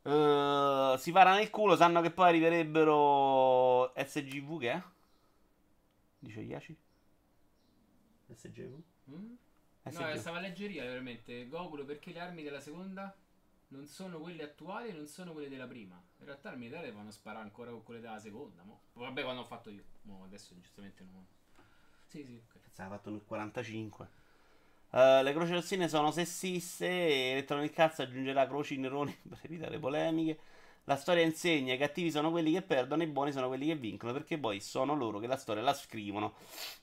[0.10, 4.84] Eh, si parano nel culo, sanno che poi arriverebbero SGV che è?
[6.18, 6.78] Dice Yashi?
[8.34, 8.82] SGV?
[9.12, 9.34] Mm?
[9.84, 10.16] No, SGV.
[10.16, 11.48] stava a leggeria veramente.
[11.48, 13.16] Gokulo, perché le armi della seconda
[13.68, 16.02] non sono quelle attuali e non sono quelle della prima.
[16.18, 18.64] In realtà le militari vanno a sparare ancora con quelle della seconda.
[18.64, 18.82] Mo.
[18.94, 19.84] Vabbè, quando ho fatto io.
[20.04, 21.24] Mo adesso giustamente non.
[22.08, 22.42] Sì, sì.
[22.48, 22.62] ok.
[22.62, 24.10] Cazzo, aveva fatto nel 45.
[24.92, 30.40] Eh, le croci rossine sono sessiste e Electronic Arts aggiungerà croci neroni per evitare polemiche.
[30.86, 33.76] La storia insegna i cattivi sono quelli che perdono e i buoni sono quelli che
[33.76, 36.34] vincono perché poi sono loro che la storia la scrivono.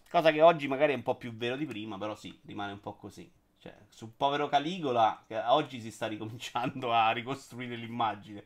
[0.09, 2.81] Cosa che oggi magari è un po' più vero di prima, però sì, rimane un
[2.81, 3.28] po' così.
[3.59, 8.45] Cioè, sul povero Caligola, oggi si sta ricominciando a ricostruire l'immagine.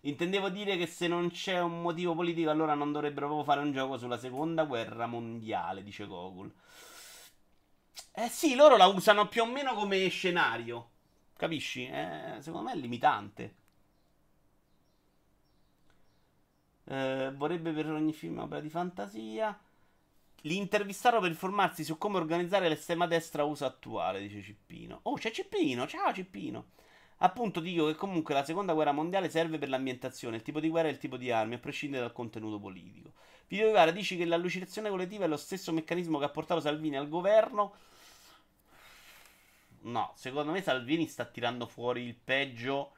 [0.00, 3.72] Intendevo dire che se non c'è un motivo politico, allora non dovrebbero proprio fare un
[3.72, 6.50] gioco sulla seconda guerra mondiale, dice Gogol.
[8.12, 10.90] Eh sì, loro la usano più o meno come scenario.
[11.36, 11.86] Capisci?
[11.86, 13.54] Eh, secondo me è limitante.
[16.88, 19.58] Eh, vorrebbe per ogni film opera di fantasia.
[20.42, 25.00] Li intervistarono per informarsi su come organizzare l'estrema destra USA attuale, dice Cippino.
[25.04, 26.66] Oh, c'è Cippino, ciao Cippino.
[27.18, 30.88] Appunto dico che comunque la seconda guerra mondiale serve per l'ambientazione, il tipo di guerra
[30.88, 33.12] e il tipo di armi, a prescindere dal contenuto politico.
[33.48, 37.08] Video Gara dici che l'allucinazione collettiva è lo stesso meccanismo che ha portato Salvini al
[37.08, 37.74] governo.
[39.82, 42.94] No, secondo me Salvini sta tirando fuori il peggio,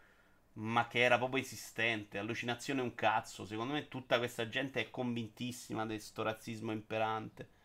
[0.55, 2.17] ma che era proprio esistente.
[2.17, 3.45] Allucinazione è un cazzo.
[3.45, 7.57] Secondo me tutta questa gente è convintissima di questo razzismo imperante.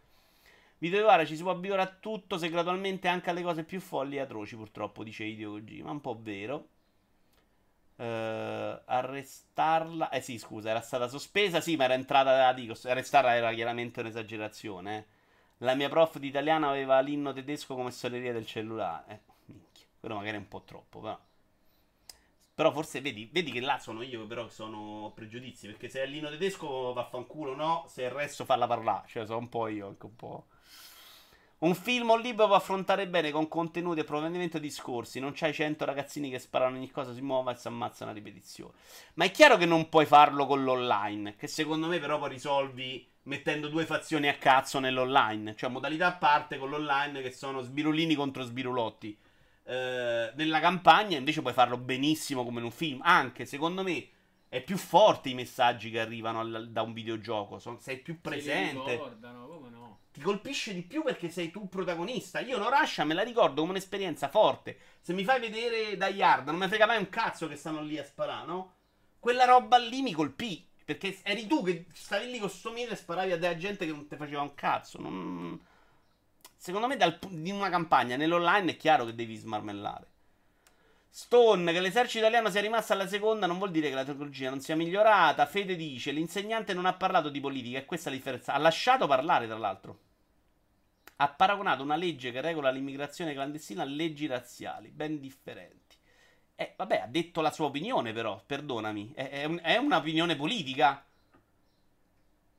[0.79, 4.19] Videovare ci si può abituare a tutto, se gradualmente anche alle cose più folli e
[4.19, 5.89] atroci, purtroppo, dice Hideo Kojima.
[5.89, 6.67] Un po' vero.
[7.95, 10.09] Uh, arrestarla.
[10.09, 11.61] Eh sì, scusa, era stata sospesa.
[11.61, 12.51] Sì, ma era entrata.
[12.53, 14.97] Dico, arrestarla era chiaramente un'esagerazione.
[14.97, 15.05] Eh.
[15.59, 19.11] La mia prof di italiano aveva l'inno tedesco come storia del cellulare.
[19.13, 19.85] Eh, minchia.
[19.99, 21.19] Quello magari è un po' troppo, però.
[22.55, 25.67] Però forse vedi, vedi che là sono io, però sono pregiudizi.
[25.67, 27.85] Perché se è l'inno tedesco vaffanculo, no.
[27.87, 29.07] Se il resto falla parlare.
[29.07, 30.47] Cioè, sono un po' io, anche un po'.
[31.63, 35.21] Un film o un libro può affrontare bene con contenuti e approfondimento discorsi.
[35.21, 38.73] Non c'hai 100 ragazzini che sparano ogni cosa, si muova e si ammazzano a ripetizione.
[39.13, 41.37] Ma è chiaro che non puoi farlo con l'online.
[41.37, 45.55] Che secondo me, però, poi risolvi mettendo due fazioni a cazzo nell'online.
[45.55, 49.17] Cioè, modalità a parte con l'online che sono sbirulini contro sbirulotti.
[49.65, 52.99] Eh, nella campagna invece puoi farlo benissimo come in un film.
[53.03, 54.05] Anche secondo me
[54.53, 57.57] è più forte i messaggi che arrivano al- da un videogioco.
[57.57, 58.91] Son- sei più presente.
[58.91, 59.97] Ricordano, come no?
[60.11, 62.39] ti colpisce di più perché sei tu protagonista.
[62.39, 64.77] Io no Russia me la ricordo come un'esperienza forte.
[65.01, 67.97] Se mi fai vedere da Yard, non mi frega mai un cazzo che stanno lì
[67.97, 68.73] a sparare, no?
[69.17, 70.63] Quella roba lì mi colpì.
[70.85, 73.91] Perché eri tu che stavi lì con sto mino e sparavi a della gente che
[73.91, 75.01] non ti faceva un cazzo.
[75.01, 75.59] Non...
[76.55, 80.11] Secondo me, dal, in una campagna nell'online è chiaro che devi smarmellare.
[81.15, 84.61] Stone, che l'esercito italiano sia rimasto alla seconda non vuol dire che la tecnologia non
[84.61, 85.45] sia migliorata.
[85.45, 88.53] Fede dice: l'insegnante non ha parlato di politica, e questa è la differenza.
[88.53, 89.99] Ha lasciato parlare, tra l'altro.
[91.17, 95.95] Ha paragonato una legge che regola l'immigrazione clandestina a leggi razziali, ben differenti.
[96.55, 99.11] Eh, vabbè, ha detto la sua opinione, però, perdonami.
[99.13, 101.05] È, è, un- è un'opinione politica?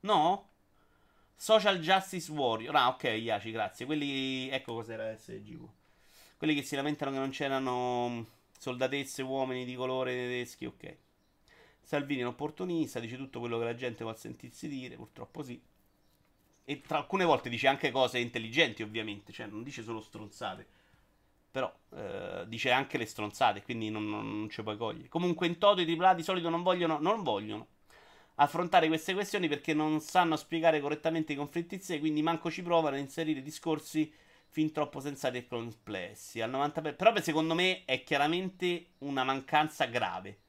[0.01, 0.49] No?
[1.35, 2.73] Social Justice Warrior.
[2.75, 3.85] Ah, ok, Iaci, grazie.
[3.85, 4.49] Quelli.
[4.49, 5.67] Ecco cos'era SGV.
[6.37, 10.97] Quelli che si lamentano che non c'erano mh, soldatesse, uomini di colore tedeschi, ok.
[11.81, 15.61] Salvini è un opportunista, dice tutto quello che la gente vuole sentirsi dire, purtroppo sì.
[16.67, 20.65] E tra alcune volte dice anche cose intelligenti, ovviamente, cioè non dice solo stronzate.
[21.51, 25.07] Però eh, dice anche le stronzate, quindi non, non, non ci puoi cogliere.
[25.07, 27.67] Comunque in toto i AAA di solito non vogliono, non vogliono
[28.35, 32.63] affrontare queste questioni perché non sanno spiegare correttamente i conflitti in sé, quindi manco ci
[32.63, 34.11] provano a inserire discorsi
[34.55, 36.39] fin troppo sensati e complessi.
[36.39, 36.95] Al 90%.
[36.95, 40.39] Però secondo me è chiaramente una mancanza grave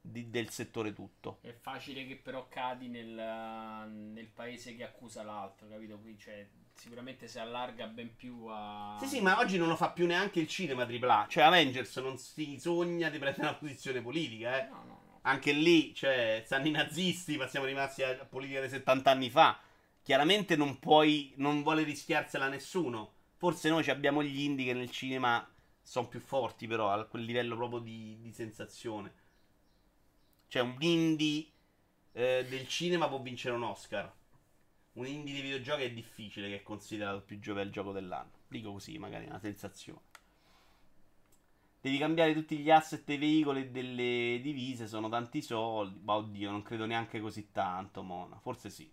[0.00, 1.38] di- del settore tutto.
[1.40, 5.98] È facile che però cadi nel, nel paese che accusa l'altro, capito?
[5.98, 8.96] Qui cioè, sicuramente si allarga ben più a...
[9.00, 11.26] Sì, sì, ma oggi non lo fa più neanche il cinema AAA.
[11.28, 14.68] Cioè, Avengers non si sogna di prendere una posizione politica, eh.
[14.68, 15.18] No, no, no.
[15.22, 19.58] Anche lì, cioè, stanno i nazisti, ma siamo rimasti a politica di 70 anni fa.
[20.00, 23.14] Chiaramente non puoi, non vuole rischiarsela nessuno.
[23.42, 25.44] Forse noi abbiamo gli indie che nel cinema
[25.82, 29.12] sono più forti, però, a quel livello proprio di, di sensazione.
[30.46, 31.48] Cioè, un indie
[32.12, 34.14] eh, del cinema può vincere un Oscar.
[34.92, 38.30] Un indie dei videogiochi è difficile che è considerato il più giovane gioco dell'anno.
[38.46, 40.02] Dico così, magari è una sensazione.
[41.80, 45.98] Devi cambiare tutti gli asset dei veicoli e delle divise, sono tanti soldi.
[46.04, 48.38] Ma oddio, non credo neanche così tanto, Mona.
[48.38, 48.88] Forse sì.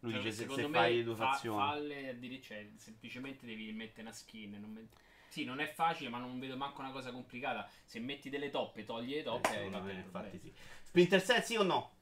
[0.00, 1.58] Lui Cioè, dice se, se fai le due fa- fazioni.
[1.58, 4.52] falle dire, cioè, semplicemente devi mettere una skin.
[4.60, 4.96] non met-
[5.28, 7.68] Sì, non è facile, ma non vedo manco una cosa complicata.
[7.84, 10.52] Se metti delle toppe, togli le Eh, toppe, fatto me, infatti sì.
[10.84, 11.92] Splinter Cell sì o no?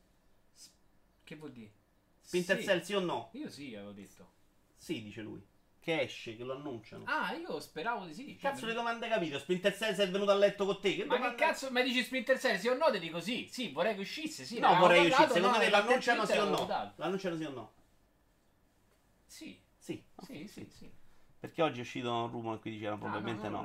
[1.24, 1.70] Che vuol dire?
[2.20, 2.64] Splinter Sì.
[2.64, 3.30] Cell sì o no?
[3.32, 4.30] Io sì, avevo detto.
[4.76, 5.44] Sì, dice lui.
[5.80, 7.04] Che esce, che lo annunciano.
[7.06, 8.26] Ah, io speravo di sì.
[8.38, 9.38] cioè, Cazzo mi- di domande hai capito?
[9.38, 10.94] Splinter Cell sei venuto a letto con te?
[10.96, 12.90] Che Ma che domande- cazzo, ma dici Splinter Cell sì o no?
[12.90, 13.48] Ti dico sì.
[13.50, 14.44] Sì, vorrei che uscisse.
[14.44, 15.26] Sì, No, vorrei parlato, uscire.
[15.34, 16.92] Secondo no, me l'annunciano sì o no?
[16.96, 17.72] L'annunciano sì o no?
[19.36, 20.02] Sì, Sì.
[20.22, 20.90] sì, sì, sì.
[21.38, 23.64] Perché oggi è uscito un rumore qui dicevano Ah, probabilmente non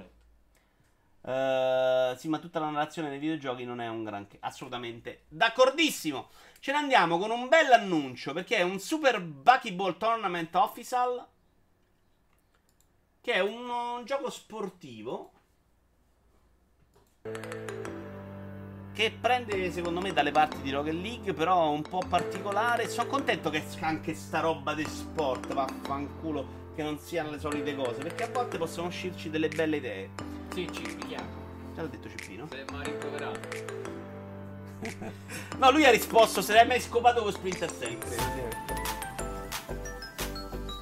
[1.21, 1.31] no.
[1.31, 4.35] Eh, sì, ma tutta la narrazione dei videogiochi non è un granché.
[4.41, 6.29] Assolutamente d'accordissimo.
[6.59, 11.25] Ce ne andiamo con un bel annuncio perché è un Super Buckyball Tournament Official.
[13.21, 15.31] Che è un, un gioco sportivo.
[18.93, 22.89] Che prende secondo me dalle parti di Rocket League, però un po' particolare.
[22.89, 26.45] Sono contento che esca anche sta roba di sport, vaffanculo,
[26.75, 30.09] che non siano le solite cose, perché a volte possono uscirci delle belle idee.
[30.53, 31.39] Sì, ci richiamo.
[31.73, 32.47] Te l'ha detto Cippino?
[32.49, 33.39] Se mi ha rimproverato.
[35.57, 38.49] No, lui ha risposto se l'hai mai scopato con Splinter Cell, credo.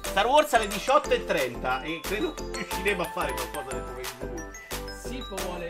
[0.02, 4.98] Star Wars alle 18.30 e credo che riusciremo a fare qualcosa dentro Facebook.
[5.04, 5.69] Sipo vuole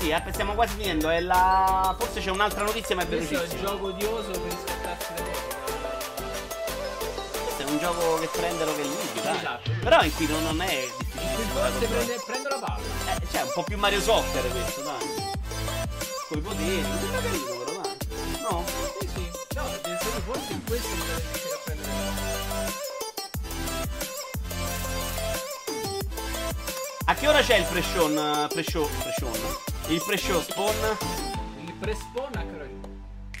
[0.00, 1.10] Sì, eh, stiamo quasi finendo.
[1.10, 1.94] È la...
[1.98, 3.68] Forse c'è un'altra notizia, ma è Questo è il velocissima.
[3.70, 5.58] gioco odioso per rispettarsi le cose.
[7.44, 9.36] Questo è un gioco che prende Rocket League, dai.
[9.36, 9.70] Esatto.
[9.82, 11.86] Però in cui non, non è difficile.
[11.86, 12.78] Prende, prendo la palla.
[12.78, 15.28] Eh, cioè, un po' più Mario Soccer questo, dai.
[16.28, 16.82] Con i poteri.
[17.00, 17.96] Sembra carino, però, dai.
[18.40, 18.64] No?
[19.00, 19.30] Sì, sì.
[19.54, 22.12] No, senso, forse in questo mi deve riuscire a prendere la
[22.48, 22.68] palla.
[27.04, 28.08] A che ora c'è il pre-show?
[28.08, 28.88] eh, Pre-show?
[29.02, 29.68] Pre-show?
[29.90, 30.96] Il pre-show spawn?
[31.66, 33.40] Il prespawn a che?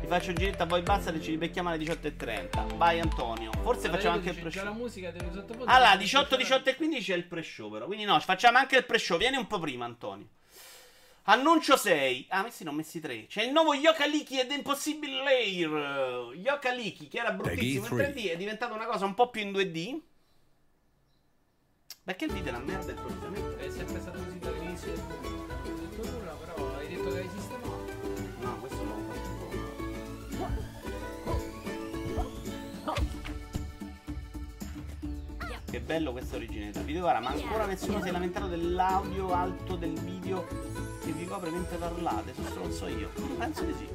[0.00, 2.76] Ti faccio un giretto a voi basta e ci ribecchiamo alle 18.30.
[2.76, 3.50] Vai Antonio.
[3.60, 4.64] Forse facciamo anche il pre-show.
[4.64, 5.70] la musica deve sottoporre.
[5.70, 7.84] Allora, 18, 18 e 15 è il pre-show però.
[7.84, 9.18] Quindi no, facciamo anche il pre-show.
[9.18, 10.28] Vieni un po' prima, Antonio.
[11.24, 12.26] Annuncio 6.
[12.30, 13.26] Ah, messi non messi 3.
[13.26, 16.32] C'è il nuovo Yokaliki ed Impossible Lair.
[16.36, 19.50] Yokaliki, che era bruttissimo in Peggy 3D, è diventato una cosa un po' più in
[19.50, 20.00] 2D.
[22.02, 23.66] Perché il video è una merda improvvisamente?
[23.66, 25.35] È sempre stato così dall'inizio del
[27.06, 27.84] detto che hai sistemato.
[28.40, 29.34] No, questo faccio.
[35.70, 36.80] Che bello questa originalità.
[36.80, 40.46] Video guarda, ma ancora nessuno si è lamentato dell'audio alto del video
[41.04, 42.32] che vi copre mentre parlate.
[42.34, 43.10] Sono stronzo io.
[43.38, 43.88] Penso di sì.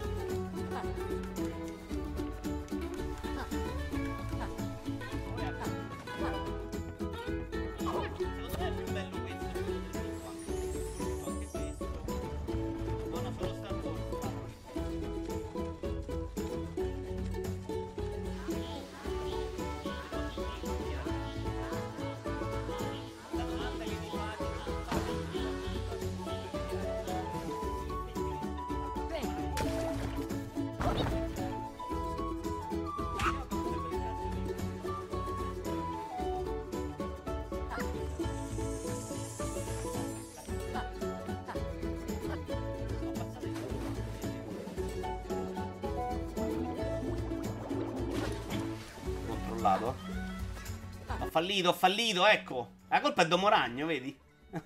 [51.41, 52.73] Fallito, ho fallito, ecco.
[52.87, 54.15] La colpa è Domoragno, vedi?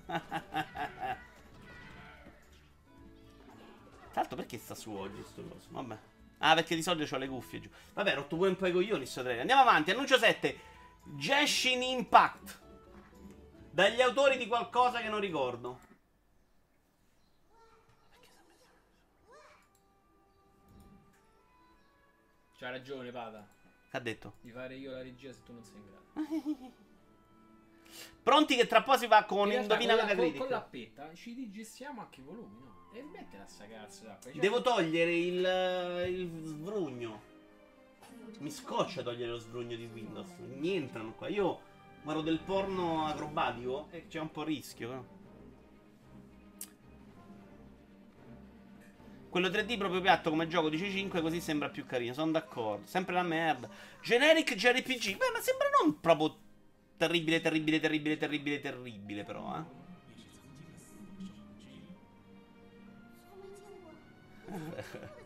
[4.12, 5.68] L'altro perché sta su oggi sto coso?
[5.70, 5.98] Vabbè.
[6.38, 7.70] Ah, perché di solito ho le cuffie giù.
[7.94, 9.40] Vabbè, rotto pure un po' i coglioni sto trailer.
[9.40, 10.58] Andiamo avanti, annuncio 7.
[11.16, 12.60] Genshin Impact.
[13.70, 15.80] Dagli autori di qualcosa che non ricordo.
[22.58, 23.10] C'ha ragione.
[23.10, 24.34] Che ha detto?
[24.40, 26.05] Di fare io la regia se tu non sei in grado.
[28.22, 30.38] Pronti che tra poco si va con realtà, Indovina con la- con, Metacritic.
[30.40, 32.74] con l'appetta ci digestiamo anche i volumi, no?
[32.92, 34.30] E mettila sta cazzo d'acqua.
[34.32, 37.20] Cioè, Devo togliere il, il svrugno.
[38.38, 40.30] Mi scoccia togliere lo svrugno di Windows.
[40.38, 41.28] Mi entrano qua.
[41.28, 41.60] Io
[42.02, 44.90] guardo del porno acrobatico e c'è un po' rischio.
[44.90, 45.14] no?
[49.28, 52.14] Quello 3D proprio piatto come gioco di C5 così sembra più carino.
[52.14, 52.86] Sono d'accordo.
[52.86, 53.68] Sempre la merda.
[54.06, 55.16] Generic JRPG.
[55.16, 56.38] Beh, ma sembra non proprio
[56.96, 59.84] terribile, terribile, terribile, terribile, terribile però, eh.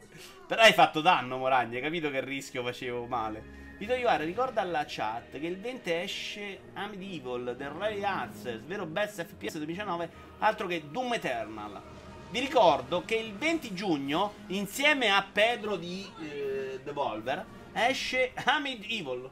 [0.49, 3.75] Però hai fatto danno, Moragna, hai capito che rischio facevo male.
[3.77, 9.23] Vito Iovara, ricorda alla chat che il 20 esce Amidyvil del Ray Access, vero best
[9.23, 11.83] FPS 2019, altro che Doom Eternal.
[12.31, 19.31] Vi ricordo che il 20 giugno, insieme a Pedro di eh, Devolver, esce Amid Evil.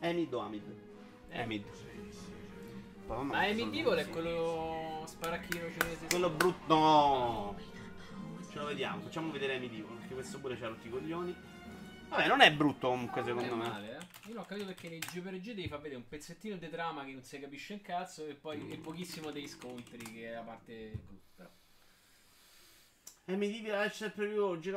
[0.00, 0.62] Amid o Amid?
[1.32, 1.64] Amid.
[3.06, 6.06] Poi, Ma Emidivore è quello sparacchino cinese.
[6.08, 6.74] quello brutto.
[6.74, 7.56] No.
[8.50, 9.02] Ce lo vediamo.
[9.02, 9.84] Facciamo vedere Amidyvil.
[9.98, 11.34] Perché questo pure c'ha rotti i coglioni.
[12.08, 13.68] Vabbè, non è brutto comunque, secondo me.
[13.68, 14.28] male, eh.
[14.28, 17.12] Io non ho capito perché nei JRPG devi far vedere un pezzettino di trama che
[17.12, 20.92] non si capisce un cazzo e poi e pochissimo dei scontri che è la parte
[23.24, 23.36] però.
[23.36, 24.70] Amidyvil esce il preview oggi.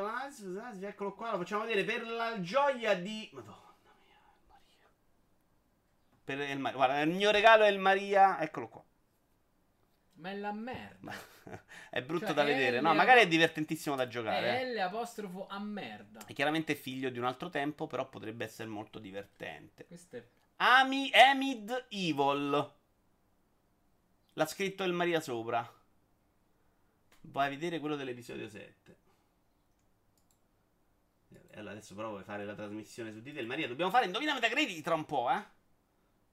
[0.86, 1.32] Eccolo qua.
[1.32, 3.30] Lo facciamo vedere per la gioia di.
[3.34, 3.74] Madonna
[4.06, 4.90] mia, Maria.
[6.24, 6.78] Per il Maria.
[6.78, 8.40] Guarda, il mio regalo è il Maria.
[8.40, 8.84] Eccolo qua.
[10.18, 11.14] Ma è la merda.
[11.90, 12.80] è brutto Cioè, da vedere.
[12.80, 14.62] No, le- magari è divertentissimo da giocare.
[14.62, 14.62] eh.
[14.62, 16.26] È L apostrofo a merda.
[16.26, 19.86] È chiaramente figlio di un altro tempo, però potrebbe essere molto divertente.
[19.86, 20.24] Questo è
[20.58, 22.72] Ami Amid Evil.
[24.38, 25.70] L'ha scritto il Maria sopra.
[27.28, 28.98] Vai a vedere quello dell'episodio 7.
[31.50, 33.68] E allora adesso però vuoi fare la trasmissione su Dite Maria.
[33.68, 35.44] Dobbiamo fare Indovina Metacritic tra un po', eh?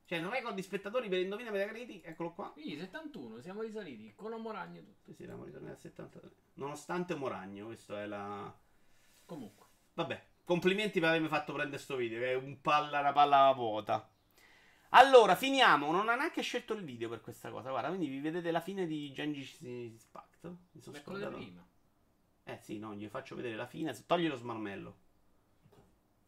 [0.05, 2.51] Cioè, il record di spettatori per Indovina Metacritic, eccolo qua.
[2.51, 5.12] Quindi 71, siamo risaliti con Omoragno e tutto.
[5.12, 6.31] Sì, eravamo ritornati a 73.
[6.55, 8.52] Nonostante Moragno, questo è la...
[9.24, 9.66] Comunque.
[9.94, 14.10] Vabbè, complimenti per avermi fatto prendere sto video, che è un palla, una palla vuota.
[14.90, 15.90] Allora, finiamo.
[15.93, 17.70] Non ha neanche scelto il video per questa cosa.
[17.70, 19.60] Guarda, quindi vi vedete la fine di Gengis
[20.43, 20.56] Impact.
[20.73, 21.36] Mi sono scordato.
[21.36, 21.66] prima.
[22.44, 23.97] Eh sì, no, gli faccio vedere la fine.
[24.06, 24.97] Togli lo smarmello.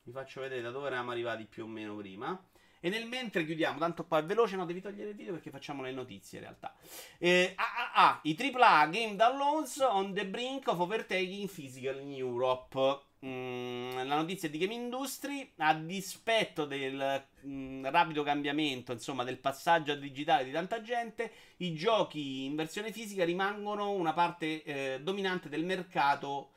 [0.04, 2.48] Vi faccio vedere da dove eravamo arrivati più o meno prima.
[2.80, 5.82] E nel mentre chiudiamo, tanto poi è veloce, no, devi togliere il video perché facciamo
[5.82, 6.76] le notizie in realtà.
[7.16, 12.12] Eh, ah, ah, ah, i AAA game downloads on the brink of overtaking physical in
[12.12, 13.02] Europe.
[13.24, 19.92] Mm, la notizia di Game Industry, a dispetto del mm, rapido cambiamento, insomma, del passaggio
[19.92, 25.48] al digitale di tanta gente, i giochi in versione fisica rimangono una parte eh, dominante
[25.48, 26.50] del mercato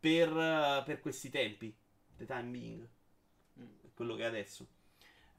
[0.00, 1.74] per, per questi tempi.
[2.16, 2.88] The time being.
[3.60, 3.64] Mm.
[3.94, 4.66] Quello che è adesso.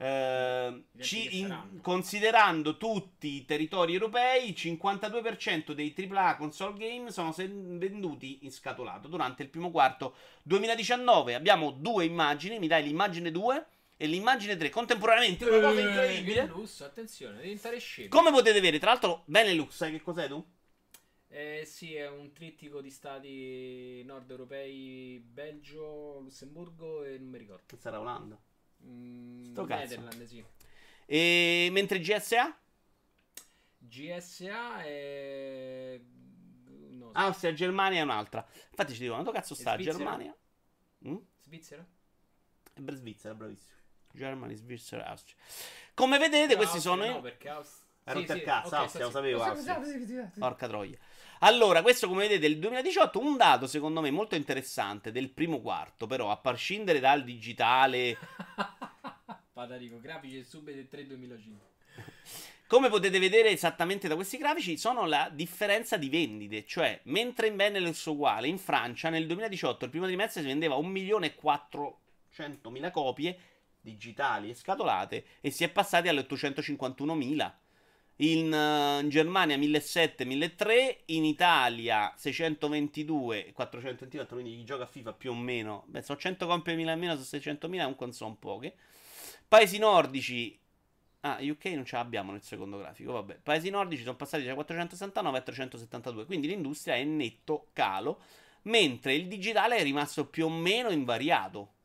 [0.02, 7.10] Eh, tempi ci- in- considerando tutti i territori europei, il 52% dei AAA console game
[7.10, 11.34] sono sen- venduti in scatolato durante il primo quarto 2019.
[11.34, 13.66] Abbiamo due immagini, mi dai l'immagine 2
[13.98, 16.46] e l'immagine 3 contemporaneamente, una cosa Eh, incredibile.
[16.46, 18.08] lusso, attenzione, diventare scemo.
[18.08, 20.42] Come potete vedere, tra l'altro, Benelux, sai che cos'è tu?
[21.32, 27.62] Eh, sì, è un trittico di stati nord europei, Belgio, Lussemburgo e non mi ricordo.
[27.66, 28.36] Che sarà Olanda.
[28.84, 29.96] Mm, Sto cazzo.
[29.96, 30.44] Netherland, sì.
[31.06, 32.56] E mentre GSA?
[33.78, 36.00] GSA è...
[36.90, 38.46] No, Austria, Germania è un'altra.
[38.70, 39.96] Infatti ci dicono, dove cazzo sta Svizzera?
[39.96, 40.36] Germania?
[41.06, 41.16] Mm?
[41.42, 41.86] Svizzera?
[42.74, 43.78] E per Svizzera, bravissimo.
[44.12, 45.36] Germany, Svizzera, Austria.
[45.94, 47.06] Come vedete, questi Austria sono...
[47.06, 47.88] No, perché Austria...
[48.04, 49.42] Hai rotto il cazzo, Austria, lo sapevo.
[49.42, 50.32] Austria.
[50.38, 50.98] Porca troia.
[51.42, 55.62] Allora, questo come vedete è il 2018, un dato secondo me molto interessante del primo
[55.62, 58.18] quarto, però a prescindere dal digitale,
[59.50, 61.66] Patarico, grafici e sub del 3 2005.
[62.66, 67.56] come potete vedere esattamente da questi grafici, sono la differenza di vendite, cioè mentre in
[67.56, 73.38] Benelux uguale, in Francia nel 2018 il primo trimestre si vendeva 1.400.000 copie
[73.80, 77.52] digitali e scatolate e si è passati alle 851.000.
[78.22, 85.30] In, eh, in Germania 1.700-1.300, in Italia 622 424, quindi chi gioca a FIFA più
[85.30, 88.74] o meno, beh, sono 100 copie in meno su 600.000, comunque sono poche.
[89.48, 90.58] Paesi nordici,
[91.20, 93.38] ah, UK non ce l'abbiamo nel secondo grafico, vabbè.
[93.42, 98.20] Paesi nordici sono passati da 469 a 372, quindi l'industria è in netto calo,
[98.62, 101.78] mentre il digitale è rimasto più o meno invariato.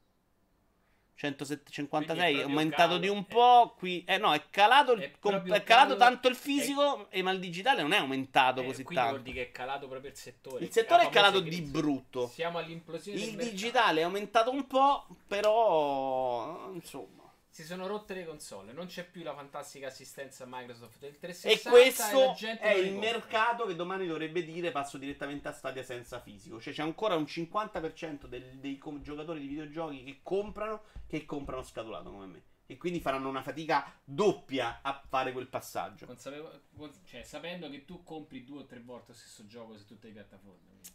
[1.15, 3.23] 156 Quindi è aumentato calo, di un eh.
[3.23, 3.73] po'.
[3.77, 7.31] Qui, eh no, è calato, È com- è calato calo- tanto il fisico, e ma
[7.31, 9.31] il digitale non è aumentato Eh, così quindi vuol tanto.
[9.31, 10.63] dire che è calato proprio il settore.
[10.65, 12.27] Il settore è calato di brutto.
[12.27, 13.49] Siamo all'implosione Il mercato.
[13.49, 17.24] digitale è aumentato un po', però insomma.
[17.55, 21.69] Si sono rotte le console, non c'è più la fantastica assistenza Microsoft del E 360
[21.69, 26.19] questo la gente è il mercato che domani dovrebbe dire passo direttamente a Stadia senza
[26.19, 26.59] fisico.
[26.59, 31.63] Cioè c'è ancora un 50% del- dei com- giocatori di videogiochi che comprano che comprano
[31.63, 32.43] scatolato come me.
[32.65, 36.05] E quindi faranno una fatica doppia a fare quel passaggio.
[36.07, 39.85] Consapevo- cons- cioè, sapendo che tu compri due o tre volte lo stesso gioco su
[39.85, 40.59] tutte le piattaforme.
[40.67, 40.89] quindi.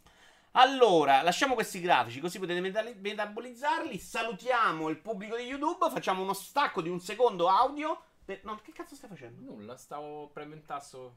[0.53, 2.59] Allora, lasciamo questi grafici così potete
[2.99, 3.97] metabolizzarli.
[3.97, 5.89] Salutiamo il pubblico di YouTube.
[5.89, 8.01] Facciamo uno stacco di un secondo audio.
[8.25, 9.41] per- No, che cazzo stai facendo?
[9.41, 11.15] Nulla, stavo premendo il tasto.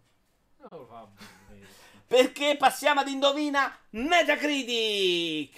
[0.69, 1.06] Fa.
[2.06, 5.52] Perché passiamo ad Indovina Metacritic.